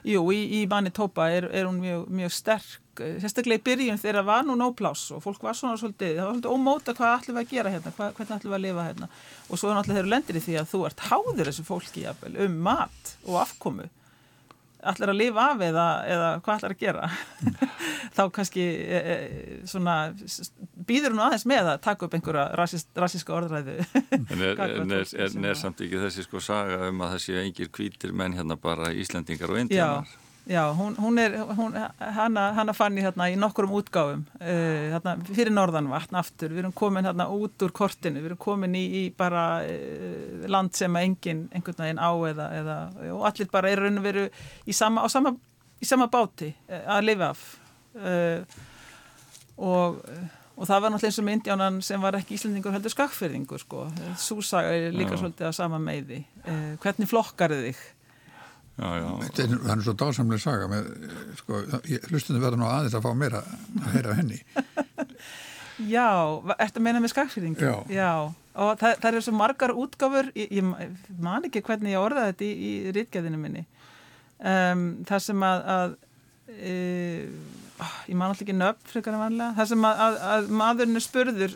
Jú, 0.08 0.22
í, 0.32 0.44
í 0.60 0.68
Manitoba 0.70 1.28
er, 1.34 1.50
er 1.52 1.66
hún 1.68 1.82
mjög, 1.82 2.06
mjög 2.14 2.32
sterk, 2.32 3.02
sérstaklega 3.20 3.60
í 3.60 3.66
byrjun 3.66 4.00
þegar 4.00 4.28
var 4.28 4.46
nú 4.48 4.56
nóplás 4.60 5.08
og 5.16 5.24
fólk 5.24 5.44
var 5.44 5.58
svona 5.58 5.80
svolítið, 5.80 6.14
það 6.20 6.28
var 6.28 6.36
svolítið 6.38 6.54
ómóta 6.56 6.96
hvað 6.96 7.16
ætlum 7.18 7.40
við 7.40 7.44
að 7.44 7.54
gera 7.56 7.74
hérna, 7.74 7.94
hvað, 7.98 8.14
hvernig 8.16 8.38
ætlum 8.38 8.54
við 8.54 8.60
að 8.60 8.66
lifa 8.68 8.86
hérna. 8.88 9.10
Og 9.50 9.60
svo 9.60 9.72
er 9.72 9.80
náttúrulega 9.80 10.00
þeirra 10.00 10.14
lendir 10.14 10.40
í 10.40 10.44
því 10.46 10.58
að 10.62 10.70
þú 10.72 10.84
ert 10.88 11.06
háður 11.10 11.50
þessu 11.50 11.66
fólki 11.68 12.06
jafnvel, 12.06 12.36
um 12.46 12.60
mat 12.70 13.16
og 13.26 13.42
afkomu 13.44 13.90
allir 14.80 15.12
að 15.12 15.20
lifa 15.20 15.46
af 15.54 15.64
eða, 15.68 15.86
eða 16.08 16.28
hvað 16.44 16.56
allir 16.56 16.76
að 16.76 16.84
gera 16.84 17.10
þá 18.18 18.24
kannski 18.36 18.66
e, 18.66 19.00
e, 19.00 19.18
svona 19.70 19.98
býður 20.90 21.16
hún 21.16 21.26
aðeins 21.28 21.46
með 21.50 21.74
að 21.74 21.84
taka 21.86 22.08
upp 22.08 22.16
einhverja 22.18 22.48
rassíska 22.60 23.36
orðræðu 23.36 23.78
En 24.32 24.46
er, 24.46 24.56
er, 24.56 24.96
er, 24.96 25.38
er 25.52 25.60
samt 25.60 25.84
ekki 25.86 26.02
þessi 26.06 26.26
sko 26.28 26.42
saga 26.44 26.88
um 26.90 27.06
að 27.06 27.18
þessi 27.18 27.38
engir 27.44 27.72
kvítir 27.74 28.16
menn 28.16 28.38
hérna 28.38 28.60
bara 28.60 28.94
Íslandingar 28.96 29.54
og 29.54 29.64
Indianar 29.66 30.10
Já 30.10 30.28
Já, 30.50 30.74
hún, 30.74 30.96
hún 30.98 31.20
er, 31.20 31.38
hún, 31.38 31.76
hana, 32.00 32.54
hana 32.58 32.74
fann 32.74 32.96
ég 32.98 33.06
hérna 33.06 33.28
í 33.30 33.36
nokkurum 33.38 33.76
útgáfum 33.78 34.24
uh, 34.40 34.88
hérna, 34.96 35.14
fyrir 35.28 35.54
norðanvatn 35.54 36.18
aftur, 36.18 36.56
við 36.56 36.64
erum 36.64 36.74
komin 36.74 37.06
hérna 37.06 37.28
út 37.30 37.62
úr 37.68 37.74
kortinu, 37.76 38.18
við 38.18 38.32
erum 38.32 38.40
komin 38.42 38.74
í, 38.74 38.82
í 38.98 39.04
bara 39.14 39.44
uh, 39.62 40.48
land 40.50 40.74
sem 40.74 40.98
að 40.98 41.06
engin 41.06 41.44
einhvern 41.54 41.84
veginn 41.84 42.02
á 42.02 42.12
eða, 42.32 42.50
eða 42.64 42.80
og 43.14 43.28
allir 43.30 43.52
bara 43.54 43.70
er 43.70 43.84
raun 43.84 44.02
og 44.02 44.08
veru 44.08 44.26
í 44.66 44.74
sama, 44.74 45.06
sama, 45.14 45.36
í 45.78 45.86
sama 45.86 46.10
báti 46.10 46.50
að 46.80 47.06
lifa 47.12 47.30
af 47.36 47.46
og, 49.60 50.02
og 50.56 50.68
það 50.70 50.82
var 50.84 50.94
náttúrulega 50.94 51.10
eins 51.10 51.22
og 51.22 51.28
myndjánan 51.30 51.80
sem 51.86 52.04
var 52.04 52.18
ekki 52.20 52.38
íslendingur 52.38 52.76
heldur 52.76 52.94
skakfyrðingur 52.94 53.64
sko, 53.64 53.86
súsaga 54.20 54.76
er 54.76 54.96
líka 54.96 55.16
Já. 55.18 55.22
svolítið 55.24 55.50
að 55.50 55.56
sama 55.58 55.80
meiði, 55.84 56.24
hvernig 56.84 57.10
flokkar 57.10 57.56
þig? 57.56 57.80
Já, 58.80 58.90
já. 58.96 59.08
Þetta 59.26 59.44
er 59.44 59.56
þannig 59.66 59.86
svo 59.86 59.94
dásamlega 60.00 60.40
saga 60.44 60.68
með, 60.72 60.86
sko, 61.42 61.58
hlustunum 62.08 62.44
verður 62.44 62.62
nú 62.62 62.68
aðeins 62.70 62.96
að 62.96 63.04
fá 63.04 63.10
meira 63.18 63.42
að 63.44 63.90
heyra 63.98 64.16
henni 64.22 64.40
Já, 65.88 66.08
ertu 66.60 66.80
að 66.80 66.84
meina 66.84 67.00
með 67.04 67.14
skakfýringu? 67.14 67.64
Já. 67.64 67.76
Já, 67.92 68.12
og 68.60 68.72
það, 68.80 68.96
það 69.00 69.10
eru 69.10 69.22
svo 69.24 69.34
margar 69.40 69.74
útgáfur, 69.80 70.32
ég, 70.36 70.52
ég 70.60 71.20
man 71.24 71.48
ekki 71.48 71.64
hvernig 71.64 71.96
ég 71.96 72.04
orðaði 72.04 72.34
þetta 72.34 72.48
í, 72.48 72.52
í 72.70 72.94
rítgæðinu 72.98 73.40
minni 73.40 73.64
um, 74.44 74.84
það 75.08 75.24
sem 75.28 75.46
að, 75.48 75.64
að 75.76 75.96
e, 76.56 76.76
ég 78.08 78.16
man 78.16 78.30
alltaf 78.30 78.44
ekki 78.46 78.58
nöfn 78.58 78.90
frekar 78.90 79.16
en 79.16 79.24
vanlega, 79.24 79.56
það 79.60 79.72
sem 79.72 79.88
að, 79.90 80.04
að, 80.06 80.20
að 80.34 80.52
maðurinn 80.62 81.00
er 81.00 81.06
spurður, 81.06 81.56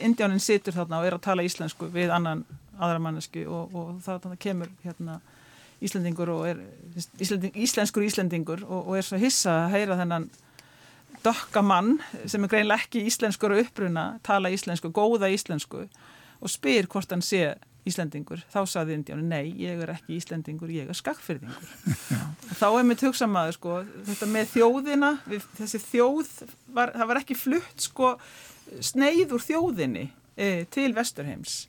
indjánin 0.00 0.42
situr 0.42 0.76
þarna 0.76 1.00
og 1.00 1.08
er 1.08 1.16
að 1.16 1.24
tala 1.26 1.44
íslensku 1.46 1.88
við 1.92 2.12
annan 2.14 2.44
aðra 2.80 3.02
mannesku 3.02 3.44
og, 3.48 3.74
og 3.76 3.90
það, 4.04 4.24
það 4.24 4.40
kemur 4.46 4.72
hérna 4.84 5.20
Íslendingur 5.80 6.28
og 6.28 6.42
er 6.44 6.58
Íslending, 7.20 7.54
íslenskur 7.56 8.04
Íslendingur 8.04 8.64
og, 8.66 8.90
og 8.90 8.98
er 8.98 9.06
svo 9.06 9.20
hissa 9.20 9.62
að 9.64 9.76
heyra 9.78 9.96
þennan 10.00 10.26
dokka 11.24 11.62
mann 11.64 11.98
sem 12.28 12.44
er 12.44 12.52
greinlega 12.52 12.84
ekki 12.84 13.04
íslenskur 13.08 13.54
og 13.54 13.64
uppruna, 13.64 14.04
tala 14.24 14.52
íslensku, 14.52 14.92
góða 14.92 15.28
íslensku 15.32 15.86
og 16.40 16.52
spyr 16.52 16.88
hvort 16.88 17.12
hann 17.12 17.24
sé 17.24 17.54
Íslendingur. 17.88 18.42
Þá 18.52 18.60
saði 18.68 18.96
Indjánu, 18.98 19.24
nei, 19.24 19.54
ég 19.60 19.80
er 19.80 19.94
ekki 19.94 20.18
Íslendingur, 20.18 20.72
ég 20.74 20.90
er 20.90 20.98
skakfyrðingur. 20.98 21.72
þá 22.60 22.66
er 22.68 22.86
mér 22.86 23.00
töksamæður, 23.00 23.56
sko, 23.56 23.80
þetta 24.10 24.30
með 24.34 24.52
þjóðina, 24.54 25.10
við, 25.30 25.48
þessi 25.56 25.82
þjóð, 25.86 26.32
var, 26.76 26.94
það 26.98 27.10
var 27.12 27.22
ekki 27.22 27.38
flutt, 27.40 27.88
sko, 27.88 28.14
sneið 28.92 29.36
úr 29.36 29.44
þjóðinni 29.46 30.06
e, 30.36 30.50
til 30.72 30.92
Vesturheims. 30.96 31.62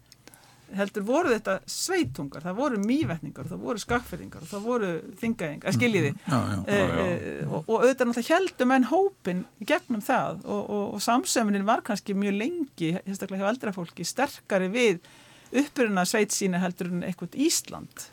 Heldur 0.72 1.04
voru 1.04 1.32
þetta 1.34 1.58
sveitungar, 1.68 2.44
það 2.46 2.60
voru 2.60 2.78
mývetningar, 2.80 3.48
það 3.50 3.64
voru 3.66 3.82
skakfyrringar, 3.82 4.46
það 4.48 4.68
voru 4.68 4.92
þingæðingar, 5.20 5.76
skiljiði? 5.76 6.12
Já, 6.28 6.38
já, 6.38 6.60
e, 6.62 6.78
e, 6.78 7.34
og, 7.48 7.58
og 7.66 7.74
auðvitað 7.82 8.08
náttúrulega 8.12 8.38
heldum 8.38 8.76
enn 8.78 8.88
hópin 8.92 9.42
gegnum 9.68 10.06
það 10.06 10.46
og, 10.46 10.62
og, 10.62 10.86
og 10.96 11.04
samsöminin 11.04 11.68
var 11.68 11.84
kannski 11.88 12.16
mjög 12.16 12.40
lengi, 12.40 12.94
hérstaklega 13.02 13.44
hjá 13.44 13.52
eldrafólki, 13.52 14.08
sterkari 14.08 14.72
við 14.72 15.04
uppurinn 15.52 16.02
að 16.02 16.12
sveit 16.14 16.36
sína 16.36 16.62
heldur 16.64 16.92
en 16.92 17.06
eitthvað 17.08 17.38
Ísland 17.48 18.10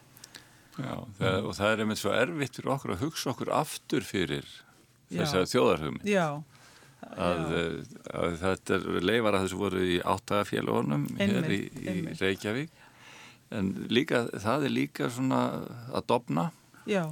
Já, 0.78 0.94
það, 1.18 1.36
og 1.42 1.54
það 1.58 1.72
er 1.72 1.82
einmitt 1.82 2.00
svo 2.00 2.12
erfitt 2.14 2.58
fyrir 2.58 2.72
okkur 2.76 2.94
að 2.94 3.02
hugsa 3.02 3.32
okkur 3.32 3.50
aftur 3.56 4.04
fyrir 4.06 4.46
þess 5.10 5.34
að 5.34 5.48
þjóðarhugmi. 5.50 6.02
Já. 6.06 6.26
Að, 7.08 7.54
að 8.10 8.36
þetta 8.42 8.76
er 8.76 9.06
leifar 9.06 9.38
að 9.38 9.46
þessu 9.46 9.58
voru 9.58 9.82
í 9.86 9.98
áttagafélagunum 10.02 11.06
hér 11.18 11.50
í, 11.54 11.60
í 11.82 11.94
Reykjavík 12.18 12.84
en 13.54 13.70
líka, 13.88 14.26
það 14.42 14.66
er 14.68 14.74
líka 14.74 15.10
svona 15.14 15.42
að 15.94 16.08
dopna. 16.12 16.48
Já. 16.90 17.04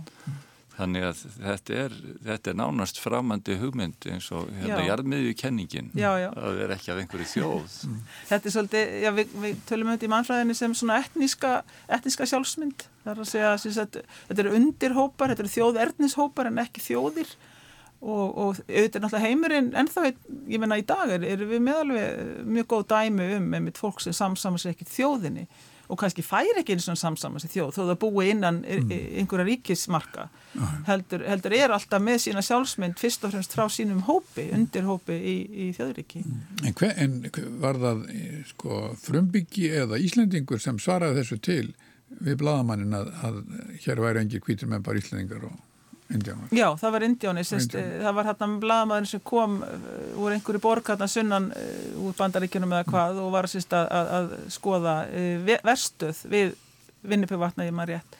Þannig 0.76 1.06
að 1.08 1.20
þetta 1.38 1.76
er, 1.86 1.94
þetta 2.26 2.50
er 2.52 2.56
nánast 2.60 2.98
framandi 3.00 3.56
hugmynd 3.56 4.06
eins 4.12 4.26
og 4.36 4.50
hérna 4.58 4.82
jarðmiðju 4.84 5.32
kenningin 5.40 5.88
já, 5.96 6.10
já. 6.20 6.28
að 6.28 6.44
það 6.44 6.60
er 6.66 6.74
ekki 6.74 6.92
af 6.92 7.00
einhverju 7.00 7.28
þjóð. 7.30 7.76
Þetta 8.30 8.50
er 8.50 8.54
svolítið, 8.56 8.94
já 9.00 9.10
við, 9.16 9.34
við 9.46 9.62
tölum 9.70 9.88
um 9.88 9.94
þetta 9.94 10.08
í 10.08 10.12
mannfræðinni 10.12 10.56
sem 10.58 10.76
svona 10.76 11.00
etníska, 11.00 11.52
etníska 11.96 12.28
sjálfsmynd. 12.28 12.86
Það 13.06 13.12
er 13.14 13.22
að 13.24 13.30
segja 13.32 13.52
að 13.54 14.00
þetta 14.28 14.42
eru 14.44 14.54
undirhópar, 14.58 15.32
þetta 15.32 15.46
eru 15.46 15.54
þjóðernishópar 15.54 16.50
en 16.50 16.64
ekki 16.66 16.84
þjóðir 16.84 17.32
og, 18.00 18.26
og 18.36 18.58
auðvitað 18.68 18.98
er 18.98 19.04
náttúrulega 19.04 19.30
heimurinn 19.30 19.70
ennþá, 19.80 20.10
ég 20.50 20.60
menna 20.60 20.78
í 20.80 20.84
dag 20.86 21.14
er, 21.14 21.24
er 21.24 21.44
við 21.48 21.62
meðalveg 21.64 22.44
mjög 22.58 22.68
góð 22.72 22.84
dæmi 22.92 23.30
um 23.38 23.48
með 23.54 23.64
mitt 23.68 23.80
fólk 23.80 24.02
sem 24.04 24.16
samsamar 24.16 24.62
sér 24.62 24.74
ekki 24.74 24.88
þjóðinni 24.90 25.46
og 25.88 26.00
kannski 26.00 26.24
fær 26.26 26.60
ekki 26.60 26.76
eins 26.76 26.88
og 26.92 26.98
samsamans 27.00 27.46
í 27.46 27.50
þjóð 27.52 27.74
þó 27.76 27.80
það 27.82 27.98
búi 28.02 28.30
innan 28.32 28.62
mm. 28.62 28.92
einhverja 29.22 29.48
ríkismarka. 29.50 30.28
Heldur, 30.86 31.24
heldur 31.28 31.56
er 31.56 31.74
alltaf 31.74 32.02
með 32.02 32.22
sína 32.26 32.42
sjálfsmynd 32.44 32.98
fyrst 33.00 33.26
og 33.26 33.34
fremst 33.34 33.56
frá 33.56 33.66
sínum 33.72 34.02
hópi, 34.06 34.48
undir 34.56 34.86
hópi 34.88 35.16
í, 35.16 35.36
í 35.66 35.66
þjóðuríki 35.76 36.22
en, 36.24 36.72
hver, 36.78 36.94
en 36.96 37.18
var 37.62 37.78
það 37.80 38.06
sko, 38.52 38.80
frumbyggi 39.02 39.68
eða 39.82 40.00
Íslendingur 40.00 40.62
sem 40.62 40.80
svaraði 40.82 41.20
þessu 41.20 41.40
til 41.44 41.66
við 42.22 42.38
bladamannin 42.40 42.96
að, 42.96 43.12
að 43.26 43.40
hér 43.84 44.02
væri 44.02 44.22
engir 44.22 44.44
kvítur 44.44 44.70
með 44.70 44.84
bara 44.86 45.02
Íslendingar 45.02 45.48
og 45.48 45.65
Indjánar. 46.06 46.50
Já, 46.54 46.68
það 46.78 46.92
var 46.94 47.04
Indjáni, 47.06 47.42
það 47.42 48.12
var 48.14 48.28
hérna 48.28 48.48
blaðmaður 48.62 49.08
sem 49.10 49.22
kom 49.26 49.56
uh, 49.66 50.20
úr 50.22 50.36
einhverju 50.36 50.62
borg 50.62 50.90
hérna 50.92 51.08
sunnan 51.10 51.48
uh, 51.50 52.04
úr 52.06 52.14
bandaríkjunum 52.18 52.74
eða 52.76 52.86
hvað 52.92 53.18
og 53.24 53.32
var 53.34 53.48
sérst 53.50 53.74
að, 53.74 53.88
að, 53.98 54.10
að 54.18 54.34
skoða 54.54 54.94
uh, 55.10 55.50
verstuð 55.66 56.20
við 56.30 56.54
vinnipjövatna 57.06 57.66
í 57.66 57.72
maður 57.74 57.96
rétt. 57.96 58.18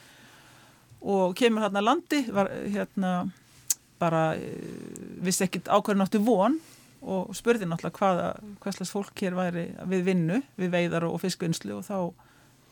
Og 1.06 1.36
kemur 1.38 1.62
hérna 1.62 1.84
landi, 1.84 2.24
var 2.34 2.50
hérna 2.64 3.12
bara 4.00 4.24
vissi 5.24 5.46
ekkit 5.46 5.70
ákveðin 5.70 6.04
áttu 6.04 6.20
von 6.24 6.58
og 7.06 7.30
spurði 7.36 7.68
náttúrulega 7.68 8.00
hvaða, 8.00 8.26
hvað 8.60 8.76
slags 8.76 8.92
fólk 8.92 9.22
hér 9.22 9.36
væri 9.38 9.68
við 9.88 10.02
vinnu, 10.10 10.40
við 10.58 10.74
veiðar 10.74 11.06
og 11.06 11.20
fiskvinnslu 11.22 11.78
og 11.78 11.86
þá 11.86 11.98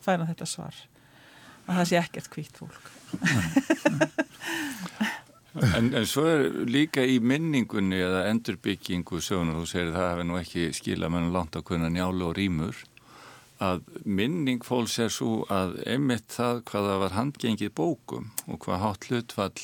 fæna 0.05 0.27
þetta 0.27 0.49
svar 0.49 0.83
að 1.65 1.79
það 1.79 1.89
sé 1.91 2.01
ekkert 2.01 2.31
kvítt 2.33 2.61
fólk. 2.61 2.91
En, 5.55 5.93
en 5.95 6.03
svo 6.03 6.25
er 6.27 6.49
líka 6.67 7.05
í 7.07 7.21
minningunni 7.23 8.01
eða 8.03 8.25
endurbyggingu 8.27 9.21
söguna, 9.23 9.53
þú 9.55 9.69
segir 9.69 9.93
það 9.95 10.09
hefur 10.09 10.27
nú 10.27 10.35
ekki 10.41 10.65
skila 10.75 11.07
mennum 11.07 11.31
langt 11.31 11.55
á 11.55 11.63
hvernig 11.63 11.93
njálu 11.95 12.27
og 12.27 12.35
rýmur 12.35 12.81
að 13.63 13.85
minning 14.03 14.65
fólks 14.67 14.97
er 14.99 15.13
svo 15.13 15.45
að 15.51 15.77
einmitt 15.87 16.27
það 16.35 16.61
hvaða 16.67 16.97
var 17.05 17.15
handgengið 17.15 17.71
bókum 17.77 18.31
og 18.51 18.59
hvað 18.65 18.81
hátt 18.83 19.07
hlutfall 19.09 19.63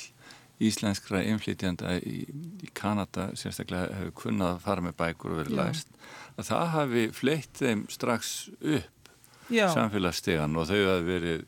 íslenskra 0.61 1.23
inflytjanda 1.25 1.97
í, 1.99 2.23
í 2.63 2.69
Kanada 2.77 3.31
sérstaklega 3.35 3.97
hefur 3.97 4.15
kunnað 4.23 4.55
að 4.55 4.65
fara 4.65 4.85
með 4.85 4.97
bækur 5.01 5.33
og 5.33 5.41
verið 5.41 5.57
læst 5.59 5.91
að 6.37 6.51
það 6.53 6.67
hafi 6.75 7.05
fleitt 7.17 7.59
þeim 7.59 7.85
strax 7.91 8.35
upp 8.61 9.11
samfélagsstegan 9.51 10.55
og 10.55 10.69
þau 10.69 10.79
hafi 10.79 11.07
verið 11.09 11.47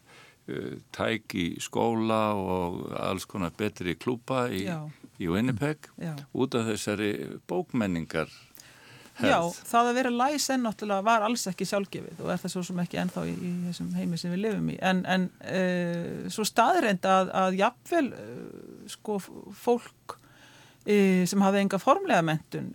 tæk 0.95 1.35
í 1.39 1.45
skóla 1.63 2.33
og 2.35 2.81
alls 2.99 3.27
konar 3.29 3.53
betri 3.57 3.95
klúpa 3.95 4.45
í, 4.51 4.65
í 5.19 5.29
Winnipeg 5.31 5.87
Já. 6.01 6.17
út 6.35 6.57
af 6.59 6.67
þessari 6.67 7.13
bókmenningar 7.47 8.31
hefð. 9.19 9.29
Já, 9.29 9.37
það 9.69 9.89
að 9.89 9.97
vera 9.99 10.13
læs 10.15 10.47
enn 10.53 10.65
náttúrulega 10.65 11.05
var 11.05 11.25
alls 11.27 11.45
ekki 11.49 11.67
sjálfgefið 11.69 12.23
og 12.23 12.33
er 12.33 12.41
það 12.41 12.53
svo 12.55 12.65
sem 12.69 12.81
ekki 12.83 12.99
ennþá 13.03 13.25
í, 13.29 13.35
í 13.35 13.53
þessum 13.67 13.93
heimi 13.97 14.19
sem 14.19 14.33
við 14.33 14.43
lifum 14.47 14.73
í 14.73 14.77
en, 14.81 15.03
en 15.05 15.29
uh, 15.45 16.27
svo 16.33 16.45
staðreind 16.47 17.07
að, 17.07 17.31
að 17.43 17.59
jafnvel 17.61 18.03
uh, 18.09 18.83
sko 18.91 19.19
fólk 19.21 20.17
uh, 20.17 21.23
sem 21.29 21.45
hafði 21.45 21.63
enga 21.63 21.81
formlega 21.81 22.25
mentun 22.25 22.73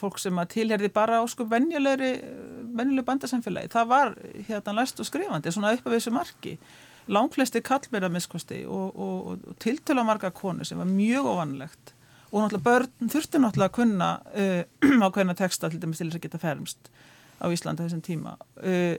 fólk 0.00 0.22
sem 0.22 0.38
að 0.40 0.52
tilherði 0.56 0.92
bara 0.94 1.20
á 1.20 1.24
sko 1.30 1.48
venjulegri 1.50 2.14
venjuleg 2.74 3.06
bandasamfélagi, 3.06 3.70
það 3.74 3.90
var 3.90 4.16
hérna 4.48 4.78
læst 4.80 5.02
og 5.02 5.06
skrifandi, 5.06 5.52
svona 5.54 5.74
upp 5.76 5.86
af 5.86 5.96
þessu 5.98 6.14
marki 6.14 6.56
langflesti 7.06 7.60
kallmeira 7.64 8.08
miskosti 8.08 8.62
og, 8.64 8.94
og, 8.96 9.26
og, 9.26 9.48
og 9.50 9.58
tiltöla 9.62 10.04
marga 10.06 10.30
konu 10.34 10.64
sem 10.64 10.78
var 10.80 10.88
mjög 10.88 11.28
ofanlegt 11.34 11.94
og 12.34 12.42
náttúrulega 12.42 12.64
börn 12.66 13.10
þurftu 13.12 13.40
náttúrulega 13.40 13.70
að 13.70 13.76
kunna 13.76 14.10
uh, 14.42 15.04
ákveðina 15.06 15.36
texta 15.38 15.70
til 15.70 15.80
þess 15.82 16.06
að 16.08 16.22
geta 16.24 16.40
fermst 16.42 16.90
á 17.38 17.46
Íslanda 17.50 17.86
þessum 17.86 18.02
tíma. 18.02 18.36
Uh, 18.58 18.96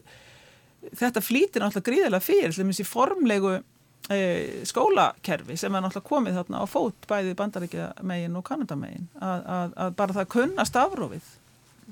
þetta 0.96 1.24
flýtir 1.24 1.64
náttúrulega 1.64 1.90
gríðilega 1.90 2.24
fyrir 2.24 2.54
til 2.54 2.64
dæmis 2.64 2.80
í 2.80 2.88
formlegu 2.88 3.56
uh, 3.58 4.66
skólakerfi 4.70 5.58
sem 5.60 5.76
er 5.76 5.84
náttúrulega 5.84 6.12
komið 6.12 6.40
þarna 6.40 6.64
á 6.64 6.66
fót 6.70 7.10
bæði 7.10 7.36
bandaríkja 7.42 7.90
megin 8.08 8.40
og 8.40 8.46
Kanadamegin 8.48 9.10
að, 9.20 9.50
að, 9.58 9.80
að 9.84 9.98
bara 10.00 10.20
það 10.20 10.32
kunna 10.38 10.68
stafrófið. 10.70 11.32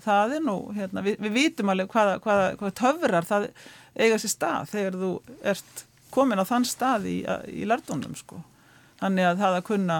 Það 0.03 0.37
er 0.37 0.45
nú, 0.47 0.57
hérna, 0.73 1.03
við, 1.05 1.19
við 1.21 1.35
vitum 1.35 1.69
alveg 1.69 1.91
hvaða, 1.91 2.19
hvaða, 2.23 2.45
hvaða 2.57 2.77
töfrar 2.79 3.27
það 3.27 3.49
eiga 3.99 4.15
sér 4.21 4.31
stað 4.31 4.71
þegar 4.71 4.95
þú 5.03 5.11
ert 5.51 5.83
komin 6.13 6.41
á 6.41 6.45
þann 6.45 6.67
stað 6.67 7.07
í, 7.09 7.17
í 7.49 7.65
lardunum 7.69 8.13
sko. 8.17 8.41
Þannig 9.01 9.27
að 9.27 9.41
það 9.41 9.57
að 9.57 9.65
kunna 9.67 9.97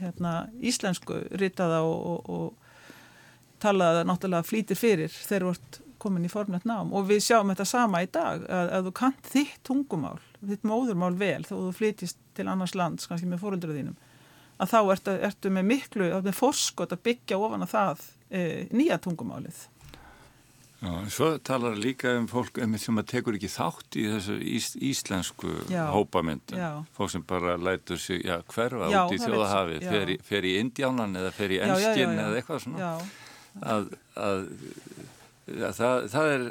hérna, 0.00 0.34
íslensku 0.64 1.18
ritaða 1.36 1.82
og, 1.84 2.06
og, 2.12 2.30
og 2.30 3.60
talaða 3.62 4.04
náttúrulega 4.06 4.46
flýtir 4.46 4.78
fyrir 4.78 5.12
þegar 5.12 5.50
ert 5.52 5.80
komin 6.02 6.26
í 6.26 6.30
formnett 6.30 6.66
nám 6.68 6.92
og 6.94 7.06
við 7.08 7.22
sjáum 7.24 7.50
þetta 7.52 7.66
sama 7.68 8.02
í 8.04 8.08
dag 8.12 8.44
að, 8.44 8.72
að 8.78 8.88
þú 8.88 8.92
kant 9.00 9.30
þitt 9.32 9.62
tungumál, 9.66 10.18
þitt 10.44 10.66
móðurmál 10.68 11.14
vel 11.18 11.42
þá 11.46 11.54
þú 11.54 11.70
flytist 11.76 12.20
til 12.36 12.48
annars 12.52 12.76
lands, 12.76 13.08
kannski 13.08 13.28
með 13.30 13.42
fóröldruðinum, 13.44 13.96
að 14.60 14.72
þá 14.72 14.78
ertu, 14.94 15.16
ertu 15.30 15.52
með 15.52 15.70
miklu, 15.72 16.10
með 16.24 16.36
forskot 16.36 16.92
að 16.92 17.02
byggja 17.08 17.40
ofan 17.40 17.64
að 17.64 17.72
það 17.72 18.04
e, 18.28 18.42
nýja 18.76 19.00
tungumálið. 19.04 19.64
Já, 20.76 20.92
svo 21.08 21.28
talar 21.40 21.76
líka 21.76 22.10
um 22.18 22.26
fólk 22.28 22.58
um 22.60 22.74
sem 22.76 23.00
að 23.00 23.06
tekur 23.14 23.36
ekki 23.38 23.48
þátt 23.48 23.96
í 23.96 24.02
þessu 24.12 24.34
ís, 24.44 24.66
íslensku 24.76 25.52
já, 25.72 25.86
hópamyndun. 25.88 26.58
Já. 26.60 26.70
fólk 26.96 27.14
sem 27.14 27.24
bara 27.24 27.56
lætur 27.56 28.00
sig 28.00 28.26
hverfa 28.52 28.90
út 28.90 29.14
í 29.16 29.20
þjóðahafi 29.22 29.78
fer, 29.80 30.12
fer 30.26 30.44
í 30.44 30.58
Indjánan 30.60 31.16
eða 31.16 31.30
fer 31.32 31.54
í 31.56 31.60
Enskin 31.64 32.12
eða 32.12 32.36
eitthvað 32.36 32.60
svona. 32.66 32.90
Að, 33.56 33.88
að, 34.20 34.42
að 35.56 35.78
það, 35.80 36.10
það 36.12 36.34
er 36.34 36.44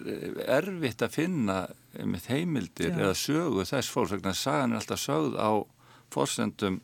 erfitt 0.57 1.05
að 1.05 1.13
finna 1.19 1.59
með 2.01 2.32
heimildir 2.34 2.97
eða 2.97 3.13
sögu 3.21 3.67
þess 3.69 3.93
fólk, 3.93 4.15
þannig 4.15 4.32
að 4.34 4.41
sagan 4.41 4.73
er 4.73 4.82
alltaf 4.82 5.03
sögð 5.05 5.38
á 5.38 5.51
fórsendum 6.15 6.82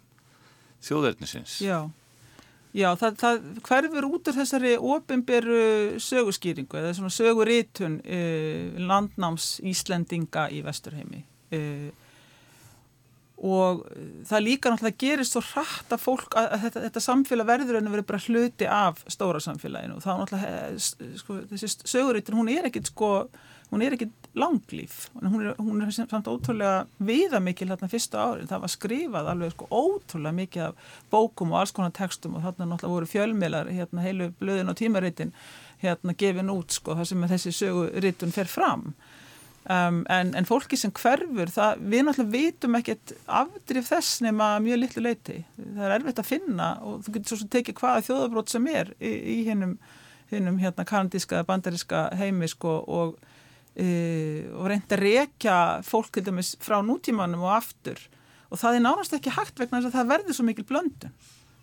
þjóðverðnisins 0.86 1.58
Já 1.66 1.90
Já, 2.72 2.94
það, 2.96 3.16
það 3.20 3.40
hverfur 3.68 4.06
út 4.08 4.30
af 4.32 4.38
þessari 4.40 4.76
ofinberu 4.80 5.64
sögurskýringu 6.00 6.80
eða 6.80 6.94
svona 6.96 7.12
söguritun 7.12 7.98
eh, 8.06 8.78
landnáms 8.80 9.58
Íslendinga 9.68 10.46
í 10.56 10.62
Vesturheimi. 10.64 11.26
Eh, 11.52 11.90
og 13.42 13.82
það 14.30 14.44
líka 14.46 14.72
náttúrulega 14.72 15.02
gerist 15.02 15.36
svo 15.36 15.42
hratt 15.42 15.92
að 15.92 16.04
fólk 16.04 16.36
að, 16.38 16.48
að 16.48 16.66
þetta, 16.68 16.84
þetta 16.86 17.04
samfélag 17.08 17.50
verður 17.50 17.80
en 17.80 17.90
að 17.90 17.96
vera 17.98 18.08
bara 18.12 18.24
hluti 18.28 18.68
af 18.70 19.02
stóra 19.10 19.42
samfélaginu. 19.44 19.98
Og 19.98 20.06
þá 20.06 20.12
náttúrulega 20.22 20.60
eh, 20.70 21.16
sko, 21.20 21.40
þessi 21.52 21.74
söguritun 21.92 22.40
hún 22.40 22.54
er 22.54 22.70
ekkit 22.70 22.94
sko 22.94 23.12
hún 23.72 23.84
er 23.86 23.96
ekki 23.96 24.10
langlýf 24.38 25.08
hún 25.16 25.46
er, 25.46 25.56
hún 25.60 25.84
er 25.84 25.92
samt 25.96 26.28
ótrúlega 26.28 26.86
viðamikil 27.04 27.70
hérna 27.72 27.90
fyrsta 27.92 28.20
árin, 28.20 28.50
það 28.50 28.64
var 28.66 28.74
skrifað 28.74 29.32
alveg 29.32 29.56
sko 29.56 29.68
ótrúlega 29.72 30.38
mikið 30.42 30.68
af 30.68 30.92
bókum 31.12 31.56
og 31.56 31.62
alls 31.62 31.74
konar 31.76 31.96
textum 31.96 32.38
og 32.38 32.46
þarna 32.46 32.68
náttúrulega 32.74 32.96
voru 32.96 33.10
fjölmiðlar 33.12 33.72
hérna 33.72 34.06
heilu 34.06 34.30
blöðin 34.42 34.72
og 34.72 34.78
tímaritin 34.80 35.34
hérna 35.84 36.16
gefin 36.18 36.52
út 36.54 36.76
sko 36.76 36.96
það 37.00 37.10
sem 37.10 37.28
þessi 37.32 37.56
söguritun 37.58 38.36
fer 38.36 38.50
fram. 38.52 38.92
Um, 39.62 40.02
en, 40.10 40.32
en 40.34 40.48
fólki 40.50 40.78
sem 40.80 40.90
hverfur 40.98 41.52
það, 41.54 41.82
við 41.86 42.06
náttúrulega 42.08 42.34
vitum 42.34 42.78
ekkert 42.80 43.12
afdrif 43.30 43.92
þess 43.92 44.24
nema 44.26 44.56
mjög 44.64 44.80
litlu 44.82 45.04
leiti 45.06 45.36
það 45.60 45.84
er 45.86 45.94
erfitt 46.00 46.22
að 46.24 46.32
finna 46.32 46.70
og 46.82 47.04
þú 47.06 47.14
getur 47.14 47.30
svo 47.30 47.38
sem 47.44 47.52
tekið 47.54 47.78
hvaða 47.78 48.06
þjóðabrót 48.08 48.56
sem 48.56 48.66
er 48.72 48.90
í, 48.98 49.12
í 49.12 49.36
hennum 49.46 50.58
hérna 50.58 50.88
kanadíska, 50.90 51.44
bandaríska 51.46 52.08
heimi 52.18 52.50
sko 52.50 52.80
og 52.90 53.22
uh, 53.80 54.40
og 54.58 54.72
reyndi 54.72 54.98
að 54.98 55.04
rekja 55.06 55.58
fólk 55.88 56.12
til 56.16 56.26
dæmis 56.28 56.56
frá 56.64 56.80
nútímanum 56.86 57.46
og 57.46 57.56
aftur 57.60 58.02
og 58.52 58.60
það 58.60 58.78
er 58.78 58.84
nánast 58.86 59.14
ekki 59.16 59.34
hægt 59.36 59.62
vegna 59.62 59.80
þess 59.80 59.92
að 59.92 59.98
það 59.98 60.10
verður 60.12 60.38
svo 60.38 60.46
mikil 60.48 60.66
blöndun. 60.68 61.14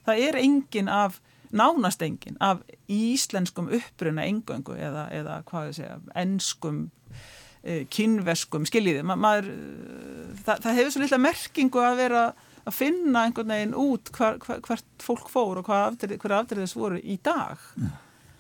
Það 0.09 0.23
er 0.25 0.39
engin 0.41 0.89
af, 0.89 1.19
nánast 1.53 2.05
engin 2.05 2.39
af 2.45 2.63
íslenskum 2.89 3.69
uppruna 3.77 4.25
engöngu 4.25 4.77
eða, 4.77 5.05
eða 5.13 5.43
hvað 5.49 5.69
ég 5.69 5.77
segja, 5.77 5.99
enskum, 6.23 6.87
uh, 7.13 7.83
kynveskum, 7.93 8.65
skiljiði. 8.69 9.05
Ma, 9.05 9.19
maður, 9.21 9.53
uh, 9.53 10.33
það, 10.47 10.65
það 10.65 10.81
hefur 10.81 10.95
svo 10.95 11.05
litla 11.05 11.21
merkingu 11.29 11.85
að 11.85 12.01
vera 12.01 12.25
að 12.69 12.77
finna 12.77 13.27
einhvern 13.27 13.53
veginn 13.53 13.77
út 13.77 14.13
hver, 14.17 14.41
hver, 14.45 14.65
hvert 14.65 15.05
fólk 15.05 15.29
fór 15.33 15.61
og 15.61 15.69
hver 15.69 16.37
afdrið 16.41 16.65
þess 16.65 16.77
voru 16.77 17.01
í 17.01 17.21
dag. 17.25 17.61
Mm. 17.77 17.97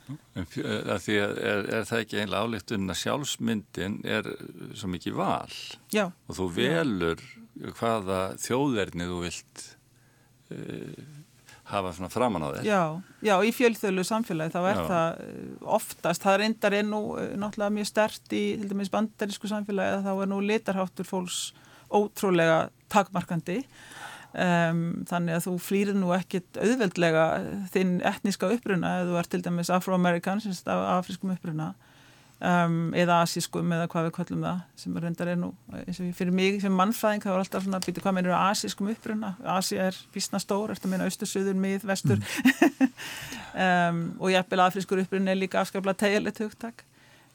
Er, 0.09 0.47
er, 0.57 1.67
er 1.81 1.85
það 1.85 2.01
ekki 2.01 2.21
einlega 2.23 2.47
álíktun 2.47 2.89
að 2.89 3.01
sjálfsmyndin 3.03 3.99
er 4.09 4.31
svo 4.73 4.89
mikið 4.89 5.19
val 5.19 5.57
Já. 5.93 6.07
og 6.09 6.39
þú 6.39 6.47
velur 6.57 7.25
hvaða 7.77 8.21
þjóðverðni 8.41 9.09
þú 9.11 9.19
vilt 9.27 9.65
uh, 10.55 11.07
hafa 11.69 11.93
svona 11.93 12.11
framann 12.13 12.47
á 12.47 12.49
þér 12.57 12.69
Já, 12.69 12.83
já 13.29 13.35
í 13.45 13.53
fjölþölu 13.53 14.05
samfélagi 14.07 14.55
þá 14.55 14.61
er 14.63 14.79
já. 14.79 14.85
það 14.89 15.23
eh, 15.25 15.47
oftast, 15.77 16.25
það 16.25 16.39
reyndar 16.43 16.77
er 16.79 16.87
nú 16.89 17.03
eh, 17.21 17.35
náttúrulega 17.37 17.77
mjög 17.77 17.91
stert 17.91 18.33
í 18.33 18.45
til 18.61 18.71
dæmis 18.71 18.93
bandarísku 18.93 19.51
samfélagi 19.51 20.03
þá 20.07 20.13
er 20.15 20.31
nú 20.33 20.41
litarháttur 20.45 21.09
fólks 21.09 21.41
ótrúlega 21.93 22.69
takmarkandi 22.93 23.61
Um, 24.37 25.07
þannig 25.09 25.39
að 25.39 25.45
þú 25.47 25.53
flýrir 25.64 25.97
nú 25.97 26.11
ekkit 26.12 26.59
auðveldlega 26.61 27.22
þinn 27.72 27.95
etníska 28.05 28.51
uppruna 28.53 28.99
eða 28.99 29.07
þú 29.09 29.14
ert 29.22 29.31
til 29.33 29.41
dæmis 29.47 29.70
afro-amerikan 29.72 30.43
af 30.45 30.83
afriskum 30.99 31.33
uppruna 31.33 31.70
um, 32.45 32.91
eða 32.93 33.22
asískum 33.24 33.72
eða 33.72 33.87
hvað 33.91 34.09
við 34.09 34.14
kallum 34.18 34.45
það 34.45 34.61
sem 34.83 34.99
reyndar 35.01 35.31
er 35.33 35.41
nú 35.41 35.51
fyrir 36.18 36.35
mig 36.37 36.61
sem 36.62 36.76
mannfræðing 36.76 37.24
það 37.24 37.35
var 37.35 37.45
alltaf 37.45 37.64
svona 37.64 37.81
að 37.81 37.89
býta 37.89 38.05
hvað 38.05 38.16
meinur 38.18 38.37
asískum 38.37 38.93
uppruna? 38.93 39.33
Asi 39.57 39.81
er 39.81 39.97
vísna 40.14 40.43
stór, 40.43 40.74
eftir 40.74 40.91
að 40.91 40.95
meina 40.95 41.09
austur, 41.09 41.31
söður, 41.31 41.59
mið, 41.64 41.89
vestur? 41.89 42.20
Mm. 42.20 42.93
um, 43.64 44.05
og 44.20 44.35
ég 44.35 44.45
eppil 44.45 44.62
afriskur 44.64 45.03
uppruna 45.07 45.33
er 45.33 45.41
líka 45.41 45.62
afskaplega 45.62 46.03
tegileg 46.05 46.45
hugtak 46.45 46.85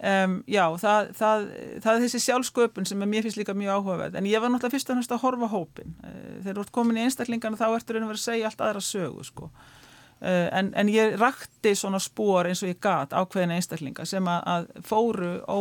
Um, 0.03 0.41
já, 0.51 0.65
það, 0.81 1.13
það, 1.15 1.43
það 1.79 1.93
er 1.93 2.01
þessi 2.03 2.19
sjálfsköpun 2.25 2.87
sem 2.89 3.03
mér 3.07 3.23
finnst 3.23 3.37
líka 3.39 3.53
mjög 3.55 3.77
áhugaverð 3.77 4.17
en 4.19 4.25
ég 4.27 4.41
var 4.43 4.51
náttúrulega 4.51 4.75
fyrst 4.75 4.91
og 4.91 4.97
næst 4.99 5.13
að 5.15 5.21
horfa 5.23 5.47
hópin 5.53 5.93
uh, 6.03 6.41
þegar 6.41 6.57
þú 6.57 6.63
ert 6.65 6.73
komin 6.75 6.99
í 6.99 7.05
einstaklingarna 7.05 7.59
þá 7.61 7.69
ertur 7.69 8.01
einhver 8.01 8.19
að 8.19 8.25
segja 8.25 8.49
allt 8.49 8.65
aðra 8.65 8.83
sögu 8.83 9.23
sko. 9.23 9.47
uh, 9.47 10.49
en, 10.59 10.73
en 10.75 10.91
ég 10.91 11.15
rakti 11.21 11.71
svona 11.79 12.03
spór 12.03 12.51
eins 12.51 12.65
og 12.65 12.73
ég 12.73 12.83
gat 12.83 13.15
ákveðin 13.15 13.55
einstaklinga 13.55 14.03
sem 14.11 14.27
að, 14.27 14.43
að 14.57 14.69
fóru 14.91 15.33
á 15.47 15.57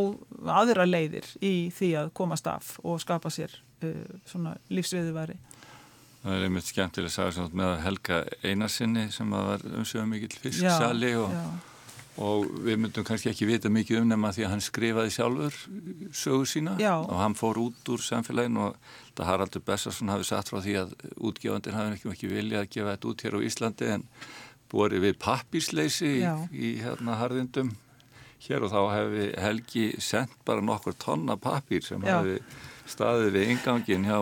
aðra 0.59 0.91
leiðir 0.91 1.31
í 1.39 1.55
því 1.79 1.95
að 2.03 2.15
komast 2.19 2.51
af 2.51 2.75
og 2.83 2.99
skapa 3.05 3.31
sér 3.31 3.55
uh, 3.87 4.21
svona 4.27 4.59
lífsviðuværi 4.75 5.39
Það 6.25 6.35
er 6.35 6.49
einmitt 6.49 6.67
skemmtileg 6.67 7.15
að 7.15 7.21
sagja 7.21 7.51
með 7.63 7.77
Helga 7.87 8.25
Einarsinni 8.43 9.13
sem 9.15 9.31
var 9.31 9.63
umsögum 9.71 10.17
mikill 10.17 10.35
fisksali 10.35 11.15
og 11.15 11.31
já 11.31 11.47
og 12.21 12.45
við 12.67 12.77
myndum 12.83 13.07
kannski 13.09 13.31
ekki 13.31 13.49
vita 13.49 13.71
mikið 13.73 14.03
um 14.03 14.11
nema 14.11 14.33
því 14.37 14.45
að 14.45 14.51
hann 14.53 14.65
skrifaði 14.65 15.13
sjálfur 15.15 15.55
sögu 16.13 16.49
sína 16.49 16.75
Já. 16.81 16.99
og 17.01 17.15
hann 17.17 17.37
fór 17.39 17.61
út 17.63 17.89
úr 17.89 18.05
samfélaginu 18.05 18.67
og 18.67 18.77
það 19.17 19.31
Haraldur 19.31 19.65
Bessarsson 19.65 20.13
hafi 20.13 20.29
satt 20.29 20.53
frá 20.53 20.61
því 20.61 20.75
að 20.83 20.93
útgefandin 21.17 21.79
hafi 21.79 21.97
ekki, 21.97 22.13
ekki 22.13 22.33
viljað 22.33 22.67
að 22.67 22.73
gefa 22.77 22.97
þetta 22.97 23.09
út 23.13 23.25
hér 23.25 23.39
á 23.41 23.47
Íslandi 23.49 23.89
en 23.95 24.05
búið 24.73 24.99
við 25.07 25.17
pappísleysi 25.25 26.13
í, 26.21 26.29
í 26.53 26.75
hérna 26.85 27.17
harðindum 27.21 27.73
hér 28.47 28.67
og 28.67 28.73
þá 28.73 28.81
hefði 28.93 29.27
Helgi 29.41 29.87
sendt 30.03 30.37
bara 30.45 30.65
nokkur 30.65 30.97
tonna 31.01 31.39
pappír 31.41 31.85
sem 31.87 32.03
Já. 32.05 32.19
hefði 32.19 32.39
staðið 32.93 33.37
við 33.39 33.53
ingangin 33.55 34.09
hjá 34.09 34.19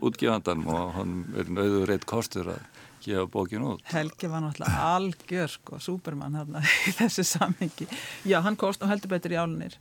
útgefandan 0.00 0.66
og 0.70 0.94
hann 0.96 1.16
verið 1.34 1.56
nöður 1.58 1.90
reitt 1.90 2.06
kostur 2.08 2.54
að 2.54 2.79
gefa 3.04 3.26
bókin 3.32 3.64
út. 3.64 3.82
Helgi 3.90 4.30
var 4.30 4.44
náttúrulega 4.44 4.84
algjör 4.96 5.52
sko, 5.52 5.78
supermann 5.82 6.36
hérna 6.38 6.62
í 6.88 6.94
þessu 6.98 7.24
samhengi. 7.26 7.88
Já, 8.28 8.40
hann 8.44 8.58
kost 8.60 8.84
og 8.84 8.92
heldur 8.92 9.14
betur 9.14 9.34
í 9.34 9.40
álunir. 9.40 9.78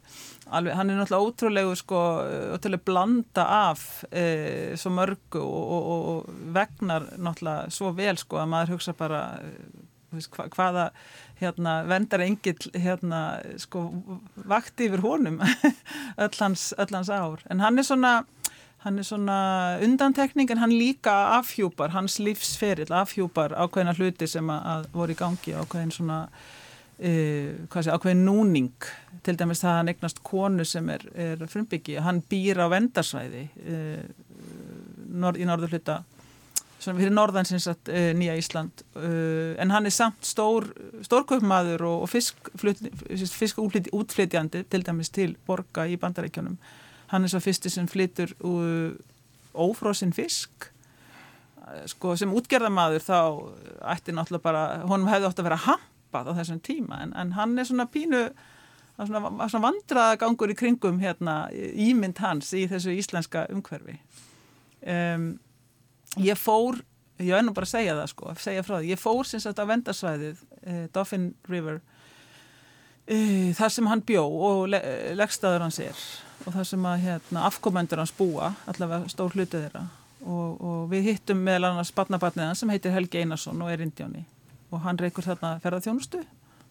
Alveg, 0.47 0.77
hann 0.79 0.93
er 0.93 1.01
náttúrulega 1.01 1.29
ótrúlegu 1.29 1.75
sko, 1.79 2.01
ótrúlega 2.55 2.87
blanda 2.89 3.45
af 3.69 3.85
e, 4.11 4.25
svo 4.79 4.93
mörgu 4.95 5.43
og, 5.43 5.75
og, 5.75 6.09
og 6.13 6.41
vegnar 6.55 7.11
náttúrulega 7.17 7.69
svo 7.73 7.93
vel 7.97 8.17
sko 8.19 8.41
að 8.41 8.51
maður 8.55 8.75
hugsa 8.77 8.95
bara 8.97 9.23
veist, 10.13 10.31
hva, 10.35 10.47
hvaða 10.53 10.89
hérna 11.39 11.79
vendar 11.87 12.23
engill 12.25 12.71
hérna 12.73 13.21
sko 13.61 13.85
vakti 14.49 14.89
yfir 14.89 15.03
honum 15.05 15.39
öll 16.23 16.41
hans, 16.41 16.71
öll 16.77 16.95
hans 16.95 17.11
ár. 17.13 17.45
En 17.49 17.63
hann 17.63 17.79
er 17.79 17.87
svona 17.87 18.19
hann 18.83 18.99
er 18.99 19.07
svona 19.07 19.39
undantekning 19.83 20.51
en 20.53 20.61
hann 20.61 20.71
líka 20.71 21.15
afhjúpar, 21.39 21.91
hans 21.91 22.15
lífsferill 22.23 22.93
afhjúpar 22.95 23.55
ákveðina 23.59 23.95
hluti 23.97 24.27
sem 24.29 24.47
að, 24.53 24.69
að 24.73 24.87
voru 24.93 25.15
í 25.15 25.19
gangi, 25.19 25.55
ákveðin 25.59 25.91
svona 25.95 26.19
uh, 26.29 27.49
sé, 27.75 27.91
ákveðin 27.91 28.23
núning. 28.27 28.87
Til 29.25 29.35
dæmis 29.35 29.65
það 29.65 29.75
hann 29.81 29.91
eignast 29.91 30.23
konu 30.23 30.63
sem 30.67 30.87
er, 30.95 31.03
er 31.11 31.43
frumbyggi, 31.51 31.99
hann 32.05 32.23
býr 32.31 32.63
á 32.63 32.71
vendarsvæði 32.71 33.43
uh, 33.59 33.99
norð, 35.19 35.43
í 35.43 35.49
norður 35.49 35.75
hluta 35.75 35.99
fyrir 36.79 37.11
norðansins 37.11 37.67
að 37.67 37.89
uh, 37.91 38.11
nýja 38.15 38.39
Ísland. 38.39 38.87
En 38.95 39.75
hann 39.75 39.89
er 39.89 39.91
samt 39.91 40.23
stór 40.23 40.69
stórkaupmaður 41.03 41.83
og, 41.83 42.05
og 42.05 42.13
fisk, 42.15 42.53
fisk 43.35 43.59
útflytjandi 43.59 44.63
til 44.71 44.87
dæmis 44.87 45.11
til 45.11 45.33
borga 45.43 45.83
í 45.91 45.99
bandarækjunum 45.99 46.55
hann 47.11 47.25
er 47.25 47.31
svo 47.31 47.41
fyrsti 47.43 47.71
sem 47.73 47.87
flytur 47.89 48.33
ófrósin 49.53 50.13
fisk. 50.15 50.69
Sko 51.89 52.15
sem 52.17 52.31
útgerðamaður 52.33 53.05
þá 53.05 53.19
ætti 53.93 54.15
náttúrulega 54.15 54.45
bara, 54.45 54.63
honum 54.89 55.09
hefði 55.11 55.29
ótt 55.29 55.41
að 55.41 55.49
vera 55.49 55.63
hampað 55.67 56.31
á 56.33 56.37
þessum 56.39 56.61
tíma. 56.65 57.03
En, 57.05 57.13
en 57.17 57.35
hann 57.37 57.57
er 57.59 57.69
svona 57.69 57.89
pínu 57.91 58.23
svona, 58.97 59.21
svona 59.45 59.65
vandragangur 59.67 60.53
í 60.53 60.57
kringum 60.57 61.01
hérna 61.03 61.43
ímynd 61.53 62.21
hans 62.23 62.53
í 62.57 62.65
þessu 62.71 62.95
íslenska 62.97 63.45
umhverfi. 63.53 63.99
Um, 64.79 65.33
ég 66.17 66.39
fór 66.39 66.79
ég 67.19 67.35
er 67.35 67.43
nú 67.43 67.53
bara 67.55 67.67
að 67.67 67.73
segja 67.73 67.95
það 67.97 68.09
sko, 68.13 68.29
að 68.31 68.41
segja 68.45 68.65
frá 68.65 68.75
það 68.77 68.89
ég 68.89 69.01
fór 69.01 69.27
sinns 69.27 69.47
að 69.49 69.59
á 69.59 69.71
vendarsvæðið 69.73 70.43
eh, 70.63 70.85
Dauphin 70.95 71.27
River 71.51 71.81
eh, 73.11 73.51
þar 73.57 73.75
sem 73.75 73.89
hann 73.91 74.03
bjó 74.07 74.23
og 74.23 74.61
le 74.71 74.79
leggstaður 75.19 75.65
hans 75.67 75.81
er 75.83 76.05
og 76.49 76.57
það 76.57 76.67
sem 76.71 76.89
að 76.89 77.05
hérna, 77.05 77.45
afkomendur 77.47 78.01
hans 78.01 78.15
búa, 78.17 78.51
allavega 78.69 79.11
stór 79.13 79.37
hlutið 79.37 79.67
þeirra. 79.67 79.85
Og, 80.19 80.57
og 80.59 80.81
við 80.91 81.13
hittum 81.13 81.39
meðal 81.45 81.69
annars 81.69 81.93
barnabarniðan 81.95 82.57
sem 82.59 82.73
heitir 82.73 82.91
Helgi 82.91 83.21
Einarsson 83.21 83.61
og 83.63 83.71
er 83.71 83.85
indjáni. 83.85 84.25
Og 84.73 84.81
hann 84.83 84.99
reykur 84.99 85.25
þarna 85.25 85.55
ferðarþjónustu 85.63 86.25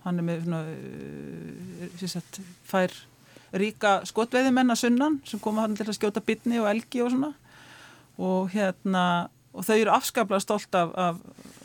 hann 0.04 0.20
er 0.20 0.26
með 0.26 0.44
svona, 0.46 0.60
uh, 0.68 2.04
sagt, 2.04 2.40
fær 2.68 2.94
ríka 3.58 3.98
skotveiði 4.08 4.52
menna 4.54 4.76
sunnan 4.78 5.18
sem 5.26 5.40
koma 5.42 5.64
hann 5.64 5.76
til 5.78 5.88
að 5.88 5.96
skjóta 5.96 6.22
bitni 6.24 6.60
og 6.60 6.68
elgi 6.70 7.02
og 7.04 7.12
svona. 7.14 7.32
Og 8.18 8.52
hérna 8.52 9.04
og 9.56 9.64
þau 9.64 9.74
eru 9.78 9.94
afskaplega 9.94 10.42
stolt 10.44 10.74
af, 10.76 10.92
af 10.94 11.18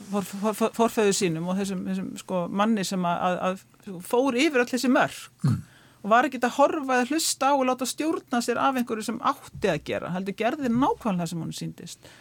for, 0.09 0.24
for, 0.24 0.55
for, 0.57 0.74
forföðu 0.78 1.14
sínum 1.18 1.49
og 1.51 1.59
þessum, 1.59 1.84
þessum 1.89 2.09
sko, 2.22 2.45
manni 2.49 2.86
sem 2.88 3.05
að, 3.05 3.28
að, 3.28 3.64
að 3.91 4.01
fór 4.07 4.38
yfir 4.39 4.64
allir 4.64 4.74
þessi 4.76 4.91
mörg 4.91 5.22
mm 5.43 5.61
og 6.04 6.12
var 6.12 6.28
ekki 6.28 6.41
að 6.43 6.58
horfa 6.58 6.99
eða 6.99 7.10
hlusta 7.12 7.51
á 7.51 7.54
og 7.56 7.66
láta 7.70 7.88
stjórna 7.88 8.41
sér 8.43 8.60
af 8.60 8.78
einhverju 8.80 9.08
sem 9.08 9.22
átti 9.24 9.72
að 9.72 9.84
gera 9.88 10.12
heldur 10.14 10.38
gerði 10.39 10.72
nákvæmlega 10.72 11.30
sem 11.32 11.43
hún 11.43 11.56
síndist 11.56 12.12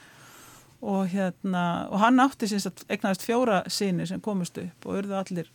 og 0.83 1.11
hérna 1.11 1.65
og 1.91 2.01
hann 2.03 2.23
átti 2.23 2.49
síns 2.51 2.69
að 2.71 2.85
egnaðist 2.91 3.27
fjóra 3.27 3.63
síni 3.71 4.07
sem 4.07 4.23
komist 4.23 4.59
upp 4.63 4.87
og 4.87 5.03
urðu 5.03 5.19
allir 5.19 5.51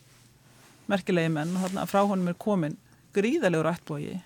merkilegi 0.88 1.32
menn 1.32 1.56
og 1.56 1.66
þarna 1.66 1.88
frá 1.88 2.04
honum 2.04 2.30
er 2.32 2.38
komin 2.40 2.78
gríðalegur 3.16 3.70
ættbógi 3.72 4.18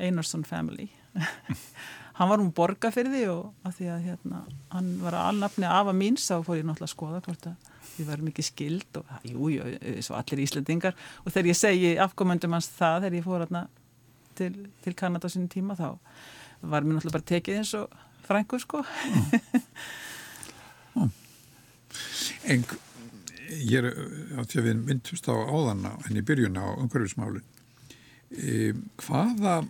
Einarsson 0.00 0.44
Family 0.44 0.90
hann 2.16 2.30
var 2.30 2.42
um 2.42 2.52
borga 2.56 2.90
fyrir 2.94 3.12
því 3.12 3.24
og 3.32 3.66
að 3.66 3.78
því 3.78 3.88
að 3.92 4.04
hérna 4.10 4.42
hann 4.72 4.92
var 5.02 5.16
að 5.18 5.30
alnafni 5.32 5.68
af 5.68 5.90
að 5.90 5.98
mín 6.00 6.20
sá 6.20 6.38
fór 6.44 6.60
ég 6.60 6.68
náttúrulega 6.68 6.88
að 6.88 6.94
skoða 6.94 7.24
hvort 7.26 7.48
að 7.50 7.72
við 7.96 8.08
varum 8.10 8.30
ekki 8.30 8.44
skild 8.44 9.00
og 9.00 9.12
jújú, 9.24 9.66
jú, 9.72 9.92
svo 10.04 10.16
allir 10.18 10.42
íslendingar. 10.44 10.96
Og 11.24 11.32
þegar 11.32 11.50
ég 11.50 11.58
segi 11.58 11.92
afkomendum 12.02 12.56
hans 12.56 12.68
það 12.76 13.06
þegar 13.06 13.18
ég 13.18 13.26
fór 13.26 13.44
aðna 13.46 13.62
til, 14.36 14.50
til 14.84 14.96
Kanada 14.98 15.28
á 15.28 15.32
sínum 15.32 15.48
tíma 15.52 15.76
þá 15.78 15.88
var 16.60 16.84
mér 16.84 16.98
náttúrulega 16.98 17.16
bara 17.18 17.30
tekið 17.32 17.60
eins 17.60 17.72
og 17.78 17.96
frængur 18.26 18.62
sko. 18.62 18.82
Mm. 20.96 21.12
En 22.48 22.62
ég 23.60 23.78
er 23.82 23.90
á 24.36 24.42
því 24.42 24.60
að 24.60 24.66
við 24.66 24.80
myndumst 24.88 25.28
á 25.30 25.34
áðanna 25.36 25.92
en 26.08 26.18
í 26.18 26.24
byrjun 26.26 26.58
á 26.58 26.66
umhverfismálin 26.80 27.44
e, 28.32 28.72
hvaða 29.04 29.60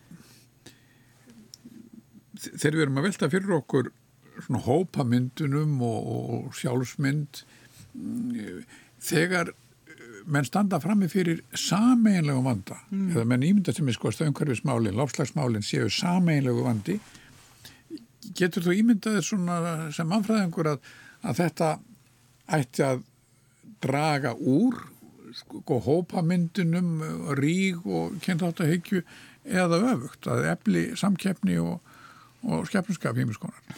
þegar 2.40 2.76
við 2.76 2.86
erum 2.86 3.00
að 3.00 3.08
velta 3.08 3.30
fyrir 3.32 3.54
okkur 3.60 3.92
svona 4.36 4.62
hópamyndunum 4.66 5.78
og, 5.84 6.08
og 6.14 6.56
sjálfsmynd 6.56 7.44
þegar 9.02 9.52
menn 10.26 10.46
standa 10.46 10.80
frammi 10.82 11.08
fyrir 11.10 11.42
sameinlegu 11.56 12.42
vanda 12.44 12.78
mm. 12.90 13.10
eða 13.14 13.26
menn 13.30 13.46
ímynda 13.46 13.74
sem 13.74 13.88
er 13.88 13.96
sko 13.96 14.10
stöðumhverfismálin, 14.12 14.96
láfslagsmálin 14.98 15.64
séu 15.64 15.88
sameinlegu 15.92 16.64
vandi 16.66 16.98
getur 18.36 18.66
þú 18.66 18.74
ímyndaðið 18.80 19.28
svona 19.28 19.58
sem 19.94 20.08
mannfræðingur 20.10 20.72
að, 20.74 20.90
að 21.22 21.40
þetta 21.42 21.70
ætti 22.58 22.84
að 22.86 23.04
draga 23.84 24.34
úr 24.34 24.78
sko 25.36 25.78
hópamyndunum 25.84 27.32
rík 27.38 27.84
og 27.86 28.16
kynntáttahyggju 28.24 29.02
eða 29.46 29.82
öfugt 29.92 30.26
að 30.30 30.48
efli 30.50 30.88
samkeppni 30.98 31.58
og, 31.62 31.78
og 32.46 32.70
skeppnskap 32.70 33.18
hímiskonar 33.18 33.76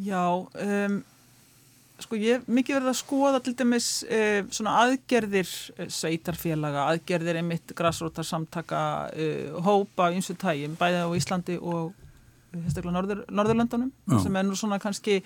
Já 0.00 0.24
um 0.28 1.02
sko 2.02 2.18
ég 2.18 2.44
mikið 2.50 2.78
verið 2.78 2.90
að 2.90 2.98
skoða 2.98 3.40
til 3.44 3.54
dæmis 3.58 3.88
eh, 4.10 4.42
svona 4.52 4.74
aðgerðir 4.82 5.48
eh, 5.76 5.88
sveitarfélaga, 5.92 6.86
aðgerðir 6.92 7.40
einmitt 7.40 7.74
græsrótar 7.78 8.26
samtaka 8.26 8.82
eh, 9.14 9.50
hópa 9.64 10.10
eins 10.10 10.30
og 10.32 10.40
tægjum, 10.42 10.76
bæðið 10.80 11.06
á 11.06 11.10
Íslandi 11.18 11.58
og 11.60 11.98
Norður, 12.52 13.24
Norðurlandunum 13.32 13.90
Já. 14.10 14.18
sem 14.26 14.34
er 14.36 14.44
nú 14.44 14.56
svona 14.58 14.80
kannski 14.82 15.22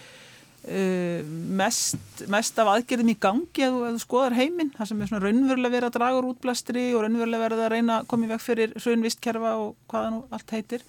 mest, 0.66 2.22
mest 2.30 2.56
af 2.58 2.68
aðgerðum 2.72 3.10
í 3.12 3.16
gangi 3.22 3.62
að 3.62 3.76
þú 3.84 4.00
skoðar 4.02 4.34
heiminn 4.34 4.72
það 4.74 4.88
sem 4.90 5.02
er 5.02 5.10
svona 5.10 5.20
raunverulega 5.22 5.74
verið 5.76 5.88
að 5.88 5.98
draga 5.98 6.18
úr 6.18 6.28
útblæstri 6.32 6.86
og 6.96 7.04
raunverulega 7.04 7.44
verið 7.44 7.62
að 7.62 7.70
reyna 7.74 7.98
að 8.00 8.08
koma 8.10 8.26
í 8.26 8.30
veg 8.32 8.42
fyrir 8.42 8.74
raunvistkerfa 8.82 9.52
og 9.62 9.76
hvaða 9.90 10.10
nú 10.14 10.24
allt 10.34 10.54
heitir 10.56 10.82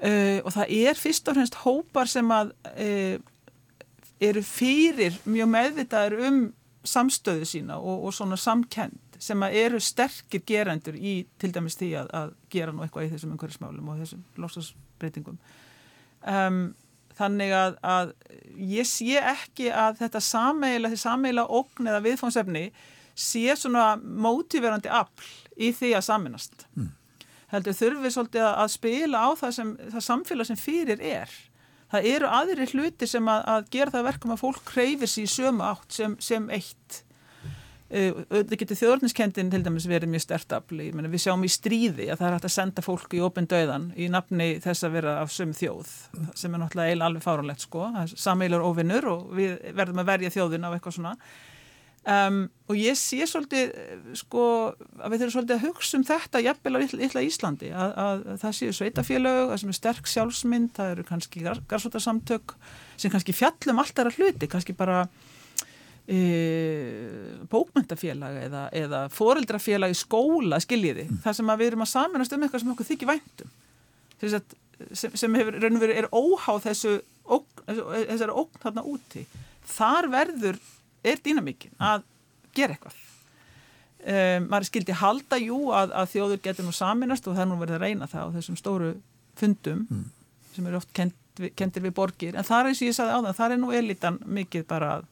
Uh, 0.00 0.40
og 0.46 0.54
það 0.54 0.70
er 0.80 0.96
fyrst 0.96 1.28
og 1.28 1.36
fremst 1.36 1.58
hópar 1.60 2.08
sem 2.08 2.30
að 2.32 2.54
uh, 2.72 3.18
eru 4.20 4.42
fyrir 4.44 5.18
mjög 5.28 5.50
meðvitaður 5.52 6.22
um 6.28 6.38
samstöðu 6.88 7.44
sína 7.48 7.76
og, 7.76 8.06
og 8.08 8.14
svona 8.16 8.38
samkend 8.40 9.18
sem 9.20 9.42
að 9.44 9.56
eru 9.60 9.80
sterkir 9.84 10.40
gerendur 10.48 10.96
í 10.96 11.18
til 11.40 11.50
dæmis 11.52 11.76
því 11.76 11.90
að, 12.00 12.12
að 12.16 12.30
gera 12.52 12.72
nú 12.72 12.84
eitthvað 12.84 13.08
í 13.08 13.10
þessum 13.12 13.34
umhverfismálum 13.34 13.90
og 13.92 13.98
þessum 14.00 14.22
losasbreytingum. 14.40 15.36
Um, 16.24 16.62
þannig 17.18 17.52
að, 17.56 17.76
að 17.84 18.14
ég 18.70 18.88
sé 18.88 19.20
ekki 19.20 19.68
að 19.68 20.00
þetta 20.00 20.22
sameila, 20.24 20.88
því 20.88 21.00
sameila 21.02 21.44
ógn 21.44 21.90
eða 21.90 22.00
viðfónsefni 22.06 22.64
sé 23.20 23.44
svona 23.58 23.92
mótiverandi 24.00 24.88
afl 24.88 25.28
í 25.60 25.74
því 25.76 25.92
að 25.98 26.06
saminast. 26.08 26.64
Mm. 26.78 26.88
Heldur 27.50 27.74
þurfið 27.74 28.14
svolítið 28.14 28.48
að 28.48 28.72
spila 28.76 29.22
á 29.26 29.28
það, 29.38 29.54
sem, 29.56 29.70
það 29.90 30.06
samfélag 30.06 30.48
sem 30.50 30.58
fyrir 30.60 31.02
er. 31.02 31.36
Það 31.90 32.10
eru 32.12 32.28
aðri 32.30 32.66
hluti 32.70 33.06
sem 33.10 33.30
að, 33.30 33.46
að 33.50 33.70
gera 33.74 33.94
það 33.94 34.10
verkum 34.12 34.34
að 34.34 34.42
fólk 34.44 34.66
kreyfir 34.68 35.10
sér 35.10 35.26
í 35.26 35.30
sömu 35.32 35.64
átt 35.66 35.96
sem, 35.96 36.14
sem 36.22 36.46
eitt. 36.54 37.00
Þetta 37.90 38.54
getur 38.54 38.78
þjóðorniskendin 38.78 39.48
til 39.50 39.64
dæmis 39.66 39.88
verið 39.90 40.12
mjög 40.12 40.22
stertabli 40.22 40.92
við 40.94 41.22
sjáum 41.24 41.42
í 41.42 41.48
stríði 41.50 42.06
að 42.06 42.20
það 42.20 42.26
er 42.28 42.36
hægt 42.36 42.46
að 42.46 42.52
senda 42.54 42.84
fólk 42.86 43.16
í 43.18 43.22
opin 43.26 43.48
döðan 43.50 43.88
í 43.98 44.06
nafni 44.14 44.46
þess 44.62 44.86
að 44.86 44.94
vera 44.94 45.14
af 45.24 45.32
sömu 45.34 45.58
þjóð 45.58 45.90
sem 46.38 46.54
er 46.54 46.62
náttúrulega 46.62 46.94
eil 46.94 47.02
alveg 47.02 47.24
fáralegt 47.24 47.66
sko. 47.66 47.88
Sammeilur 48.14 48.62
ofinnur 48.68 49.10
og 49.10 49.32
við 49.34 49.56
verðum 49.74 50.04
að 50.04 50.12
verja 50.12 50.30
þjóðin 50.36 50.70
á 50.70 50.70
eitthvað 50.70 51.00
svona 51.00 51.16
Um, 52.08 52.46
og 52.70 52.78
ég 52.80 52.96
sé 52.96 53.26
svolítið 53.28 53.74
sko 54.16 54.42
að 54.72 55.12
við 55.12 55.20
þurfum 55.20 55.32
svolítið 55.34 55.56
að 55.58 55.64
hugsa 55.66 55.98
um 55.98 56.04
þetta 56.08 56.40
jafnvel 56.40 56.72
á 56.72 56.80
illa 56.80 57.24
Íslandi 57.26 57.68
að, 57.76 57.90
að, 57.92 58.22
að 58.32 58.38
það 58.40 58.54
séu 58.56 58.76
sveitafélög, 58.78 59.40
það 59.50 59.60
sem 59.60 59.72
er 59.72 59.76
sterk 59.76 60.08
sjálfsmynd 60.08 60.70
það 60.78 60.94
eru 60.94 61.04
kannski 61.10 61.42
garsvotarsamtök 61.44 62.54
sem 62.96 63.12
kannski 63.12 63.36
fjallum 63.36 63.82
allt 63.84 64.00
aðra 64.00 64.14
hluti 64.16 64.48
kannski 64.48 64.76
bara 64.78 65.02
e, 66.08 66.22
bókmyndafélag 67.52 68.40
eða, 68.46 68.64
eða 68.80 69.02
foreldrafélag 69.12 69.92
í 69.92 70.00
skóla 70.00 70.62
skiljiði, 70.64 71.04
mm. 71.04 71.20
það 71.26 71.36
sem 71.36 71.52
við 71.52 71.68
erum 71.68 71.84
að 71.84 71.92
saminast 71.92 72.32
um 72.32 72.48
eitthvað 72.48 72.64
sem 72.64 72.74
okkur 72.78 72.90
þykir 72.94 73.12
væntum 73.12 73.54
sem, 74.24 75.20
sem 75.20 75.36
hefur, 75.36 75.60
er 75.92 76.08
óháð 76.16 76.64
þessu 76.70 76.96
þessari 77.68 78.34
ógn 78.34 78.60
þarna 78.62 78.84
úti. 78.88 79.24
Þar 79.70 80.08
verður 80.12 80.60
er 81.04 81.22
dýnamíkin 81.24 81.76
að 81.78 82.04
gera 82.56 82.76
eitthvað. 82.76 82.98
Um, 84.00 84.46
maður 84.48 84.68
skildi 84.70 84.96
halda 84.96 85.38
jú 85.42 85.58
að, 85.76 85.90
að 85.92 86.12
þjóður 86.14 86.42
getur 86.46 86.64
nú 86.64 86.72
saminast 86.72 87.26
og 87.28 87.36
það 87.36 87.42
er 87.44 87.50
nú 87.50 87.58
verið 87.60 87.76
að 87.76 87.82
reyna 87.84 88.08
það 88.08 88.30
á 88.32 88.34
þessum 88.38 88.56
stóru 88.56 88.92
fundum 89.36 89.82
mm. 89.84 90.04
sem 90.54 90.68
eru 90.70 90.78
oft 90.80 90.92
kent, 90.96 91.42
kentir 91.56 91.84
við 91.84 91.96
borgir. 91.98 92.36
En 92.36 92.46
það 92.48 92.62
er 92.62 92.70
eins 92.70 92.80
og 92.80 92.88
ég 92.88 92.96
sagði 92.96 93.16
á 93.16 93.20
það, 93.26 93.34
það 93.40 93.56
er 93.56 93.60
nú 93.60 93.74
elitan 93.76 94.22
mikið 94.24 94.64
bara 94.70 94.94
að 94.98 95.10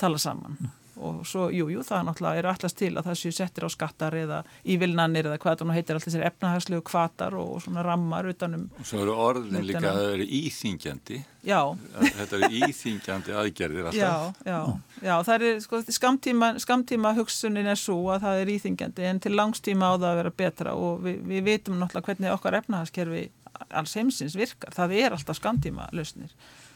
tala 0.00 0.18
saman. 0.18 0.58
Mm 0.58 0.80
og 0.96 1.24
svo, 1.26 1.48
jú, 1.50 1.66
jú, 1.72 1.82
það 1.86 2.06
náttúrulega 2.08 2.40
er 2.40 2.48
allast 2.50 2.78
til 2.78 2.92
að 2.94 3.08
það 3.08 3.18
séu 3.20 3.34
settir 3.34 3.66
á 3.66 3.70
skattar 3.72 4.16
eða 4.18 4.40
ívilnanir 4.62 5.28
eða 5.28 5.38
hvað 5.42 5.60
það 5.60 5.68
nú 5.68 5.76
heitir 5.76 5.96
alltaf 5.96 6.08
þessari 6.08 6.26
efnahagslegu 6.28 6.84
kvatar 6.86 7.36
og, 7.40 7.52
og 7.56 7.62
svona 7.64 7.84
rammar 7.86 8.28
utanum. 8.30 8.66
Og 8.78 8.88
svo 8.88 9.02
eru 9.02 9.16
orðin 9.26 9.66
líka 9.66 9.82
að 9.82 10.00
það 10.00 10.10
eru 10.12 10.28
íþingjandi. 10.38 11.20
Já. 11.44 11.60
Þetta 12.00 12.38
eru 12.38 12.50
íþingjandi 12.68 13.36
aðgerðir 13.42 13.90
alltaf. 13.90 14.00
Já, 14.00 14.52
já, 14.52 15.00
já, 15.02 15.14
það 15.28 15.46
er 15.50 15.62
sko 15.64 15.82
skamtíma, 15.98 16.50
skamtíma 16.62 17.14
hugsunin 17.18 17.70
er 17.74 17.80
svo 17.80 18.00
að 18.14 18.28
það 18.28 18.42
er 18.42 18.52
íþingjandi 18.54 19.08
en 19.10 19.24
til 19.24 19.34
langstíma 19.34 19.90
á 19.90 19.94
það 19.96 20.10
að 20.12 20.20
vera 20.22 20.36
betra 20.42 20.76
og 20.78 21.02
við, 21.04 21.24
við 21.30 21.48
vitum 21.50 21.80
náttúrulega 21.80 22.12
hvernig 22.12 22.36
okkar 22.36 22.60
efnahagskerfi 22.62 23.24
alls 23.74 23.96
heimsins 23.98 24.36
virkar. 24.38 24.74
Það 24.74 25.00
er 25.00 25.16
alltaf 25.16 25.38
skamtíma 25.38 25.90
lausnir 25.94 26.32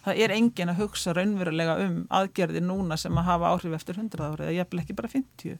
það 0.09 0.25
er 0.25 0.35
engin 0.35 0.73
að 0.73 0.83
hugsa 0.83 1.15
raunverulega 1.17 1.79
um 1.85 2.03
aðgerði 2.19 2.65
núna 2.65 2.99
sem 3.01 3.17
að 3.21 3.29
hafa 3.31 3.55
áhrif 3.55 3.79
eftir 3.79 4.01
100 4.01 4.25
ári 4.25 4.47
eða 4.49 4.59
ég 4.59 4.71
vil 4.73 4.83
ekki 4.83 4.99
bara 4.99 5.13
50 5.13 5.57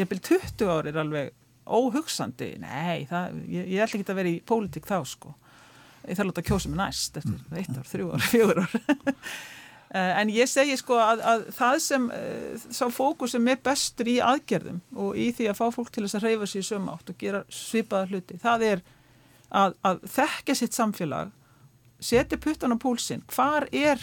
ég 0.00 0.10
vil 0.10 0.20
20 0.32 0.70
ári 0.74 0.92
er 0.92 1.00
alveg 1.04 1.32
óhugsandi, 1.64 2.50
nei 2.60 3.06
það, 3.08 3.40
ég, 3.48 3.72
ég 3.72 3.82
ætla 3.84 4.00
ekki 4.00 4.12
að 4.12 4.20
vera 4.20 4.32
í 4.32 4.38
pólitík 4.44 4.88
þá 4.88 4.98
sko. 5.08 5.34
Ég 6.04 6.18
þarf 6.18 6.24
að 6.26 6.30
láta 6.30 6.44
kjósa 6.44 6.70
mig 6.70 6.80
næst 6.80 7.20
eftir 7.20 7.38
mm. 7.38 7.60
eitt 7.60 7.78
ár, 7.78 7.86
þrjú 7.88 8.08
ár, 8.12 8.24
fjögur 8.32 8.64
ár. 8.64 8.80
Eh, 9.94 10.12
en 10.18 10.30
ég 10.32 10.48
segi 10.50 10.74
sko 10.74 10.96
að, 10.98 11.20
að 11.22 11.42
það 11.54 11.74
sem 11.84 12.06
eh, 12.16 12.62
sá 12.74 12.88
fókus 12.90 13.30
sem 13.30 13.44
er 13.52 13.60
bestur 13.62 14.08
í 14.10 14.16
aðgerðum 14.24 14.80
og 14.98 15.20
í 15.20 15.28
því 15.36 15.44
að 15.52 15.58
fá 15.60 15.68
fólk 15.76 15.92
til 15.94 16.02
þess 16.02 16.18
að 16.18 16.24
reyfa 16.24 16.48
sér 16.50 16.64
söm 16.66 16.88
átt 16.90 17.12
og 17.12 17.18
gera 17.20 17.42
svipaða 17.52 18.08
hluti, 18.10 18.38
það 18.42 18.64
er 18.72 18.82
að, 19.54 19.76
að 19.86 20.00
þekka 20.16 20.56
sitt 20.58 20.74
samfélag 20.74 21.30
setja 22.04 22.38
puttan 22.40 22.74
á 22.74 22.78
púlsinn 22.80 23.24
hvar 23.32 23.68
er 23.72 24.00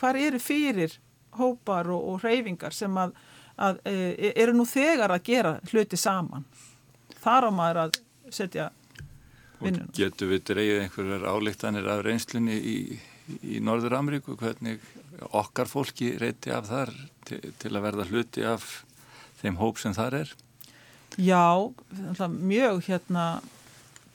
hvar 0.00 0.16
eru 0.16 0.40
fyrir 0.40 0.96
hópar 1.38 1.90
og, 1.92 2.02
og 2.14 2.24
reyfingar 2.24 2.74
sem 2.74 2.96
að, 2.98 3.14
að 3.60 3.80
e, 3.86 4.32
eru 4.32 4.56
nú 4.56 4.66
þegar 4.68 5.14
að 5.14 5.24
gera 5.28 5.54
hluti 5.70 5.98
saman 6.00 6.46
þar 7.20 7.48
á 7.48 7.50
maður 7.52 7.82
að 7.84 8.00
setja 8.32 8.70
vinnunum. 9.60 9.92
Getur 9.96 10.32
við 10.32 10.44
dreyið 10.50 10.82
einhverjar 10.84 11.28
álíktanir 11.28 11.88
af 11.92 12.04
reynslunni 12.06 12.56
í, 12.56 12.76
í 13.44 13.60
Norður 13.64 13.98
Ameríku 14.00 14.36
hvernig 14.40 14.80
okkar 15.36 15.68
fólki 15.68 16.14
reyti 16.18 16.52
af 16.54 16.70
þar 16.70 16.94
til, 17.28 17.42
til 17.60 17.74
að 17.74 17.84
verða 17.84 18.08
hluti 18.08 18.46
af 18.48 18.70
þeim 19.42 19.60
hóp 19.60 19.80
sem 19.80 19.96
þar 19.96 20.22
er? 20.22 20.32
Já, 21.20 21.68
mjög 22.30 22.84
hérna 22.86 23.26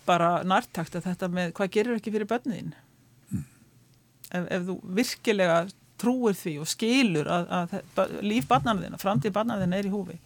bara 0.08 0.40
nærtakt 0.48 0.96
að 0.96 1.10
þetta 1.10 1.30
með 1.34 1.54
hvað 1.58 1.72
gerir 1.76 2.00
ekki 2.00 2.14
fyrir 2.14 2.30
bönniðin 2.30 2.74
ef, 4.32 4.46
ef 4.50 4.70
þú 4.70 4.78
virkilega 5.00 5.60
trúir 6.02 6.36
því 6.36 6.56
og 6.64 6.70
skilur 6.70 7.30
að, 7.32 7.76
að 7.96 8.16
líf 8.26 8.48
barnaðina, 8.50 9.00
framtíð 9.00 9.36
barnaðina 9.36 9.80
er 9.80 9.90
í 9.90 9.94
húfi 9.94 10.18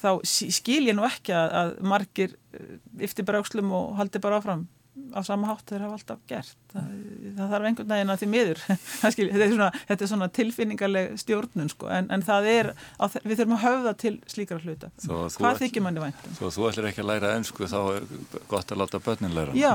þá 0.00 0.10
skil 0.28 0.82
ég 0.86 0.96
nú 0.96 1.04
ekki 1.08 1.34
að, 1.36 1.52
að 1.60 1.74
margir 1.92 2.34
yftir 3.00 3.24
eh, 3.24 3.28
bara 3.28 3.42
ákslum 3.42 3.72
og 3.76 3.94
haldi 4.00 4.22
bara 4.22 4.40
áfram 4.40 4.66
á 5.16 5.20
sama 5.24 5.48
hátt 5.50 5.68
þeir 5.70 5.84
hafa 5.84 5.96
alltaf 5.98 6.22
gert. 6.28 6.56
Það, 6.72 6.88
það 7.36 7.52
þarf 7.52 7.68
einhvern 7.68 7.90
veginn 7.92 8.12
að 8.12 8.20
því 8.22 8.28
miður. 8.32 8.62
Þetta 9.02 9.26
er 9.26 9.52
svona, 9.52 9.68
þetta 9.88 10.04
er 10.04 10.10
svona 10.10 10.28
tilfinningarleg 10.38 11.14
stjórnun 11.20 11.70
sko, 11.72 11.88
en, 11.92 12.08
en 12.12 12.24
það 12.26 12.48
er 12.52 12.70
að, 12.72 13.18
við 13.22 13.40
þurfum 13.40 13.56
að 13.56 13.62
höfða 13.64 13.92
til 14.02 14.12
slíkra 14.32 14.58
hluta. 14.62 14.90
Hvað 15.06 15.62
þykir 15.62 15.84
manni 15.84 16.02
væntum 16.02 16.36
Svo 16.38 16.50
þú 16.54 16.68
ætlir 16.70 16.90
ekki 16.90 17.04
að 17.04 17.10
læra 17.12 17.32
ennsku 17.36 17.68
þá 17.70 17.78
er 17.94 18.08
gott 18.50 18.72
að 18.72 18.82
láta 18.82 19.00
börnin 19.04 19.36
læra 19.36 19.56
Já, 19.56 19.74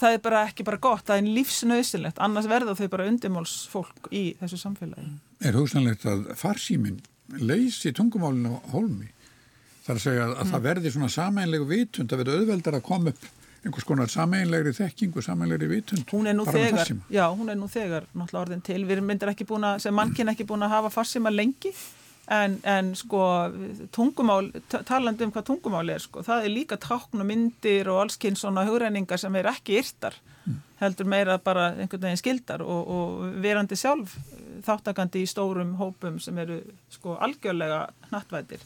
það 0.00 0.16
er 0.16 0.22
bara 0.26 0.44
ekki 0.48 0.66
bara 0.68 0.80
gott, 0.82 1.06
það 1.08 1.22
er 1.22 1.32
lífsnauðsilegt 1.38 2.22
annars 2.22 2.50
verða 2.50 2.76
þau 2.78 2.86
bara 2.92 3.08
undirmáls 3.10 3.56
fólk 3.72 4.10
í 4.10 4.24
þessu 4.40 4.60
samfélagi. 4.64 5.12
Er 5.42 5.58
hugsanlegt 5.58 6.06
að 6.08 6.28
farsýmin 6.38 7.00
leysi 7.40 7.92
tungumálinu 7.96 8.58
á 8.58 8.60
holmi 8.74 9.12
þar 9.86 9.96
að 9.98 10.02
segja 10.04 10.24
að, 10.26 10.34
að 10.34 10.42
mm. 10.44 10.50
það 10.52 10.66
verði 10.66 10.92
svona 10.94 11.12
sameinlegu 11.12 11.68
vitund 11.70 12.12
að 12.12 12.22
verða 12.22 12.40
auðveldar 12.40 12.78
að 12.78 12.84
koma 12.86 13.12
upp 13.12 13.30
einhvers 13.62 13.86
konar 13.86 14.10
sameinlegri 14.10 14.72
þekkingu, 14.74 15.22
sameinlegri 15.22 15.68
vitund. 15.70 16.04
Hún 16.10 16.26
er 16.26 16.34
nú 16.34 16.46
þegar, 16.48 16.88
já, 17.12 17.24
hún 17.30 17.52
er 17.52 17.58
nú 17.58 17.68
þegar 17.70 18.08
náttúrulega 18.10 18.44
orðin 18.44 18.64
til. 18.66 18.80
Við 18.82 18.96
erum 18.96 19.10
myndir 19.12 19.30
ekki 19.32 19.46
búin 19.48 19.66
að, 19.68 19.82
sem 19.84 19.94
mannkinn 19.94 20.32
ekki 20.32 20.46
búin 20.48 20.66
að 20.66 20.74
hafa 20.76 20.90
farsima 20.94 21.30
lengi 21.30 21.70
en, 22.30 22.58
en 22.66 22.92
sko 22.98 23.22
tungumál, 23.94 24.50
talandi 24.70 25.26
um 25.26 25.32
hvað 25.34 25.48
tungumál 25.48 25.94
er 25.94 26.02
sko, 26.02 26.22
það 26.26 26.46
er 26.46 26.54
líka 26.54 26.78
tákn 26.80 27.22
og 27.22 27.28
myndir 27.28 27.90
og 27.92 28.04
allskinn 28.04 28.38
svona 28.38 28.66
hugreiningar 28.68 29.20
sem 29.20 29.34
er 29.38 29.50
ekki 29.52 29.78
yrtar, 29.80 30.16
mm. 30.44 30.60
heldur 30.82 31.10
meira 31.10 31.38
bara 31.42 31.72
einhvern 31.74 32.06
veginn 32.06 32.22
skildar 32.22 32.64
og, 32.66 32.94
og 32.96 33.42
verandi 33.42 33.78
sjálf 33.78 34.16
þáttakandi 34.62 35.24
í 35.24 35.28
stórum 35.30 35.76
hópum 35.80 36.20
sem 36.22 36.38
eru 36.38 36.60
sko 36.92 37.16
algjörlega 37.22 37.84
nattvætir 38.12 38.62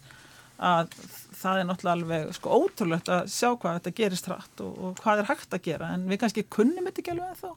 að 0.57 0.93
það 1.37 1.61
er 1.61 1.69
náttúrulega 1.69 1.97
alveg 1.99 2.35
sko 2.37 2.59
ótrúlegt 2.63 3.11
að 3.13 3.29
sjá 3.29 3.51
hvað 3.53 3.79
þetta 3.79 3.97
gerist 4.01 4.29
hratt 4.31 4.65
og, 4.65 4.73
og 4.81 5.01
hvað 5.03 5.23
er 5.23 5.31
hægt 5.31 5.55
að 5.55 5.65
gera. 5.69 5.93
En 5.95 6.07
við 6.09 6.23
kannski 6.23 6.47
kunnum 6.49 6.89
þetta 6.89 7.03
ekki 7.03 7.17
alveg 7.17 7.41
þá 7.43 7.51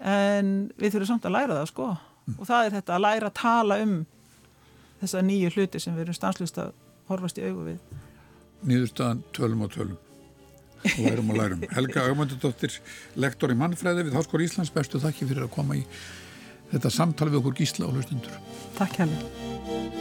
en 0.00 0.52
við 0.80 0.94
þurfum 0.94 1.10
samt 1.12 1.26
að 1.28 1.36
læra 1.36 1.58
það 1.58 1.66
sko. 1.72 1.88
Mm. 2.20 2.36
og 2.36 2.46
það 2.48 2.66
er 2.66 2.74
þetta 2.76 2.94
að 2.94 3.04
læra 3.04 3.28
að 3.30 3.36
tala 3.40 3.80
um 3.80 3.96
þessa 5.00 5.22
nýju 5.24 5.50
hluti 5.54 5.80
sem 5.80 5.96
við 5.96 6.04
erum 6.04 6.16
stanslust 6.18 6.60
að 6.60 6.72
horfast 7.08 7.40
í 7.40 7.46
augu 7.48 7.66
við. 7.70 7.98
Nýðurstaðan 8.68 9.22
tölum 9.36 9.64
og 9.64 9.72
tölum. 9.74 9.98
Og 10.84 11.00
lærum 11.04 11.32
og 11.32 11.40
lærum. 11.40 11.64
Helga 11.76 12.04
Augmundardóttir 12.08 12.76
lektor 13.20 13.52
í 13.52 13.56
mannfræði 13.58 14.06
við 14.08 14.18
Háskóri 14.18 14.48
Íslands. 14.48 14.72
Bestu 14.74 15.00
þakki 15.00 15.28
fyrir 15.32 15.48
að 15.48 15.54
koma 15.56 15.80
í 15.80 15.86
þetta 16.70 16.92
samtal 16.92 17.32
við 17.32 17.40
okkur 17.40 17.58
gísla 17.62 17.88
og 17.88 17.96
hlustundur. 17.98 18.36
Takk 18.78 19.00
hérlega 19.00 19.99